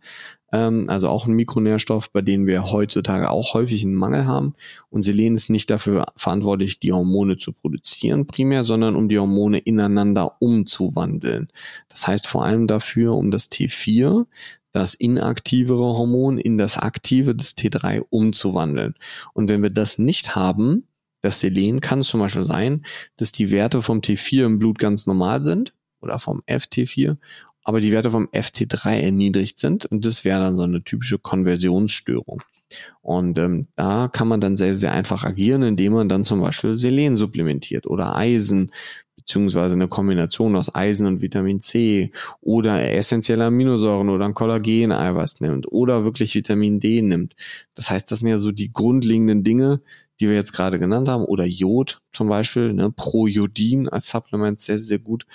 Ähm, 0.52 0.86
also 0.88 1.08
auch 1.08 1.26
ein 1.26 1.34
Mikronährstoff, 1.34 2.10
bei 2.10 2.22
dem 2.22 2.46
wir 2.46 2.72
heutzutage 2.72 3.30
auch 3.30 3.54
häufig 3.54 3.84
einen 3.84 3.94
Mangel 3.94 4.26
haben. 4.26 4.54
Und 4.90 5.02
Selen 5.02 5.36
ist 5.36 5.50
nicht 5.50 5.70
dafür 5.70 6.06
verantwortlich, 6.16 6.80
die 6.80 6.92
Hormone 6.92 7.38
zu 7.38 7.52
produzieren 7.52 8.26
primär, 8.26 8.64
sondern 8.64 8.96
um 8.96 9.08
die 9.08 9.18
Hormone 9.18 9.58
ineinander 9.58 10.36
umzuwandeln. 10.40 11.48
Das 11.88 12.06
heißt 12.06 12.26
vor 12.26 12.44
allem 12.44 12.66
dafür, 12.66 13.14
um 13.14 13.30
das 13.30 13.50
T4, 13.50 14.26
das 14.72 14.94
inaktivere 14.94 15.78
Hormon 15.78 16.38
in 16.38 16.58
das 16.58 16.78
aktive, 16.78 17.34
das 17.34 17.56
T3, 17.56 18.02
umzuwandeln. 18.10 18.94
Und 19.34 19.48
wenn 19.48 19.62
wir 19.62 19.70
das 19.70 19.98
nicht 19.98 20.36
haben, 20.36 20.86
das 21.22 21.40
Selen 21.40 21.80
kann 21.80 22.02
zum 22.02 22.20
Beispiel 22.20 22.46
sein, 22.46 22.84
dass 23.16 23.32
die 23.32 23.50
Werte 23.50 23.82
vom 23.82 24.00
T4 24.00 24.46
im 24.46 24.58
Blut 24.58 24.78
ganz 24.78 25.06
normal 25.06 25.44
sind 25.44 25.74
oder 26.00 26.18
vom 26.18 26.42
FT4, 26.46 27.16
aber 27.62 27.80
die 27.80 27.92
Werte 27.92 28.10
vom 28.10 28.28
FT3 28.28 29.00
erniedrigt 29.00 29.58
sind 29.58 29.86
und 29.86 30.04
das 30.04 30.24
wäre 30.24 30.40
dann 30.40 30.56
so 30.56 30.62
eine 30.62 30.82
typische 30.82 31.18
Konversionsstörung. 31.18 32.42
Und 33.02 33.38
ähm, 33.38 33.66
da 33.74 34.08
kann 34.08 34.28
man 34.28 34.40
dann 34.40 34.56
sehr, 34.56 34.74
sehr 34.74 34.92
einfach 34.92 35.24
agieren, 35.24 35.62
indem 35.62 35.92
man 35.92 36.08
dann 36.08 36.24
zum 36.24 36.40
Beispiel 36.40 36.78
Selen 36.78 37.16
supplementiert 37.16 37.86
oder 37.86 38.16
Eisen 38.16 38.70
beziehungsweise 39.30 39.74
eine 39.76 39.86
Kombination 39.86 40.56
aus 40.56 40.74
Eisen 40.74 41.06
und 41.06 41.22
Vitamin 41.22 41.60
C 41.60 42.10
oder 42.40 42.82
essentielle 42.92 43.44
Aminosäuren 43.44 44.08
oder 44.08 44.24
ein 44.24 44.34
Kollagen-Eiweiß 44.34 45.40
nimmt 45.40 45.70
oder 45.70 46.04
wirklich 46.04 46.34
Vitamin 46.34 46.80
D 46.80 47.00
nimmt. 47.00 47.36
Das 47.74 47.90
heißt, 47.90 48.10
das 48.10 48.18
sind 48.18 48.28
ja 48.28 48.38
so 48.38 48.50
die 48.50 48.72
grundlegenden 48.72 49.44
Dinge, 49.44 49.82
die 50.18 50.28
wir 50.28 50.34
jetzt 50.34 50.52
gerade 50.52 50.80
genannt 50.80 51.08
haben 51.08 51.24
oder 51.24 51.44
Jod 51.44 52.00
zum 52.12 52.28
Beispiel, 52.28 52.72
ne, 52.72 52.90
Projodin 52.90 53.88
als 53.88 54.10
Supplement 54.10 54.58
sehr, 54.58 54.78
sehr 54.78 54.98
gut. 54.98 55.26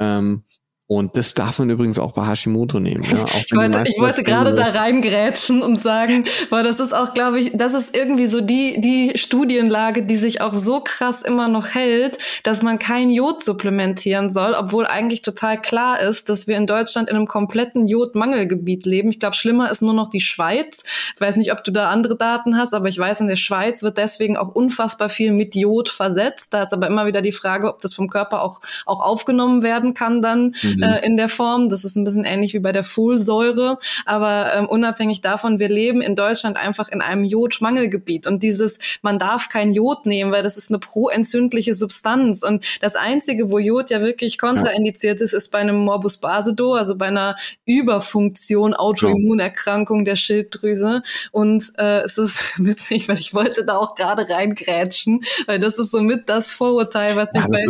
Ähm, 0.00 0.42
und 0.88 1.16
das 1.16 1.34
darf 1.34 1.58
man 1.58 1.68
übrigens 1.68 1.98
auch 1.98 2.12
bei 2.12 2.24
Hashimoto 2.24 2.78
nehmen. 2.78 3.02
Ja? 3.02 3.24
Ich 3.24 3.52
wollte, 3.52 3.82
ich 3.88 3.98
wollte 3.98 4.22
gerade 4.22 4.54
da 4.54 4.66
reingrätschen 4.66 5.60
und 5.60 5.80
sagen, 5.80 6.26
weil 6.48 6.62
das 6.62 6.78
ist 6.78 6.94
auch, 6.94 7.12
glaube 7.12 7.40
ich, 7.40 7.50
das 7.54 7.74
ist 7.74 7.96
irgendwie 7.96 8.26
so 8.26 8.40
die, 8.40 8.80
die 8.80 9.18
Studienlage, 9.18 10.04
die 10.04 10.16
sich 10.16 10.40
auch 10.40 10.52
so 10.52 10.80
krass 10.80 11.22
immer 11.22 11.48
noch 11.48 11.74
hält, 11.74 12.18
dass 12.44 12.62
man 12.62 12.78
kein 12.78 13.10
Jod 13.10 13.42
supplementieren 13.42 14.30
soll, 14.30 14.54
obwohl 14.54 14.86
eigentlich 14.86 15.22
total 15.22 15.60
klar 15.60 15.98
ist, 15.98 16.28
dass 16.28 16.46
wir 16.46 16.56
in 16.56 16.68
Deutschland 16.68 17.10
in 17.10 17.16
einem 17.16 17.26
kompletten 17.26 17.88
Jodmangelgebiet 17.88 18.86
leben. 18.86 19.08
Ich 19.08 19.18
glaube, 19.18 19.34
schlimmer 19.34 19.72
ist 19.72 19.82
nur 19.82 19.94
noch 19.94 20.08
die 20.08 20.20
Schweiz. 20.20 20.84
Ich 21.16 21.20
weiß 21.20 21.34
nicht, 21.36 21.50
ob 21.50 21.64
du 21.64 21.72
da 21.72 21.90
andere 21.90 22.16
Daten 22.16 22.56
hast, 22.56 22.74
aber 22.74 22.88
ich 22.88 22.98
weiß, 22.98 23.22
in 23.22 23.26
der 23.26 23.34
Schweiz 23.34 23.82
wird 23.82 23.98
deswegen 23.98 24.36
auch 24.36 24.54
unfassbar 24.54 25.08
viel 25.08 25.32
mit 25.32 25.56
Jod 25.56 25.88
versetzt. 25.88 26.54
Da 26.54 26.62
ist 26.62 26.72
aber 26.72 26.86
immer 26.86 27.06
wieder 27.06 27.22
die 27.22 27.32
Frage, 27.32 27.68
ob 27.68 27.80
das 27.80 27.92
vom 27.92 28.08
Körper 28.08 28.40
auch, 28.42 28.60
auch 28.84 29.00
aufgenommen 29.00 29.64
werden 29.64 29.92
kann 29.92 30.22
dann. 30.22 30.54
Mhm 30.62 30.75
mhm. 30.76 30.82
äh, 30.82 31.04
in 31.04 31.16
der 31.16 31.28
Form. 31.28 31.68
Das 31.68 31.84
ist 31.84 31.96
ein 31.96 32.04
bisschen 32.04 32.24
ähnlich 32.24 32.54
wie 32.54 32.58
bei 32.58 32.72
der 32.72 32.84
Folsäure. 32.84 33.78
Aber 34.04 34.52
ähm, 34.54 34.68
unabhängig 34.68 35.20
davon, 35.20 35.58
wir 35.58 35.68
leben 35.68 36.00
in 36.00 36.16
Deutschland 36.16 36.56
einfach 36.56 36.88
in 36.88 37.00
einem 37.00 37.24
Jodmangelgebiet. 37.24 38.26
Und 38.26 38.42
dieses, 38.42 38.78
man 39.02 39.18
darf 39.18 39.48
kein 39.48 39.72
Jod 39.72 40.06
nehmen, 40.06 40.32
weil 40.32 40.42
das 40.42 40.56
ist 40.56 40.70
eine 40.70 40.78
proentzündliche 40.78 41.74
Substanz. 41.74 42.42
Und 42.42 42.64
das 42.80 42.96
Einzige, 42.96 43.50
wo 43.50 43.58
Jod 43.58 43.90
ja 43.90 44.00
wirklich 44.00 44.38
kontraindiziert 44.38 45.20
ist, 45.20 45.32
ist 45.32 45.50
bei 45.50 45.58
einem 45.58 45.76
Morbus 45.76 46.18
Basedow, 46.18 46.74
also 46.74 46.96
bei 46.96 47.06
einer 47.06 47.36
Überfunktion, 47.64 48.74
Autoimmunerkrankung 48.74 50.04
der 50.04 50.16
Schilddrüse. 50.16 51.02
Und 51.32 51.72
äh, 51.78 52.00
es 52.02 52.18
ist 52.18 52.58
witzig, 52.58 53.08
weil 53.08 53.18
ich 53.18 53.34
wollte 53.34 53.64
da 53.64 53.76
auch 53.76 53.94
gerade 53.94 54.28
reingrätschen, 54.28 55.22
weil 55.46 55.58
das 55.58 55.78
ist 55.78 55.90
somit 55.90 56.28
das 56.28 56.52
Vorurteil, 56.52 57.16
was 57.16 57.34
ich 57.34 57.42
ja, 57.42 57.48
bei 57.48 57.64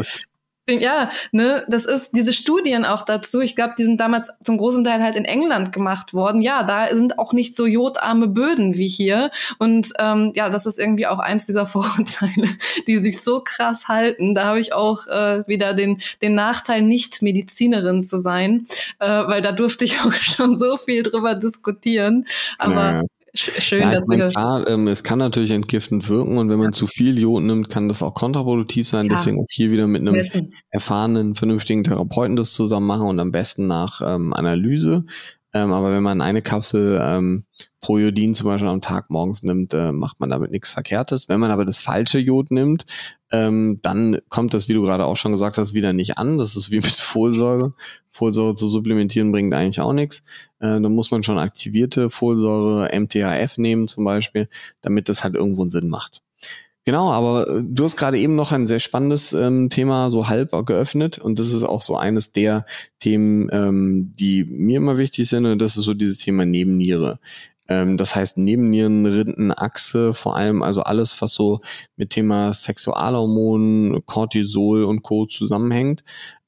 ja, 0.68 1.10
ne, 1.32 1.64
das 1.68 1.84
ist 1.84 2.10
diese 2.12 2.32
Studien 2.32 2.84
auch 2.84 3.02
dazu. 3.02 3.40
Ich 3.40 3.54
glaube, 3.54 3.74
die 3.78 3.84
sind 3.84 4.00
damals 4.00 4.30
zum 4.42 4.58
großen 4.58 4.82
Teil 4.84 5.02
halt 5.02 5.16
in 5.16 5.24
England 5.24 5.72
gemacht 5.72 6.12
worden. 6.12 6.40
Ja, 6.40 6.64
da 6.64 6.88
sind 6.88 7.18
auch 7.18 7.32
nicht 7.32 7.54
so 7.54 7.66
jodarme 7.66 8.26
Böden 8.26 8.76
wie 8.76 8.88
hier. 8.88 9.30
Und 9.58 9.92
ähm, 9.98 10.32
ja, 10.34 10.50
das 10.50 10.66
ist 10.66 10.78
irgendwie 10.78 11.06
auch 11.06 11.18
eins 11.18 11.46
dieser 11.46 11.66
Vorurteile, 11.76 12.48
die 12.86 12.98
sich 12.98 13.22
so 13.22 13.40
krass 13.40 13.88
halten. 13.88 14.34
Da 14.34 14.46
habe 14.46 14.60
ich 14.60 14.72
auch 14.72 15.06
äh, 15.06 15.46
wieder 15.46 15.74
den 15.74 16.00
den 16.22 16.34
Nachteil, 16.34 16.82
nicht 16.82 17.22
Medizinerin 17.22 18.02
zu 18.02 18.18
sein, 18.18 18.66
äh, 18.98 19.06
weil 19.06 19.42
da 19.42 19.52
durfte 19.52 19.84
ich 19.84 20.00
auch 20.04 20.12
schon 20.12 20.56
so 20.56 20.76
viel 20.76 21.02
drüber 21.02 21.34
diskutieren. 21.34 22.26
Aber 22.58 22.92
ja. 22.92 23.02
Schön, 23.38 23.82
ja, 23.82 23.92
dass 23.92 24.06
meine, 24.08 24.26
klar, 24.26 24.66
ähm, 24.68 24.88
es 24.88 25.04
kann 25.04 25.18
natürlich 25.18 25.50
entgiftend 25.50 26.08
wirken 26.08 26.38
und 26.38 26.48
wenn 26.48 26.58
man 26.58 26.68
ja. 26.68 26.72
zu 26.72 26.86
viel 26.86 27.18
Jod 27.18 27.42
nimmt, 27.42 27.70
kann 27.70 27.88
das 27.88 28.02
auch 28.02 28.14
kontraproduktiv 28.14 28.88
sein. 28.88 29.06
Ja. 29.06 29.10
Deswegen 29.16 29.38
auch 29.38 29.46
hier 29.50 29.70
wieder 29.70 29.86
mit 29.86 30.02
einem 30.02 30.14
Messen. 30.14 30.54
erfahrenen, 30.70 31.34
vernünftigen 31.34 31.84
Therapeuten 31.84 32.36
das 32.36 32.52
zusammen 32.52 32.86
machen 32.86 33.08
und 33.08 33.20
am 33.20 33.30
besten 33.30 33.66
nach 33.66 34.00
ähm, 34.04 34.32
Analyse. 34.32 35.04
Ähm, 35.56 35.72
aber 35.72 35.90
wenn 35.90 36.02
man 36.02 36.20
eine 36.20 36.42
Kapsel 36.42 37.00
ähm, 37.02 37.44
pro 37.80 37.98
Jodin 37.98 38.34
zum 38.34 38.46
Beispiel 38.46 38.68
am 38.68 38.82
Tag 38.82 39.10
morgens 39.10 39.42
nimmt, 39.42 39.72
äh, 39.72 39.92
macht 39.92 40.20
man 40.20 40.28
damit 40.28 40.50
nichts 40.50 40.70
Verkehrtes. 40.70 41.28
Wenn 41.28 41.40
man 41.40 41.50
aber 41.50 41.64
das 41.64 41.78
falsche 41.78 42.18
Jod 42.18 42.50
nimmt, 42.50 42.84
ähm, 43.32 43.78
dann 43.80 44.18
kommt 44.28 44.52
das, 44.54 44.68
wie 44.68 44.74
du 44.74 44.82
gerade 44.82 45.06
auch 45.06 45.16
schon 45.16 45.32
gesagt 45.32 45.56
hast, 45.56 45.72
wieder 45.72 45.92
nicht 45.92 46.18
an. 46.18 46.36
Das 46.36 46.56
ist 46.56 46.70
wie 46.70 46.76
mit 46.76 46.86
Folsäure. 46.86 47.72
Folsäure 48.10 48.54
zu 48.54 48.68
supplementieren 48.68 49.32
bringt 49.32 49.54
eigentlich 49.54 49.80
auch 49.80 49.92
nichts. 49.92 50.24
Äh, 50.60 50.80
dann 50.80 50.94
muss 50.94 51.10
man 51.10 51.22
schon 51.22 51.38
aktivierte 51.38 52.10
Folsäure, 52.10 52.90
MTHF 52.98 53.58
nehmen 53.58 53.88
zum 53.88 54.04
Beispiel, 54.04 54.48
damit 54.80 55.08
das 55.08 55.24
halt 55.24 55.34
irgendwo 55.34 55.62
einen 55.62 55.70
Sinn 55.70 55.88
macht. 55.88 56.22
Genau, 56.86 57.10
aber 57.10 57.48
äh, 57.48 57.62
du 57.64 57.82
hast 57.82 57.96
gerade 57.96 58.16
eben 58.16 58.36
noch 58.36 58.52
ein 58.52 58.68
sehr 58.68 58.78
spannendes 58.78 59.32
ähm, 59.32 59.70
Thema 59.70 60.08
so 60.08 60.28
halb 60.28 60.52
geöffnet 60.66 61.18
und 61.18 61.40
das 61.40 61.52
ist 61.52 61.64
auch 61.64 61.82
so 61.82 61.96
eines 61.96 62.32
der 62.32 62.64
Themen, 63.00 63.48
ähm, 63.50 64.12
die 64.14 64.44
mir 64.44 64.76
immer 64.76 64.96
wichtig 64.96 65.28
sind 65.28 65.46
und 65.46 65.58
das 65.58 65.76
ist 65.76 65.84
so 65.84 65.94
dieses 65.94 66.18
Thema 66.18 66.46
Nebenniere. 66.46 67.18
Ähm, 67.68 67.96
das 67.96 68.14
heißt 68.14 68.38
Nebennierenrindenachse, 68.38 70.14
vor 70.14 70.36
allem 70.36 70.62
also 70.62 70.82
alles, 70.82 71.20
was 71.20 71.34
so 71.34 71.60
mit 71.96 72.10
Thema 72.10 72.52
Sexualhormonen, 72.52 74.06
Cortisol 74.06 74.84
und 74.84 75.02
Co. 75.02 75.26
zusammenhängt. 75.26 76.04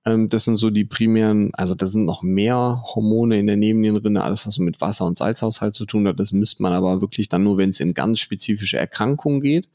Ähm, 0.09 0.29
das 0.31 0.45
sind 0.45 0.57
so 0.57 0.71
die 0.71 0.85
primären, 0.85 1.51
also 1.55 1.75
da 1.75 1.87
sind 1.87 2.07
noch 2.07 2.23
mehr 2.23 2.83
Hormone 2.95 3.39
in 3.39 3.47
der 3.47 3.57
Nebennierenrinde, 3.57 4.23
alles 4.23 4.47
was 4.47 4.59
mit 4.59 4.81
Wasser- 4.81 5.05
und 5.05 5.19
Salzhaushalt 5.19 5.75
zu 5.75 5.85
tun 5.85 6.09
hat. 6.09 6.19
Das 6.19 6.33
misst 6.33 6.61
man 6.61 6.73
aber 6.73 7.01
wirklich 7.03 7.29
dann 7.29 7.45
nur, 7.45 7.59
wenn 7.59 7.71
es 7.71 7.81
in 7.81 7.93
ganz 7.93 8.21
spezifische 8.21 8.79
Erkrankungen 8.79 9.41
geht. 9.41 9.69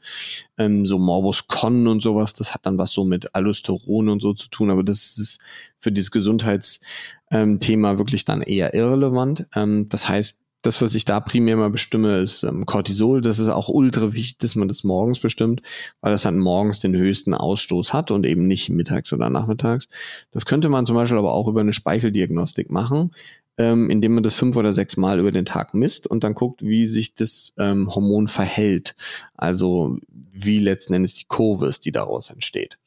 Ähm, 0.58 0.86
so 0.86 0.98
Morbus 0.98 1.46
Crohn 1.46 1.86
und 1.86 2.02
sowas, 2.02 2.34
das 2.34 2.52
hat 2.52 2.66
dann 2.66 2.78
was 2.78 2.90
so 2.90 3.04
mit 3.04 3.34
Allosteron 3.34 4.08
und 4.08 4.20
so 4.20 4.34
zu 4.34 4.48
tun, 4.48 4.70
aber 4.70 4.82
das 4.82 5.18
ist 5.18 5.40
für 5.78 5.92
dieses 5.92 6.10
Gesundheitsthema 6.10 7.92
ähm, 7.92 7.98
wirklich 7.98 8.24
dann 8.24 8.42
eher 8.42 8.74
irrelevant. 8.74 9.46
Ähm, 9.54 9.86
das 9.88 10.08
heißt, 10.08 10.43
das, 10.64 10.80
was 10.80 10.94
ich 10.94 11.04
da 11.04 11.20
primär 11.20 11.56
mal 11.56 11.70
bestimme, 11.70 12.18
ist 12.18 12.42
ähm, 12.42 12.64
Cortisol. 12.64 13.20
Das 13.20 13.38
ist 13.38 13.50
auch 13.50 13.68
ultra 13.68 14.12
wichtig, 14.14 14.38
dass 14.38 14.54
man 14.54 14.66
das 14.66 14.82
morgens 14.82 15.18
bestimmt, 15.18 15.60
weil 16.00 16.10
das 16.10 16.22
dann 16.22 16.38
morgens 16.38 16.80
den 16.80 16.96
höchsten 16.96 17.34
Ausstoß 17.34 17.92
hat 17.92 18.10
und 18.10 18.24
eben 18.24 18.46
nicht 18.46 18.70
mittags 18.70 19.12
oder 19.12 19.28
nachmittags. 19.28 19.88
Das 20.30 20.46
könnte 20.46 20.70
man 20.70 20.86
zum 20.86 20.96
Beispiel 20.96 21.18
aber 21.18 21.34
auch 21.34 21.48
über 21.48 21.60
eine 21.60 21.74
Speicheldiagnostik 21.74 22.70
machen, 22.70 23.14
ähm, 23.58 23.90
indem 23.90 24.14
man 24.14 24.22
das 24.22 24.34
fünf 24.34 24.56
oder 24.56 24.72
sechs 24.72 24.96
Mal 24.96 25.20
über 25.20 25.32
den 25.32 25.44
Tag 25.44 25.74
misst 25.74 26.06
und 26.06 26.24
dann 26.24 26.34
guckt, 26.34 26.62
wie 26.62 26.86
sich 26.86 27.14
das 27.14 27.52
ähm, 27.58 27.94
Hormon 27.94 28.26
verhält. 28.26 28.96
Also 29.36 29.98
wie 30.08 30.58
letzten 30.58 30.94
Endes 30.94 31.14
die 31.14 31.26
Kurve 31.26 31.66
ist, 31.66 31.84
die 31.84 31.92
daraus 31.92 32.30
entsteht. 32.30 32.78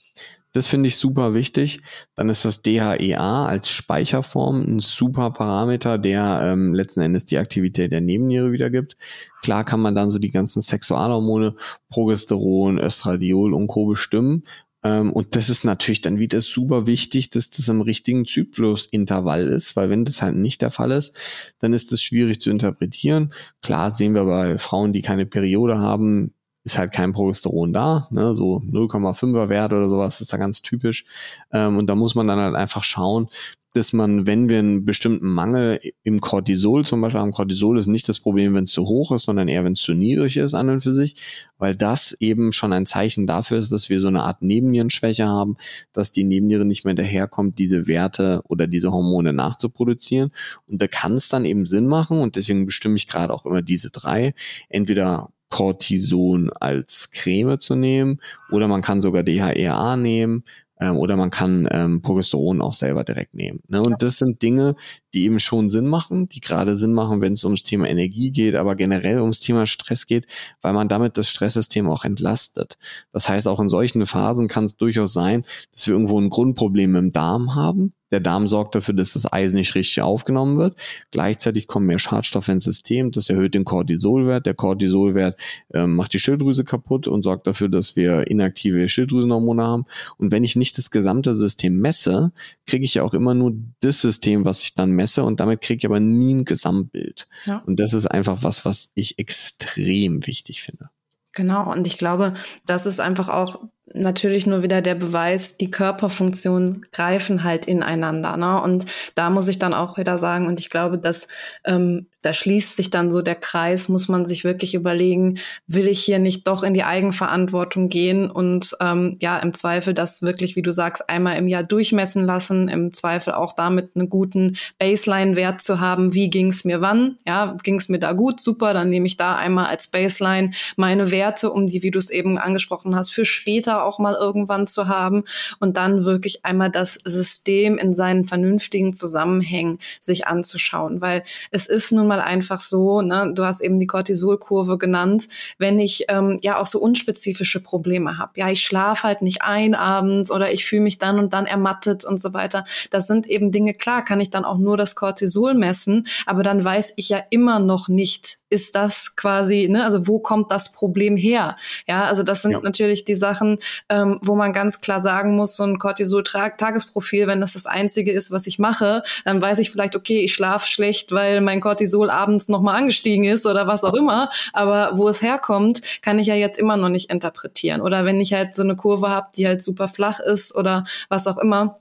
Das 0.57 0.65
finde 0.65 0.87
ich 0.87 0.97
super 0.97 1.35
wichtig. 1.35 1.81
Dann 2.15 2.29
ist 2.29 2.43
das 2.43 2.63
DHEA 2.63 3.45
als 3.45 3.69
Speicherform 3.69 4.61
ein 4.63 4.79
super 4.79 5.29
Parameter, 5.29 5.99
der 5.99 6.39
ähm, 6.41 6.73
letzten 6.73 7.01
Endes 7.01 7.25
die 7.25 7.37
Aktivität 7.37 7.91
der 7.91 8.01
Nebenniere 8.01 8.51
wiedergibt. 8.51 8.97
Klar 9.43 9.63
kann 9.65 9.79
man 9.79 9.93
dann 9.93 10.09
so 10.09 10.17
die 10.17 10.31
ganzen 10.31 10.63
Sexualhormone, 10.63 11.55
Progesteron, 11.91 12.79
Östradiol 12.79 13.53
und 13.53 13.67
Co. 13.67 13.85
bestimmen. 13.85 14.45
Ähm, 14.81 15.13
und 15.13 15.35
das 15.35 15.49
ist 15.49 15.63
natürlich 15.63 16.01
dann 16.01 16.17
wieder 16.17 16.41
super 16.41 16.87
wichtig, 16.87 17.29
dass 17.29 17.51
das 17.51 17.67
im 17.67 17.81
richtigen 17.81 18.25
Zyklusintervall 18.25 19.47
ist, 19.49 19.75
weil 19.75 19.91
wenn 19.91 20.05
das 20.05 20.23
halt 20.23 20.37
nicht 20.37 20.63
der 20.63 20.71
Fall 20.71 20.89
ist, 20.89 21.15
dann 21.59 21.73
ist 21.73 21.91
das 21.91 22.01
schwierig 22.01 22.39
zu 22.39 22.49
interpretieren. 22.49 23.31
Klar 23.61 23.91
sehen 23.91 24.15
wir 24.15 24.25
bei 24.25 24.57
Frauen, 24.57 24.91
die 24.91 25.03
keine 25.03 25.27
Periode 25.27 25.77
haben, 25.77 26.33
ist 26.67 26.77
halt 26.77 26.91
kein 26.91 27.13
Progesteron 27.13 27.71
da, 27.71 28.09
ne? 28.11 28.35
so 28.35 28.61
0,5er 28.69 29.47
Wert 29.47 29.71
oder 29.71 29.87
sowas 29.87 30.19
ist 30.19 30.33
da 30.33 30.37
ganz 30.37 30.61
typisch. 30.61 31.05
Ähm, 31.53 31.77
und 31.77 31.87
da 31.87 31.95
muss 31.95 32.13
man 32.13 32.27
dann 32.27 32.39
halt 32.39 32.55
einfach 32.55 32.83
schauen, 32.83 33.29
dass 33.73 33.93
man, 33.93 34.27
wenn 34.27 34.49
wir 34.49 34.59
einen 34.59 34.83
bestimmten 34.83 35.29
Mangel 35.29 35.79
im 36.03 36.19
Cortisol 36.19 36.83
zum 36.83 36.99
Beispiel 36.99 37.21
haben, 37.21 37.31
Cortisol 37.31 37.79
ist 37.79 37.87
nicht 37.87 38.09
das 38.09 38.19
Problem, 38.19 38.53
wenn 38.53 38.65
es 38.65 38.71
zu 38.71 38.85
hoch 38.85 39.13
ist, 39.13 39.23
sondern 39.23 39.47
eher, 39.47 39.63
wenn 39.63 39.73
es 39.73 39.81
zu 39.81 39.93
niedrig 39.93 40.35
ist 40.35 40.55
an 40.55 40.69
und 40.69 40.81
für 40.81 40.93
sich, 40.93 41.15
weil 41.57 41.75
das 41.75 42.11
eben 42.19 42.51
schon 42.51 42.73
ein 42.73 42.85
Zeichen 42.85 43.27
dafür 43.27 43.59
ist, 43.59 43.71
dass 43.71 43.89
wir 43.89 44.01
so 44.01 44.09
eine 44.09 44.23
Art 44.23 44.41
Nebennierenschwäche 44.41 45.27
haben, 45.27 45.55
dass 45.93 46.11
die 46.11 46.25
Nebenniere 46.25 46.65
nicht 46.65 46.83
mehr 46.83 46.95
daherkommt, 46.95 47.59
diese 47.59 47.87
Werte 47.87 48.41
oder 48.49 48.67
diese 48.67 48.91
Hormone 48.91 49.31
nachzuproduzieren. 49.31 50.31
Und 50.69 50.81
da 50.81 50.87
kann 50.87 51.13
es 51.13 51.29
dann 51.29 51.45
eben 51.45 51.65
Sinn 51.65 51.87
machen 51.87 52.19
und 52.19 52.35
deswegen 52.35 52.65
bestimme 52.65 52.97
ich 52.97 53.07
gerade 53.07 53.33
auch 53.33 53.45
immer 53.45 53.61
diese 53.61 53.89
drei, 53.89 54.33
entweder 54.67 55.29
Cortison 55.49 56.49
als 56.51 57.11
Creme 57.11 57.59
zu 57.59 57.75
nehmen 57.75 58.19
oder 58.51 58.67
man 58.67 58.81
kann 58.81 59.01
sogar 59.01 59.23
DHEA 59.23 59.95
nehmen 59.95 60.43
ähm, 60.79 60.97
oder 60.97 61.15
man 61.15 61.29
kann 61.29 61.67
ähm, 61.71 62.01
Progesteron 62.01 62.61
auch 62.61 62.73
selber 62.73 63.03
direkt 63.03 63.33
nehmen. 63.33 63.61
Ne? 63.67 63.81
Und 63.81 64.03
das 64.03 64.17
sind 64.17 64.41
Dinge, 64.41 64.75
die 65.13 65.23
eben 65.23 65.39
schon 65.39 65.69
Sinn 65.69 65.87
machen, 65.87 66.29
die 66.29 66.39
gerade 66.39 66.75
Sinn 66.75 66.93
machen, 66.93 67.21
wenn 67.21 67.33
es 67.33 67.43
ums 67.43 67.63
Thema 67.63 67.87
Energie 67.87 68.31
geht, 68.31 68.55
aber 68.55 68.75
generell 68.75 69.19
ums 69.19 69.39
Thema 69.39 69.65
Stress 69.65 70.05
geht, 70.05 70.27
weil 70.61 70.73
man 70.73 70.87
damit 70.87 71.17
das 71.17 71.29
Stresssystem 71.29 71.89
auch 71.89 72.05
entlastet. 72.05 72.77
Das 73.11 73.27
heißt, 73.29 73.47
auch 73.47 73.59
in 73.59 73.69
solchen 73.69 74.05
Phasen 74.05 74.47
kann 74.47 74.65
es 74.65 74.77
durchaus 74.77 75.13
sein, 75.13 75.43
dass 75.71 75.87
wir 75.87 75.93
irgendwo 75.93 76.19
ein 76.19 76.29
Grundproblem 76.29 76.95
im 76.95 77.11
Darm 77.11 77.55
haben, 77.55 77.93
der 78.11 78.19
Darm 78.19 78.47
sorgt 78.47 78.75
dafür, 78.75 78.93
dass 78.93 79.13
das 79.13 79.31
Eisen 79.31 79.55
nicht 79.55 79.75
richtig 79.75 80.01
aufgenommen 80.01 80.57
wird. 80.57 80.77
Gleichzeitig 81.11 81.67
kommen 81.67 81.87
mehr 81.87 81.99
Schadstoffe 81.99 82.47
ins 82.47 82.63
System. 82.63 83.11
Das 83.11 83.29
erhöht 83.29 83.53
den 83.53 83.65
Cortisolwert. 83.65 84.45
Der 84.45 84.53
Cortisolwert 84.53 85.37
ähm, 85.73 85.95
macht 85.95 86.13
die 86.13 86.19
Schilddrüse 86.19 86.63
kaputt 86.63 87.07
und 87.07 87.23
sorgt 87.23 87.47
dafür, 87.47 87.69
dass 87.69 87.95
wir 87.95 88.27
inaktive 88.27 88.87
Schilddrüsenhormone 88.87 89.63
haben. 89.63 89.85
Und 90.17 90.31
wenn 90.31 90.43
ich 90.43 90.55
nicht 90.55 90.77
das 90.77 90.91
gesamte 90.91 91.35
System 91.35 91.79
messe, 91.79 92.31
kriege 92.65 92.85
ich 92.85 92.95
ja 92.95 93.03
auch 93.03 93.13
immer 93.13 93.33
nur 93.33 93.53
das 93.81 94.01
System, 94.01 94.45
was 94.45 94.63
ich 94.63 94.73
dann 94.73 94.91
messe. 94.91 95.23
Und 95.23 95.39
damit 95.39 95.61
kriege 95.61 95.79
ich 95.79 95.85
aber 95.85 95.99
nie 95.99 96.33
ein 96.33 96.45
Gesamtbild. 96.45 97.27
Ja. 97.45 97.63
Und 97.65 97.79
das 97.79 97.93
ist 97.93 98.07
einfach 98.07 98.43
was, 98.43 98.63
was 98.63 98.89
ich 98.93 99.19
extrem 99.19 100.25
wichtig 100.25 100.63
finde. 100.63 100.89
Genau, 101.33 101.71
und 101.71 101.85
ich 101.85 101.99
glaube, 101.99 102.33
das 102.65 102.87
ist 102.87 102.99
einfach 102.99 103.29
auch 103.29 103.59
natürlich 103.93 104.45
nur 104.45 104.63
wieder 104.63 104.81
der 104.81 104.95
Beweis, 104.95 105.57
die 105.57 105.71
Körperfunktionen 105.71 106.85
greifen 106.91 107.43
halt 107.43 107.65
ineinander. 107.65 108.37
Ne? 108.37 108.61
Und 108.61 108.85
da 109.15 109.29
muss 109.29 109.47
ich 109.47 109.59
dann 109.59 109.73
auch 109.73 109.97
wieder 109.97 110.17
sagen, 110.17 110.47
und 110.47 110.59
ich 110.59 110.69
glaube, 110.69 110.97
dass 110.97 111.27
ähm, 111.65 112.07
da 112.27 112.33
schließt 112.33 112.75
sich 112.75 112.89
dann 112.89 113.09
so 113.09 113.21
der 113.21 113.35
Kreis, 113.35 113.87
muss 113.87 114.09
man 114.09 114.25
sich 114.25 114.43
wirklich 114.43 114.73
überlegen, 114.73 115.39
will 115.67 115.87
ich 115.87 116.01
hier 116.01 116.19
nicht 116.19 116.45
doch 116.47 116.63
in 116.63 116.73
die 116.73 116.83
Eigenverantwortung 116.83 117.87
gehen 117.87 118.29
und 118.29 118.75
ähm, 118.81 119.15
ja, 119.21 119.37
im 119.39 119.53
Zweifel 119.53 119.93
das 119.93 120.21
wirklich, 120.21 120.57
wie 120.57 120.61
du 120.61 120.73
sagst, 120.73 121.09
einmal 121.09 121.37
im 121.37 121.47
Jahr 121.47 121.63
durchmessen 121.63 122.25
lassen, 122.25 122.67
im 122.67 122.91
Zweifel 122.91 123.33
auch 123.33 123.53
damit 123.53 123.91
einen 123.95 124.09
guten 124.09 124.57
Baseline-Wert 124.77 125.61
zu 125.61 125.79
haben, 125.79 126.13
wie 126.13 126.29
ging 126.29 126.47
es 126.47 126.65
mir 126.65 126.81
wann, 126.81 127.15
ja, 127.25 127.55
ging 127.63 127.75
es 127.75 127.87
mir 127.87 127.99
da 127.99 128.11
gut, 128.11 128.41
super, 128.41 128.73
dann 128.73 128.89
nehme 128.89 129.07
ich 129.07 129.15
da 129.15 129.35
einmal 129.37 129.67
als 129.67 129.87
Baseline 129.87 130.51
meine 130.75 131.11
Werte, 131.11 131.51
um 131.51 131.67
die, 131.67 131.81
wie 131.81 131.91
du 131.91 131.99
es 131.99 132.09
eben 132.09 132.37
angesprochen 132.37 132.93
hast, 132.93 133.11
für 133.11 133.23
später 133.23 133.76
auch 133.83 133.99
mal 133.99 134.15
irgendwann 134.15 134.67
zu 134.67 134.87
haben 134.87 135.23
und 135.59 135.77
dann 135.77 136.05
wirklich 136.05 136.45
einmal 136.45 136.71
das 136.71 136.95
System 137.03 137.77
in 137.77 137.93
seinen 137.93 138.25
vernünftigen 138.25 138.93
Zusammenhängen 138.93 139.79
sich 139.99 140.27
anzuschauen, 140.27 141.01
weil 141.01 141.23
es 141.51 141.67
ist 141.67 141.91
nun 141.91 142.07
mal 142.07 142.21
einfach 142.21 142.61
so, 142.61 143.01
ne, 143.01 143.31
du 143.33 143.43
hast 143.43 143.61
eben 143.61 143.79
die 143.79 143.87
Cortisolkurve 143.87 144.77
genannt, 144.77 145.27
wenn 145.57 145.79
ich 145.79 146.05
ähm, 146.09 146.39
ja 146.41 146.59
auch 146.59 146.67
so 146.67 146.79
unspezifische 146.79 147.61
Probleme 147.61 148.17
habe, 148.17 148.31
ja, 148.35 148.49
ich 148.49 148.61
schlafe 148.61 149.03
halt 149.03 149.21
nicht 149.21 149.41
ein 149.41 149.75
abends 149.75 150.31
oder 150.31 150.51
ich 150.51 150.65
fühle 150.65 150.81
mich 150.81 150.97
dann 150.97 151.19
und 151.19 151.33
dann 151.33 151.45
ermattet 151.45 152.05
und 152.05 152.19
so 152.19 152.33
weiter, 152.33 152.65
das 152.89 153.07
sind 153.07 153.27
eben 153.27 153.51
Dinge, 153.51 153.73
klar, 153.73 154.03
kann 154.03 154.19
ich 154.19 154.29
dann 154.29 154.45
auch 154.45 154.57
nur 154.57 154.77
das 154.77 154.95
Cortisol 154.95 155.53
messen, 155.53 156.07
aber 156.25 156.43
dann 156.43 156.63
weiß 156.63 156.93
ich 156.95 157.09
ja 157.09 157.21
immer 157.29 157.59
noch 157.59 157.87
nicht, 157.87 158.37
ist 158.49 158.75
das 158.75 159.15
quasi, 159.15 159.67
ne, 159.69 159.83
also 159.83 160.07
wo 160.07 160.19
kommt 160.19 160.51
das 160.51 160.71
Problem 160.71 161.17
her? 161.17 161.57
Ja, 161.87 162.03
also 162.03 162.23
das 162.23 162.41
sind 162.41 162.51
ja. 162.51 162.61
natürlich 162.61 163.05
die 163.05 163.15
Sachen, 163.15 163.59
ähm, 163.89 164.19
wo 164.21 164.35
man 164.35 164.53
ganz 164.53 164.81
klar 164.81 165.01
sagen 165.01 165.35
muss, 165.35 165.55
so 165.55 165.63
ein 165.63 165.79
Cortisol-Tagesprofil, 165.79 167.27
wenn 167.27 167.41
das 167.41 167.53
das 167.53 167.65
einzige 167.65 168.11
ist, 168.11 168.31
was 168.31 168.47
ich 168.47 168.59
mache, 168.59 169.03
dann 169.25 169.41
weiß 169.41 169.59
ich 169.59 169.71
vielleicht, 169.71 169.95
okay, 169.95 170.19
ich 170.19 170.33
schlafe 170.33 170.69
schlecht, 170.69 171.11
weil 171.11 171.41
mein 171.41 171.61
Cortisol 171.61 172.09
abends 172.09 172.49
nochmal 172.49 172.75
angestiegen 172.75 173.25
ist 173.25 173.45
oder 173.45 173.67
was 173.67 173.83
auch 173.83 173.93
immer. 173.93 174.29
Aber 174.53 174.97
wo 174.97 175.07
es 175.09 175.21
herkommt, 175.21 175.81
kann 176.01 176.19
ich 176.19 176.27
ja 176.27 176.35
jetzt 176.35 176.57
immer 176.57 176.77
noch 176.77 176.89
nicht 176.89 177.09
interpretieren. 177.09 177.81
Oder 177.81 178.05
wenn 178.05 178.19
ich 178.19 178.33
halt 178.33 178.55
so 178.55 178.63
eine 178.63 178.75
Kurve 178.75 179.09
habe, 179.09 179.27
die 179.35 179.47
halt 179.47 179.63
super 179.63 179.87
flach 179.87 180.19
ist 180.19 180.55
oder 180.55 180.85
was 181.09 181.27
auch 181.27 181.37
immer 181.37 181.79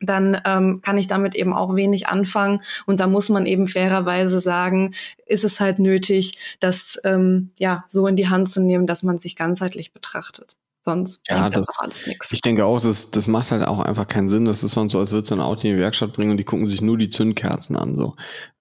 dann 0.00 0.40
ähm, 0.44 0.80
kann 0.82 0.98
ich 0.98 1.06
damit 1.06 1.34
eben 1.34 1.52
auch 1.52 1.74
wenig 1.74 2.08
anfangen. 2.08 2.62
Und 2.86 3.00
da 3.00 3.06
muss 3.06 3.28
man 3.28 3.46
eben 3.46 3.66
fairerweise 3.66 4.40
sagen, 4.40 4.94
ist 5.26 5.44
es 5.44 5.60
halt 5.60 5.78
nötig, 5.78 6.38
das 6.60 7.00
ähm, 7.04 7.50
ja 7.58 7.84
so 7.88 8.06
in 8.06 8.16
die 8.16 8.28
Hand 8.28 8.48
zu 8.48 8.60
nehmen, 8.60 8.86
dass 8.86 9.02
man 9.02 9.18
sich 9.18 9.36
ganzheitlich 9.36 9.92
betrachtet. 9.92 10.56
Sonst 10.80 11.22
ja, 11.28 11.50
das, 11.50 11.66
alles 11.78 12.06
nichts. 12.06 12.32
Ich 12.32 12.40
denke 12.40 12.64
auch, 12.64 12.80
das, 12.80 13.10
das 13.10 13.26
macht 13.26 13.50
halt 13.50 13.66
auch 13.66 13.80
einfach 13.80 14.06
keinen 14.06 14.28
Sinn. 14.28 14.44
Das 14.44 14.62
ist 14.62 14.72
sonst 14.72 14.92
so, 14.92 15.00
als 15.00 15.12
würdest 15.12 15.30
du 15.30 15.34
ein 15.34 15.40
Auto 15.40 15.66
in 15.66 15.74
die 15.74 15.80
Werkstatt 15.80 16.12
bringen 16.12 16.30
und 16.30 16.36
die 16.36 16.44
gucken 16.44 16.66
sich 16.66 16.80
nur 16.80 16.96
die 16.96 17.08
Zündkerzen 17.08 17.76
an. 17.76 17.96
So. 17.96 18.14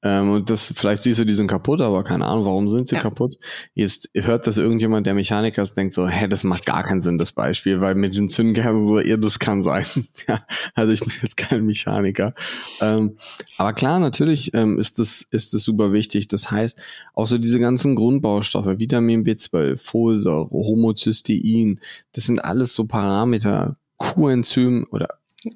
Ähm, 0.03 0.31
und 0.31 0.49
das, 0.51 0.73
vielleicht 0.75 1.01
siehst 1.01 1.19
du, 1.19 1.25
die 1.25 1.33
sind 1.33 1.47
kaputt, 1.47 1.81
aber 1.81 2.03
keine 2.03 2.27
Ahnung, 2.27 2.45
warum 2.45 2.69
sind 2.69 2.87
sie 2.87 2.95
ja. 2.95 3.01
kaputt? 3.01 3.37
Jetzt 3.73 4.09
hört 4.13 4.45
das 4.45 4.57
irgendjemand, 4.57 5.07
der 5.07 5.15
Mechaniker 5.15 5.63
ist, 5.63 5.75
denkt 5.75 5.95
so, 5.95 6.07
hä, 6.07 6.27
das 6.27 6.43
macht 6.43 6.67
gar 6.67 6.83
keinen 6.83 7.01
Sinn, 7.01 7.17
das 7.17 7.31
Beispiel, 7.31 7.81
weil 7.81 7.95
mit 7.95 8.15
den 8.15 8.29
Zündkerzen 8.29 8.87
so, 8.87 8.99
ja, 8.99 9.17
das 9.17 9.39
kann 9.39 9.63
sein. 9.63 9.85
ja, 10.27 10.45
also 10.75 10.93
ich 10.93 10.99
bin 10.99 11.11
jetzt 11.21 11.37
kein 11.37 11.65
Mechaniker. 11.65 12.35
Ähm, 12.79 13.17
aber 13.57 13.73
klar, 13.73 13.99
natürlich 13.99 14.53
ähm, 14.53 14.77
ist 14.77 14.99
das, 14.99 15.25
ist 15.31 15.53
das 15.53 15.63
super 15.63 15.91
wichtig. 15.93 16.27
Das 16.27 16.51
heißt, 16.51 16.79
auch 17.15 17.27
so 17.27 17.39
diese 17.39 17.59
ganzen 17.59 17.95
Grundbaustoffe, 17.95 18.77
Vitamin 18.77 19.23
B12, 19.23 19.77
Folsäure, 19.77 20.51
Homozystein, 20.51 21.79
das 22.13 22.25
sind 22.25 22.43
alles 22.45 22.75
so 22.75 22.85
Parameter, 22.85 23.77
Coenzym 23.97 24.85
oder 24.91 25.09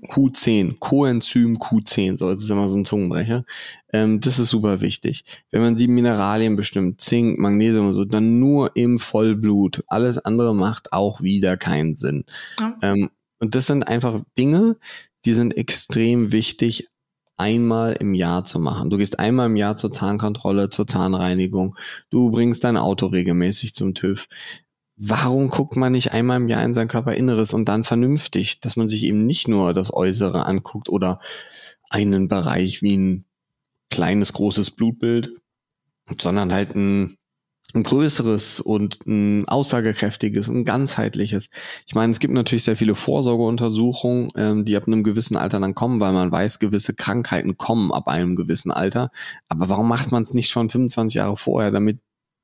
Q10, 0.07 0.79
Coenzym 0.79 1.57
Q10, 1.57 2.17
so, 2.17 2.33
das 2.33 2.43
ist 2.43 2.49
immer 2.49 2.69
so 2.69 2.77
ein 2.77 2.85
Zungenbrecher. 2.85 3.45
Ähm, 3.93 4.19
das 4.19 4.39
ist 4.39 4.49
super 4.49 4.81
wichtig. 4.81 5.23
Wenn 5.51 5.61
man 5.61 5.75
die 5.75 5.87
Mineralien 5.87 6.55
bestimmt, 6.55 7.01
Zink, 7.01 7.39
Magnesium 7.39 7.87
und 7.87 7.93
so, 7.93 8.05
dann 8.05 8.39
nur 8.39 8.75
im 8.75 8.99
Vollblut. 8.99 9.83
Alles 9.87 10.17
andere 10.17 10.55
macht 10.55 10.93
auch 10.93 11.21
wieder 11.21 11.57
keinen 11.57 11.95
Sinn. 11.95 12.25
Ja. 12.59 12.77
Ähm, 12.81 13.09
und 13.39 13.55
das 13.55 13.67
sind 13.67 13.87
einfach 13.87 14.21
Dinge, 14.37 14.77
die 15.25 15.33
sind 15.33 15.57
extrem 15.57 16.31
wichtig, 16.31 16.89
einmal 17.37 17.93
im 17.93 18.13
Jahr 18.13 18.45
zu 18.45 18.59
machen. 18.59 18.91
Du 18.91 18.97
gehst 18.97 19.19
einmal 19.19 19.47
im 19.47 19.55
Jahr 19.55 19.75
zur 19.75 19.91
Zahnkontrolle, 19.91 20.69
zur 20.69 20.85
Zahnreinigung. 20.85 21.75
Du 22.11 22.29
bringst 22.29 22.63
dein 22.63 22.77
Auto 22.77 23.07
regelmäßig 23.07 23.73
zum 23.73 23.95
TÜV 23.95 24.27
warum 25.03 25.49
guckt 25.49 25.75
man 25.75 25.93
nicht 25.93 26.11
einmal 26.11 26.37
im 26.37 26.47
Jahr 26.47 26.63
in 26.63 26.75
sein 26.75 26.87
Körperinneres 26.87 27.55
und 27.55 27.65
dann 27.65 27.83
vernünftig, 27.83 28.59
dass 28.59 28.75
man 28.75 28.87
sich 28.87 29.03
eben 29.03 29.25
nicht 29.25 29.47
nur 29.47 29.73
das 29.73 29.91
Äußere 29.91 30.45
anguckt 30.45 30.89
oder 30.89 31.19
einen 31.89 32.27
Bereich 32.27 32.83
wie 32.83 32.95
ein 32.95 33.25
kleines, 33.89 34.31
großes 34.33 34.69
Blutbild, 34.71 35.33
sondern 36.19 36.53
halt 36.53 36.75
ein, 36.75 37.17
ein 37.73 37.81
größeres 37.81 38.59
und 38.59 38.99
ein 39.07 39.47
aussagekräftiges, 39.47 40.47
ein 40.49 40.65
ganzheitliches. 40.65 41.49
Ich 41.87 41.95
meine, 41.95 42.11
es 42.11 42.19
gibt 42.19 42.35
natürlich 42.35 42.63
sehr 42.63 42.77
viele 42.77 42.93
Vorsorgeuntersuchungen, 42.93 44.29
ähm, 44.37 44.65
die 44.65 44.75
ab 44.75 44.85
einem 44.85 45.03
gewissen 45.03 45.35
Alter 45.35 45.59
dann 45.59 45.73
kommen, 45.73 45.99
weil 45.99 46.13
man 46.13 46.31
weiß, 46.31 46.59
gewisse 46.59 46.93
Krankheiten 46.93 47.57
kommen 47.57 47.91
ab 47.91 48.07
einem 48.07 48.35
gewissen 48.35 48.69
Alter. 48.69 49.09
Aber 49.49 49.67
warum 49.67 49.87
macht 49.87 50.11
man 50.11 50.21
es 50.21 50.35
nicht 50.35 50.49
schon 50.49 50.69
25 50.69 51.15
Jahre 51.15 51.37
vorher, 51.37 51.71
damit 51.71 52.01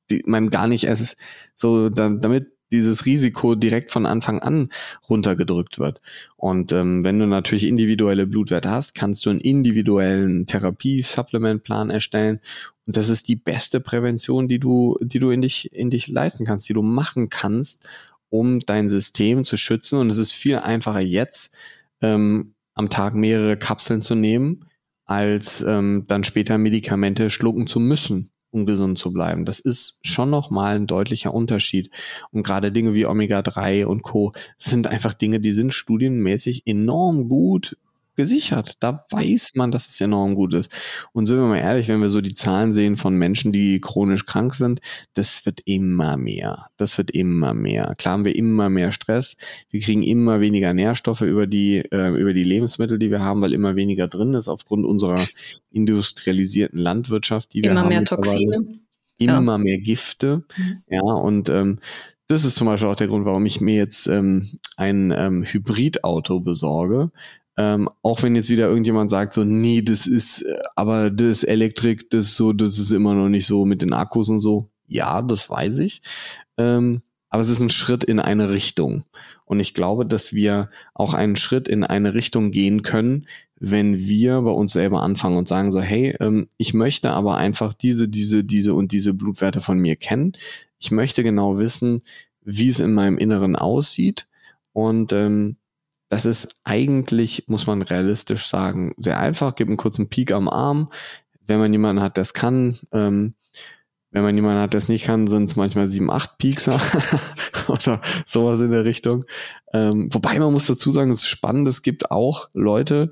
die, 0.10 0.24
man 0.26 0.50
gar 0.50 0.68
nicht 0.68 0.86
erst 0.86 1.18
so, 1.54 1.90
da, 1.90 2.10
damit 2.10 2.48
dieses 2.72 3.06
Risiko 3.06 3.56
direkt 3.56 3.92
von 3.92 4.06
Anfang 4.06 4.40
an 4.40 4.70
runtergedrückt 5.10 5.80
wird. 5.80 6.02
Und 6.36 6.72
ähm, 6.72 7.04
wenn 7.04 7.20
du 7.20 7.26
natürlich 7.26 7.66
individuelle 7.66 8.28
Blutwerte 8.28 8.70
hast, 8.70 8.94
kannst 8.94 9.26
du 9.26 9.30
einen 9.30 9.40
individuellen 9.40 10.46
Therapie-Supplement-Plan 10.48 11.90
erstellen. 11.90 12.40
Und 12.86 12.98
das 12.98 13.10
ist 13.10 13.28
die 13.28 13.36
beste 13.36 13.80
Prävention, 13.80 14.48
die 14.48 14.60
du, 14.60 14.98
die 15.02 15.20
du 15.20 15.30
in 15.30 15.42
dich, 15.42 15.74
in 15.74 15.90
dich 15.90 16.08
leisten 16.08 16.46
kannst, 16.46 16.68
die 16.68 16.74
du 16.74 16.82
machen 16.82 17.30
kannst, 17.30 17.88
um 18.30 18.60
dein 18.60 18.90
System 18.90 19.46
zu 19.46 19.58
schützen. 19.58 20.00
Und 20.00 20.10
es 20.10 20.18
ist 20.18 20.34
viel 20.34 20.58
einfacher 20.58 21.02
jetzt, 21.02 21.54
ähm, 22.02 22.54
am 22.74 22.90
Tag 22.90 23.16
mehrere 23.16 23.58
Kapseln 23.58 24.02
zu 24.02 24.14
nehmen, 24.14 24.66
als 25.06 25.62
ähm, 25.62 26.04
dann 26.08 26.26
später 26.26 26.58
Medikamente 26.58 27.30
schlucken 27.30 27.66
zu 27.66 27.80
müssen 27.80 28.30
um 28.52 28.66
gesund 28.66 28.98
zu 28.98 29.12
bleiben. 29.12 29.46
Das 29.46 29.60
ist 29.60 30.00
schon 30.04 30.30
nochmal 30.30 30.76
ein 30.76 30.88
deutlicher 30.88 31.34
Unterschied. 31.34 31.90
Und 32.32 32.44
gerade 32.44 32.72
Dinge 32.72 32.94
wie 32.94 33.06
Omega-3 33.06 33.86
und 33.86 34.04
Co. 34.04 34.34
sind 34.58 34.88
einfach 34.88 35.14
Dinge, 35.14 35.40
die 35.40 35.54
sind 35.54 35.74
studienmäßig 35.74 36.64
enorm 36.66 37.28
gut 37.28 37.78
gesichert. 38.18 38.74
Da 38.82 39.06
weiß 39.10 39.52
man, 39.56 39.72
dass 39.72 39.88
es 39.88 40.02
enorm 40.02 40.36
gut 40.36 40.54
ist. 40.54 40.70
Und 41.14 41.28
sind 41.28 41.38
wir 41.38 41.46
mal 41.46 41.60
ehrlich, 41.60 41.88
wenn 41.88 42.02
wir 42.02 42.10
so 42.10 42.20
die 42.20 42.36
Zahlen 42.36 42.74
sehen 42.74 42.98
von 42.98 43.16
Menschen, 43.16 43.54
die 43.54 43.80
chronisch 43.80 44.26
krank 44.26 44.56
sind, 44.56 44.82
das 45.14 45.46
wird 45.46 45.62
immer 45.64 46.18
mehr. 46.18 46.66
Das 46.76 46.98
wird 46.98 47.12
immer 47.12 47.54
mehr. 47.54 47.96
Klar 47.98 48.16
haben 48.16 48.26
wir 48.26 48.36
immer 48.36 48.70
mehr 48.70 48.92
Stress. 48.92 49.38
Wir 49.70 49.80
kriegen 49.80 50.04
immer 50.04 50.42
weniger 50.42 50.74
Nährstoffe 50.74 51.22
über 51.22 51.48
die, 51.48 51.78
äh, 51.78 52.10
über 52.20 52.34
die 52.34 52.44
Lebensmittel, 52.44 53.00
die 53.00 53.12
wir 53.12 53.22
haben, 53.22 53.42
weil 53.42 53.54
immer 53.54 53.78
weniger 53.78 54.08
drin 54.08 54.34
ist 54.34 54.50
aufgrund 54.50 54.86
unserer 54.86 55.24
industrialisierten 55.72 56.80
Landwirtschaft, 56.80 57.54
die 57.54 57.64
wir 57.64 57.72
immer 57.72 57.82
haben. 57.82 57.92
Immer 57.92 58.00
mehr 58.00 58.06
Toxine. 58.06 58.80
Immer 59.20 59.46
ja. 59.46 59.58
mehr 59.58 59.78
Gifte. 59.80 60.44
Mhm. 60.58 60.84
Ja, 60.90 61.02
und 61.02 61.50
ähm, 61.50 61.80
das 62.28 62.44
ist 62.44 62.56
zum 62.56 62.68
Beispiel 62.68 62.90
auch 62.90 62.96
der 62.96 63.08
Grund, 63.08 63.26
warum 63.26 63.46
ich 63.46 63.62
mir 63.62 63.76
jetzt 63.76 64.08
ähm, 64.08 64.48
ein 64.76 65.14
ähm, 65.16 65.44
Hybridauto 65.44 66.42
besorge, 66.42 67.12
ähm, 67.58 67.90
auch 68.04 68.22
wenn 68.22 68.36
jetzt 68.36 68.50
wieder 68.50 68.68
irgendjemand 68.68 69.10
sagt, 69.10 69.34
so, 69.34 69.44
nee, 69.44 69.82
das 69.82 70.06
ist, 70.06 70.46
aber 70.76 71.10
das 71.10 71.44
Elektrik, 71.44 72.10
das 72.12 72.36
so, 72.36 72.54
das 72.54 72.78
ist 72.78 72.92
immer 72.92 73.16
noch 73.16 73.30
nicht 73.30 73.48
so 73.48 73.66
mit 73.66 73.82
den 73.82 73.94
Akkus 73.94 74.30
und 74.30 74.40
so. 74.40 74.70
Ja, 74.88 75.22
das 75.24 75.50
weiß 75.50 75.80
ich. 75.80 76.02
Ähm, 76.58 77.02
aber 77.30 77.42
es 77.42 77.50
ist 77.50 77.60
ein 77.60 77.72
Schritt 77.72 78.04
in 78.04 78.20
eine 78.20 78.50
Richtung. 78.52 79.04
Und 79.46 79.60
ich 79.60 79.74
glaube, 79.74 80.06
dass 80.06 80.34
wir 80.34 80.70
auch 80.94 81.14
einen 81.14 81.36
Schritt 81.36 81.68
in 81.68 81.84
eine 81.84 82.14
Richtung 82.14 82.52
gehen 82.52 82.84
können, 82.84 83.28
wenn 83.60 83.98
wir 83.98 84.42
bei 84.42 84.52
uns 84.52 84.74
selber 84.74 85.02
anfangen 85.02 85.38
und 85.38 85.48
sagen 85.48 85.72
so, 85.72 85.82
hey, 85.82 86.16
ähm, 86.20 86.48
ich 86.58 86.76
möchte 86.76 87.10
aber 87.10 87.38
einfach 87.38 87.74
diese, 87.74 88.08
diese, 88.08 88.44
diese 88.44 88.76
und 88.76 88.92
diese 88.92 89.16
Blutwerte 89.16 89.62
von 89.62 89.80
mir 89.80 89.96
kennen. 89.96 90.34
Ich 90.80 90.92
möchte 90.92 91.24
genau 91.24 91.58
wissen, 91.58 92.04
wie 92.44 92.70
es 92.70 92.80
in 92.80 92.94
meinem 92.94 93.18
Inneren 93.18 93.56
aussieht. 93.56 94.28
Und 94.74 95.12
ähm, 95.12 95.58
das 96.10 96.26
ist 96.26 96.56
eigentlich, 96.64 97.46
muss 97.48 97.68
man 97.68 97.82
realistisch 97.82 98.48
sagen, 98.48 98.94
sehr 98.98 99.20
einfach. 99.20 99.56
Gib 99.56 99.68
einen 99.68 99.78
kurzen 99.78 100.10
Peak 100.10 100.32
am 100.32 100.48
Arm. 100.48 100.92
Wenn 101.46 101.60
man 101.60 101.72
jemanden 101.72 102.02
hat, 102.02 102.18
der 102.18 102.24
es 102.24 102.34
kann, 102.34 102.78
ähm, 102.92 103.36
wenn 104.12 104.24
man 104.24 104.36
jemanden 104.36 104.62
hat, 104.62 104.74
der 104.74 104.80
es 104.80 104.88
nicht 104.88 105.06
kann, 105.06 105.28
sind 105.28 105.46
es 105.46 105.56
manchmal 105.56 105.88
sieben, 105.88 106.10
acht 106.10 106.38
Peaks 106.38 106.68
oder 107.68 108.02
sowas 108.26 108.62
in 108.62 108.72
der 108.72 108.86
Richtung. 108.86 109.26
Ähm, 109.74 110.10
wobei 110.12 110.40
man 110.40 110.54
muss 110.54 110.68
dazu 110.68 110.92
sagen, 110.92 111.12
es 111.12 111.24
ist 111.24 111.28
spannend, 111.28 111.68
es 111.68 111.82
gibt 111.82 112.10
auch 112.10 112.50
Leute, 112.54 113.12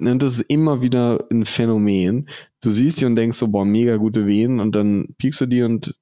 und 0.00 0.22
das 0.22 0.38
ist 0.38 0.50
immer 0.50 0.82
wieder 0.82 1.24
ein 1.30 1.44
Phänomen. 1.44 2.28
Du 2.60 2.70
siehst 2.70 3.00
die 3.00 3.04
und 3.04 3.16
denkst 3.16 3.38
so, 3.38 3.48
boah, 3.48 3.64
mega 3.64 3.96
gute 3.96 4.26
Wehen 4.26 4.58
und 4.58 4.74
dann 4.74 5.14
piekst 5.18 5.42
du 5.42 5.46
die 5.46 5.62
und 5.62 5.94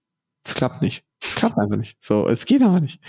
es 0.45 0.55
klappt 0.55 0.83
nicht. 0.83 1.05
Es 1.21 1.35
klappt 1.35 1.59
einfach 1.59 1.77
nicht. 1.77 1.97
So, 2.01 2.27
es 2.27 2.47
geht 2.47 2.63
aber 2.63 2.81
nicht. 2.81 3.01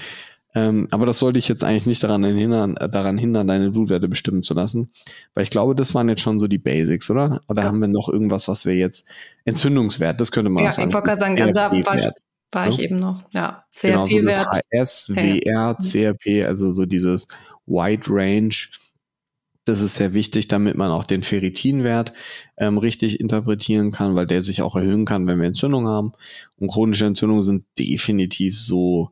Ähm, 0.55 0.87
aber 0.91 1.05
das 1.05 1.19
sollte 1.19 1.39
ich 1.39 1.47
jetzt 1.47 1.63
eigentlich 1.63 1.85
nicht 1.85 2.03
daran 2.03 2.23
hindern, 2.23 2.75
daran 2.75 3.17
hindern, 3.17 3.47
deine 3.47 3.71
Blutwerte 3.71 4.07
bestimmen 4.07 4.43
zu 4.43 4.53
lassen. 4.53 4.91
Weil 5.33 5.43
ich 5.43 5.49
glaube, 5.49 5.73
das 5.73 5.95
waren 5.95 6.09
jetzt 6.09 6.21
schon 6.21 6.37
so 6.37 6.47
die 6.47 6.59
Basics, 6.59 7.09
oder? 7.09 7.41
Oder 7.47 7.63
ja. 7.63 7.67
haben 7.67 7.79
wir 7.79 7.87
noch 7.87 8.07
irgendwas, 8.09 8.47
was 8.47 8.65
wir 8.65 8.75
jetzt 8.75 9.05
Entzündungswert, 9.45 10.21
das 10.21 10.31
könnte 10.31 10.51
man 10.51 10.63
ja, 10.63 10.71
sagen. 10.71 10.83
Ja, 10.83 10.89
ich 10.89 10.93
wollte 10.93 11.07
gerade 11.07 11.19
sagen, 11.19 11.41
also 11.41 11.53
da 11.55 11.71
war 11.71 11.95
ich, 11.95 12.09
war 12.51 12.67
ich 12.67 12.79
eben 12.79 12.99
noch, 12.99 13.23
ja. 13.31 13.63
CRP-Wert. 13.75 14.09
Genau, 14.09 14.31
so 14.31 15.15
HS, 15.15 15.15
WR, 15.15 15.77
CRP, 15.81 16.45
also 16.45 16.71
so 16.71 16.85
dieses 16.85 17.27
Wide 17.65 18.03
Range. 18.07 18.53
Das 19.65 19.81
ist 19.81 19.95
sehr 19.95 20.13
wichtig, 20.13 20.49
damit 20.49 20.75
man 20.75 20.91
auch 20.91 21.05
den 21.05 21.23
Ferritinwert 21.23 22.13
ähm, 22.57 22.77
richtig 22.77 23.21
interpretieren 23.21 23.91
kann, 23.91 24.13
weil 24.13 24.27
der 24.27 24.41
sich 24.41 24.61
auch 24.61 24.75
erhöhen 24.75 25.05
kann, 25.05 25.25
wenn 25.25 25.39
wir 25.39 25.47
Entzündung 25.47 25.87
haben. 25.87 26.11
Und 26.57 26.67
chronische 26.67 27.05
Entzündungen 27.05 27.43
sind 27.43 27.63
definitiv 27.79 28.59
so 28.59 29.09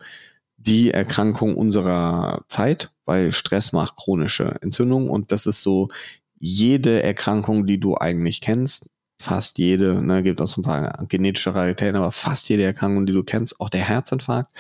die 0.66 0.92
Erkrankung 0.92 1.56
unserer 1.56 2.44
Zeit, 2.48 2.92
weil 3.06 3.32
Stress 3.32 3.72
macht 3.72 3.98
chronische 3.98 4.58
Entzündung 4.62 5.10
und 5.10 5.32
das 5.32 5.48
ist 5.48 5.62
so 5.62 5.90
jede 6.40 7.04
Erkrankung, 7.04 7.68
die 7.68 7.80
du 7.80 7.98
eigentlich 7.98 8.42
kennst, 8.42 8.90
fast 9.20 9.60
jede, 9.60 10.02
ne, 10.02 10.24
gibt 10.24 10.42
auch 10.42 10.48
so 10.48 10.62
ein 10.62 10.64
paar 10.64 11.06
genetische 11.08 11.54
Raritäten, 11.54 11.96
aber 11.96 12.12
fast 12.12 12.50
jede 12.50 12.64
Erkrankung, 12.64 13.06
die 13.06 13.14
du 13.14 13.24
kennst, 13.24 13.60
auch 13.60 13.70
der 13.70 13.88
Herzinfarkt, 13.88 14.52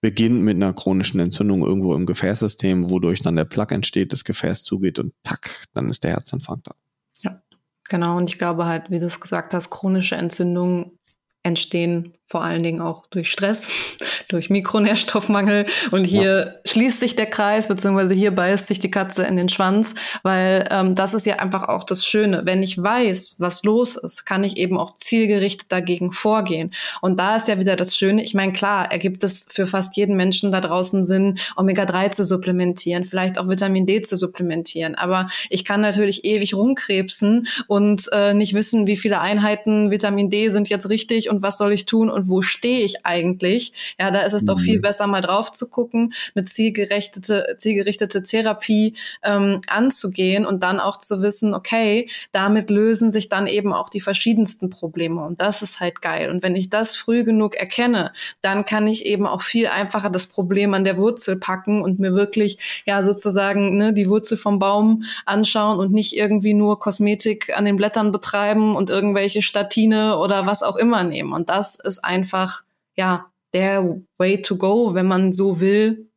beginnt 0.00 0.42
mit 0.42 0.56
einer 0.56 0.72
chronischen 0.72 1.20
Entzündung 1.20 1.62
irgendwo 1.62 1.94
im 1.94 2.06
Gefäßsystem, 2.06 2.90
wodurch 2.90 3.22
dann 3.22 3.36
der 3.36 3.44
Plaque 3.44 3.74
entsteht, 3.74 4.12
das 4.12 4.24
Gefäß 4.24 4.64
zugeht 4.64 4.98
und 4.98 5.12
tack, 5.22 5.66
dann 5.74 5.88
ist 5.88 6.02
der 6.04 6.12
Herzinfarkt 6.12 6.66
da. 6.66 6.74
Ja, 7.22 7.42
genau. 7.88 8.16
Und 8.16 8.28
ich 8.28 8.38
glaube 8.38 8.64
halt, 8.66 8.90
wie 8.90 8.98
du 8.98 9.06
es 9.06 9.20
gesagt 9.20 9.54
hast, 9.54 9.70
chronische 9.70 10.16
Entzündungen 10.16 10.98
entstehen 11.42 12.14
vor 12.32 12.42
allen 12.42 12.62
Dingen 12.62 12.80
auch 12.80 13.04
durch 13.10 13.30
Stress, 13.30 13.68
durch 14.28 14.48
Mikronährstoffmangel. 14.48 15.66
Und 15.90 16.04
hier 16.06 16.46
ja. 16.46 16.52
schließt 16.64 16.98
sich 16.98 17.14
der 17.14 17.26
Kreis, 17.26 17.68
beziehungsweise 17.68 18.14
hier 18.14 18.30
beißt 18.30 18.68
sich 18.68 18.78
die 18.78 18.90
Katze 18.90 19.24
in 19.24 19.36
den 19.36 19.50
Schwanz, 19.50 19.94
weil 20.22 20.66
ähm, 20.70 20.94
das 20.94 21.12
ist 21.12 21.26
ja 21.26 21.40
einfach 21.40 21.68
auch 21.68 21.84
das 21.84 22.06
Schöne. 22.06 22.46
Wenn 22.46 22.62
ich 22.62 22.82
weiß, 22.82 23.36
was 23.38 23.64
los 23.64 23.96
ist, 23.96 24.24
kann 24.24 24.44
ich 24.44 24.56
eben 24.56 24.78
auch 24.78 24.96
zielgerichtet 24.96 25.70
dagegen 25.70 26.10
vorgehen. 26.10 26.72
Und 27.02 27.20
da 27.20 27.36
ist 27.36 27.48
ja 27.48 27.60
wieder 27.60 27.76
das 27.76 27.94
Schöne. 27.94 28.24
Ich 28.24 28.32
meine, 28.32 28.54
klar, 28.54 28.90
ergibt 28.90 29.22
es 29.24 29.46
für 29.50 29.66
fast 29.66 29.94
jeden 29.98 30.16
Menschen 30.16 30.50
da 30.52 30.62
draußen 30.62 31.04
Sinn, 31.04 31.38
Omega-3 31.56 32.12
zu 32.12 32.24
supplementieren, 32.24 33.04
vielleicht 33.04 33.36
auch 33.36 33.50
Vitamin 33.50 33.84
D 33.84 34.00
zu 34.00 34.16
supplementieren. 34.16 34.94
Aber 34.94 35.28
ich 35.50 35.66
kann 35.66 35.82
natürlich 35.82 36.24
ewig 36.24 36.54
rumkrebsen 36.54 37.46
und 37.66 38.08
äh, 38.10 38.32
nicht 38.32 38.54
wissen, 38.54 38.86
wie 38.86 38.96
viele 38.96 39.20
Einheiten 39.20 39.90
Vitamin 39.90 40.30
D 40.30 40.48
sind 40.48 40.70
jetzt 40.70 40.88
richtig 40.88 41.28
und 41.28 41.42
was 41.42 41.58
soll 41.58 41.74
ich 41.74 41.84
tun 41.84 42.08
und 42.08 42.21
und 42.22 42.28
wo 42.28 42.42
stehe 42.42 42.84
ich 42.84 43.04
eigentlich. 43.04 43.72
Ja, 43.98 44.10
da 44.10 44.20
ist 44.20 44.32
es 44.32 44.42
mhm. 44.42 44.46
doch 44.46 44.60
viel 44.60 44.78
mhm. 44.78 44.82
besser, 44.82 45.06
mal 45.06 45.20
drauf 45.20 45.52
zu 45.52 45.68
gucken, 45.68 46.12
eine 46.34 46.44
zielgerichtete, 46.44 47.56
zielgerichtete 47.58 48.22
Therapie 48.22 48.94
ähm, 49.22 49.60
anzugehen 49.66 50.46
und 50.46 50.62
dann 50.62 50.80
auch 50.80 50.98
zu 50.98 51.20
wissen, 51.22 51.54
okay, 51.54 52.08
damit 52.32 52.70
lösen 52.70 53.10
sich 53.10 53.28
dann 53.28 53.46
eben 53.46 53.72
auch 53.72 53.88
die 53.88 54.00
verschiedensten 54.00 54.70
Probleme. 54.70 55.24
Und 55.24 55.40
das 55.40 55.62
ist 55.62 55.80
halt 55.80 56.02
geil. 56.02 56.30
Und 56.30 56.42
wenn 56.42 56.56
ich 56.56 56.70
das 56.70 56.96
früh 56.96 57.24
genug 57.24 57.56
erkenne, 57.56 58.12
dann 58.40 58.64
kann 58.64 58.86
ich 58.86 59.06
eben 59.06 59.26
auch 59.26 59.42
viel 59.42 59.66
einfacher 59.66 60.10
das 60.10 60.26
Problem 60.26 60.74
an 60.74 60.84
der 60.84 60.96
Wurzel 60.96 61.38
packen 61.38 61.82
und 61.82 61.98
mir 61.98 62.14
wirklich 62.14 62.82
ja 62.86 63.02
sozusagen 63.02 63.76
ne, 63.76 63.92
die 63.92 64.08
Wurzel 64.08 64.36
vom 64.36 64.58
Baum 64.58 65.04
anschauen 65.26 65.78
und 65.78 65.92
nicht 65.92 66.16
irgendwie 66.16 66.54
nur 66.54 66.78
Kosmetik 66.78 67.56
an 67.56 67.64
den 67.64 67.76
Blättern 67.76 68.12
betreiben 68.12 68.76
und 68.76 68.90
irgendwelche 68.90 69.42
Statine 69.42 70.18
oder 70.18 70.46
was 70.46 70.62
auch 70.62 70.76
immer 70.76 71.02
nehmen. 71.02 71.32
Und 71.32 71.50
das 71.50 71.76
ist 71.76 72.04
einfach 72.12 72.62
ja 72.96 73.26
der 73.52 74.00
Way 74.18 74.42
to 74.42 74.56
go, 74.56 74.94
wenn 74.94 75.06
man 75.06 75.32
so 75.32 75.60
will, 75.60 76.08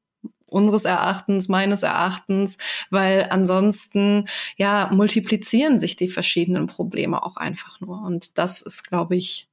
unseres 0.48 0.86
Erachtens, 0.86 1.50
meines 1.50 1.84
Erachtens, 1.84 2.58
weil 2.90 3.28
ansonsten 3.30 4.28
ja 4.58 4.90
multiplizieren 4.94 5.80
sich 5.80 5.96
die 5.96 6.08
verschiedenen 6.08 6.68
Probleme 6.68 7.24
auch 7.24 7.36
einfach 7.36 7.82
nur. 7.82 8.02
Und 8.04 8.38
das 8.38 8.62
ist, 8.62 8.88
glaube 8.88 9.16
ich, 9.16 9.50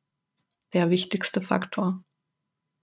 der 0.72 0.90
wichtigste 0.90 1.40
Faktor. 1.40 2.02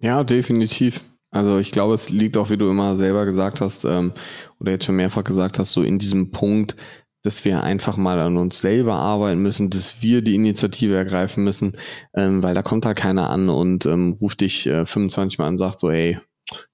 Ja, 0.02 0.24
definitiv. 0.24 1.02
Also 1.32 1.60
ich 1.60 1.72
glaube, 1.72 1.94
es 1.94 2.10
liegt 2.10 2.38
auch, 2.38 2.50
wie 2.50 2.58
du 2.58 2.70
immer 2.70 2.96
selber 2.96 3.26
gesagt 3.26 3.62
hast, 3.62 3.86
ähm, 3.86 4.14
oder 4.60 4.72
jetzt 4.72 4.86
schon 4.86 4.96
mehrfach 4.96 5.24
gesagt 5.24 5.60
hast, 5.60 5.72
so 5.72 5.84
in 5.84 6.00
diesem 6.00 6.32
Punkt, 6.32 6.76
dass 7.22 7.44
wir 7.44 7.64
einfach 7.64 7.98
mal 7.98 8.20
an 8.20 8.38
uns 8.38 8.62
selber 8.62 8.96
arbeiten 8.96 9.42
müssen, 9.42 9.70
dass 9.70 10.02
wir 10.02 10.22
die 10.22 10.36
Initiative 10.36 10.96
ergreifen 10.96 11.44
müssen, 11.44 11.74
ähm, 12.14 12.42
weil 12.42 12.56
da 12.56 12.62
kommt 12.62 12.86
da 12.86 12.94
keiner 12.94 13.30
an 13.30 13.50
und 13.50 13.86
ähm, 13.86 14.18
ruft 14.22 14.42
dich 14.42 14.68
äh, 14.68 14.86
25 14.86 15.38
Mal 15.38 15.48
an 15.48 15.54
und 15.54 15.58
sagt 15.58 15.80
so, 15.80 15.90
ey, 15.90 16.20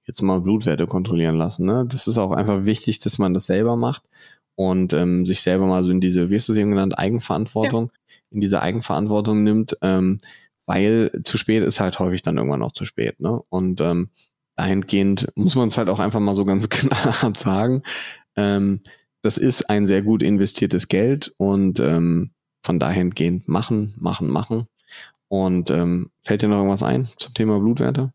jetzt 0.05 0.21
mal 0.21 0.41
Blutwerte 0.41 0.87
kontrollieren 0.87 1.35
lassen. 1.35 1.65
Ne? 1.65 1.85
Das 1.89 2.07
ist 2.07 2.17
auch 2.17 2.31
einfach 2.31 2.65
wichtig, 2.65 2.99
dass 2.99 3.17
man 3.17 3.33
das 3.33 3.47
selber 3.47 3.75
macht 3.75 4.03
und 4.55 4.93
ähm, 4.93 5.25
sich 5.25 5.41
selber 5.41 5.65
mal 5.65 5.83
so 5.83 5.89
in 5.89 5.99
diese, 5.99 6.29
wie 6.29 6.35
hast 6.35 6.47
du 6.47 6.53
es 6.53 6.59
eben 6.59 6.71
genannt, 6.71 6.97
Eigenverantwortung, 6.97 7.91
ja. 7.91 8.15
in 8.31 8.41
diese 8.41 8.61
Eigenverantwortung 8.61 9.43
nimmt, 9.43 9.77
ähm, 9.81 10.19
weil 10.65 11.11
zu 11.23 11.37
spät 11.37 11.63
ist 11.63 11.79
halt 11.79 11.99
häufig 11.99 12.21
dann 12.21 12.37
irgendwann 12.37 12.63
auch 12.63 12.71
zu 12.71 12.85
spät. 12.85 13.19
Ne? 13.19 13.41
Und 13.49 13.81
ähm, 13.81 14.09
dahingehend 14.55 15.27
muss 15.35 15.55
man 15.55 15.67
es 15.67 15.77
halt 15.77 15.89
auch 15.89 15.99
einfach 15.99 16.19
mal 16.19 16.35
so 16.35 16.45
ganz 16.45 16.69
klar 16.69 17.33
sagen. 17.35 17.83
Ähm, 18.35 18.81
das 19.25 19.39
ist 19.39 19.69
ein 19.71 19.87
sehr 19.87 20.03
gut 20.03 20.21
investiertes 20.21 20.87
Geld 20.87 21.33
und 21.37 21.79
ähm, 21.79 22.31
von 22.63 22.79
dahingehend 22.79 23.47
machen, 23.47 23.95
machen, 23.97 24.29
machen. 24.29 24.67
Und 25.27 25.71
ähm, 25.71 26.11
fällt 26.21 26.43
dir 26.43 26.47
noch 26.47 26.57
irgendwas 26.57 26.83
ein 26.83 27.07
zum 27.17 27.33
Thema 27.33 27.59
Blutwerte? 27.59 28.13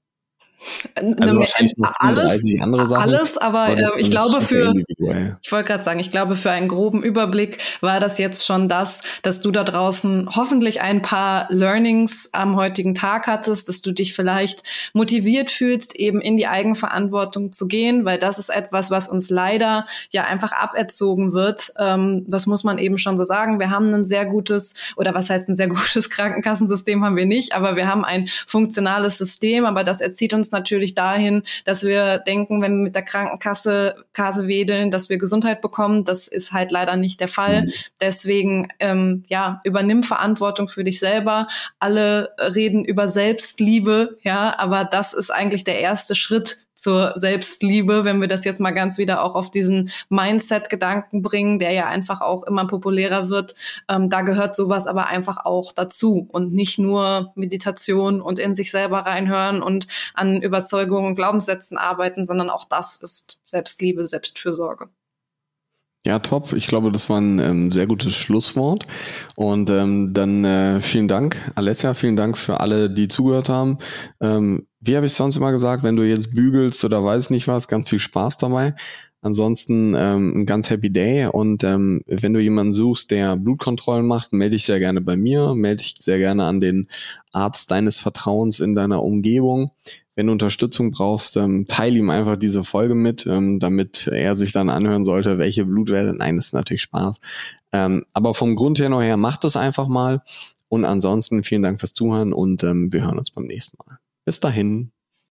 Also 0.94 1.38
wahrscheinlich 1.38 1.72
noch 1.78 1.92
alles, 1.98 2.44
andere 2.60 2.86
Sachen. 2.86 3.02
Alles, 3.02 3.38
aber, 3.38 3.60
aber 3.60 3.96
äh, 3.96 4.00
ich 4.00 4.10
glaube 4.10 4.42
für, 4.44 4.74
ich 5.42 5.52
wollte 5.52 5.68
gerade 5.68 5.82
sagen, 5.82 6.00
ich 6.00 6.10
glaube 6.10 6.36
für 6.36 6.50
einen 6.50 6.68
groben 6.68 7.02
Überblick 7.02 7.58
war 7.80 7.98
das 7.98 8.18
jetzt 8.18 8.44
schon 8.44 8.68
das, 8.68 9.02
dass 9.22 9.40
du 9.40 9.50
da 9.52 9.64
draußen 9.64 10.28
hoffentlich 10.36 10.82
ein 10.82 11.00
paar 11.00 11.46
Learnings 11.50 12.30
am 12.32 12.56
heutigen 12.56 12.94
Tag 12.94 13.26
hattest, 13.26 13.68
dass 13.68 13.80
du 13.80 13.92
dich 13.92 14.14
vielleicht 14.14 14.62
motiviert 14.92 15.50
fühlst, 15.50 15.96
eben 15.96 16.20
in 16.20 16.36
die 16.36 16.46
Eigenverantwortung 16.46 17.52
zu 17.52 17.66
gehen, 17.66 18.04
weil 18.04 18.18
das 18.18 18.38
ist 18.38 18.50
etwas, 18.50 18.90
was 18.90 19.08
uns 19.08 19.30
leider 19.30 19.86
ja 20.10 20.24
einfach 20.24 20.52
aberzogen 20.52 21.32
wird. 21.32 21.72
Ähm, 21.78 22.24
das 22.26 22.46
muss 22.46 22.64
man 22.64 22.76
eben 22.76 22.98
schon 22.98 23.16
so 23.16 23.24
sagen. 23.24 23.60
Wir 23.60 23.70
haben 23.70 23.94
ein 23.94 24.04
sehr 24.04 24.26
gutes, 24.26 24.74
oder 24.96 25.14
was 25.14 25.30
heißt 25.30 25.48
ein 25.48 25.54
sehr 25.54 25.68
gutes 25.68 26.10
Krankenkassensystem 26.10 27.02
haben 27.02 27.16
wir 27.16 27.26
nicht, 27.26 27.54
aber 27.54 27.76
wir 27.76 27.86
haben 27.86 28.04
ein 28.04 28.28
funktionales 28.46 29.16
System, 29.16 29.64
aber 29.64 29.84
das 29.84 30.02
erzieht 30.02 30.34
uns 30.34 30.49
natürlich 30.52 30.94
dahin, 30.94 31.42
dass 31.64 31.84
wir 31.84 32.18
denken, 32.18 32.62
wenn 32.62 32.78
wir 32.78 32.84
mit 32.84 32.94
der 32.94 33.02
Krankenkasse 33.02 34.04
Kase 34.12 34.46
wedeln, 34.46 34.90
dass 34.90 35.08
wir 35.08 35.18
Gesundheit 35.18 35.60
bekommen. 35.60 36.04
Das 36.04 36.28
ist 36.28 36.52
halt 36.52 36.72
leider 36.72 36.96
nicht 36.96 37.20
der 37.20 37.28
Fall. 37.28 37.66
Mhm. 37.66 37.72
Deswegen, 38.00 38.68
ähm, 38.78 39.24
ja, 39.28 39.60
übernimm 39.64 40.02
Verantwortung 40.02 40.68
für 40.68 40.84
dich 40.84 40.98
selber. 40.98 41.48
Alle 41.78 42.34
reden 42.38 42.84
über 42.84 43.08
Selbstliebe, 43.08 44.18
ja, 44.22 44.58
aber 44.58 44.84
das 44.84 45.12
ist 45.12 45.30
eigentlich 45.30 45.64
der 45.64 45.80
erste 45.80 46.14
Schritt 46.14 46.66
zur 46.80 47.12
Selbstliebe, 47.16 48.04
wenn 48.04 48.20
wir 48.20 48.28
das 48.28 48.44
jetzt 48.44 48.60
mal 48.60 48.70
ganz 48.70 48.98
wieder 48.98 49.22
auch 49.22 49.34
auf 49.34 49.50
diesen 49.50 49.90
Mindset-Gedanken 50.08 51.22
bringen, 51.22 51.58
der 51.58 51.72
ja 51.72 51.86
einfach 51.86 52.20
auch 52.20 52.44
immer 52.44 52.66
populärer 52.66 53.28
wird. 53.28 53.54
Ähm, 53.88 54.08
da 54.08 54.22
gehört 54.22 54.56
sowas 54.56 54.86
aber 54.86 55.06
einfach 55.06 55.44
auch 55.44 55.72
dazu 55.72 56.26
und 56.30 56.52
nicht 56.52 56.78
nur 56.78 57.32
Meditation 57.34 58.20
und 58.20 58.38
in 58.38 58.54
sich 58.54 58.70
selber 58.70 59.00
reinhören 59.00 59.62
und 59.62 59.88
an 60.14 60.40
Überzeugungen 60.40 61.08
und 61.08 61.14
Glaubenssätzen 61.16 61.76
arbeiten, 61.76 62.26
sondern 62.26 62.50
auch 62.50 62.64
das 62.64 62.96
ist 62.96 63.40
Selbstliebe, 63.44 64.06
Selbstfürsorge. 64.06 64.88
Ja, 66.06 66.18
top. 66.18 66.54
Ich 66.54 66.66
glaube, 66.66 66.90
das 66.90 67.10
war 67.10 67.20
ein 67.20 67.38
ähm, 67.38 67.70
sehr 67.70 67.86
gutes 67.86 68.14
Schlusswort. 68.16 68.86
Und 69.36 69.68
ähm, 69.68 70.14
dann 70.14 70.44
äh, 70.44 70.80
vielen 70.80 71.08
Dank, 71.08 71.36
Alessia, 71.56 71.92
vielen 71.92 72.16
Dank 72.16 72.38
für 72.38 72.60
alle, 72.60 72.88
die 72.88 73.08
zugehört 73.08 73.50
haben. 73.50 73.76
Ähm, 74.20 74.66
wie 74.80 74.96
habe 74.96 75.04
ich 75.04 75.12
sonst 75.12 75.36
immer 75.36 75.52
gesagt, 75.52 75.82
wenn 75.82 75.96
du 75.96 76.02
jetzt 76.02 76.34
bügelst 76.34 76.82
oder 76.84 77.04
weiß 77.04 77.28
nicht 77.28 77.48
was, 77.48 77.68
ganz 77.68 77.90
viel 77.90 77.98
Spaß 77.98 78.38
dabei. 78.38 78.74
Ansonsten 79.22 79.94
ähm, 79.96 80.40
ein 80.40 80.46
ganz 80.46 80.70
happy 80.70 80.90
day 80.90 81.26
und 81.26 81.62
ähm, 81.62 82.02
wenn 82.06 82.32
du 82.32 82.40
jemanden 82.40 82.72
suchst, 82.72 83.10
der 83.10 83.36
Blutkontrollen 83.36 84.06
macht, 84.06 84.32
melde 84.32 84.56
dich 84.56 84.64
sehr 84.64 84.78
gerne 84.78 85.02
bei 85.02 85.16
mir, 85.16 85.54
melde 85.54 85.82
dich 85.82 85.96
sehr 85.98 86.18
gerne 86.18 86.44
an 86.44 86.60
den 86.60 86.88
Arzt 87.32 87.70
deines 87.70 87.98
Vertrauens 87.98 88.60
in 88.60 88.74
deiner 88.74 89.02
Umgebung. 89.02 89.72
Wenn 90.16 90.26
du 90.26 90.32
Unterstützung 90.32 90.90
brauchst, 90.90 91.36
ähm, 91.36 91.66
teile 91.68 91.98
ihm 91.98 92.08
einfach 92.08 92.36
diese 92.36 92.64
Folge 92.64 92.94
mit, 92.94 93.26
ähm, 93.26 93.58
damit 93.58 94.06
er 94.06 94.36
sich 94.36 94.52
dann 94.52 94.70
anhören 94.70 95.04
sollte, 95.04 95.38
welche 95.38 95.66
Blutwerte. 95.66 96.14
Nein, 96.14 96.36
das 96.36 96.46
ist 96.46 96.54
natürlich 96.54 96.82
Spaß. 96.82 97.20
Ähm, 97.72 98.06
aber 98.14 98.32
vom 98.34 98.56
Grund 98.56 98.78
her 98.80 98.88
noch 98.88 99.02
her, 99.02 99.18
macht 99.18 99.44
das 99.44 99.56
einfach 99.56 99.86
mal. 99.86 100.22
Und 100.68 100.84
ansonsten 100.84 101.42
vielen 101.42 101.62
Dank 101.62 101.80
fürs 101.80 101.92
Zuhören 101.92 102.32
und 102.32 102.64
ähm, 102.64 102.92
wir 102.92 103.04
hören 103.04 103.18
uns 103.18 103.30
beim 103.30 103.44
nächsten 103.44 103.76
Mal. 103.78 103.98
Bis 104.24 104.40
dahin. 104.40 104.92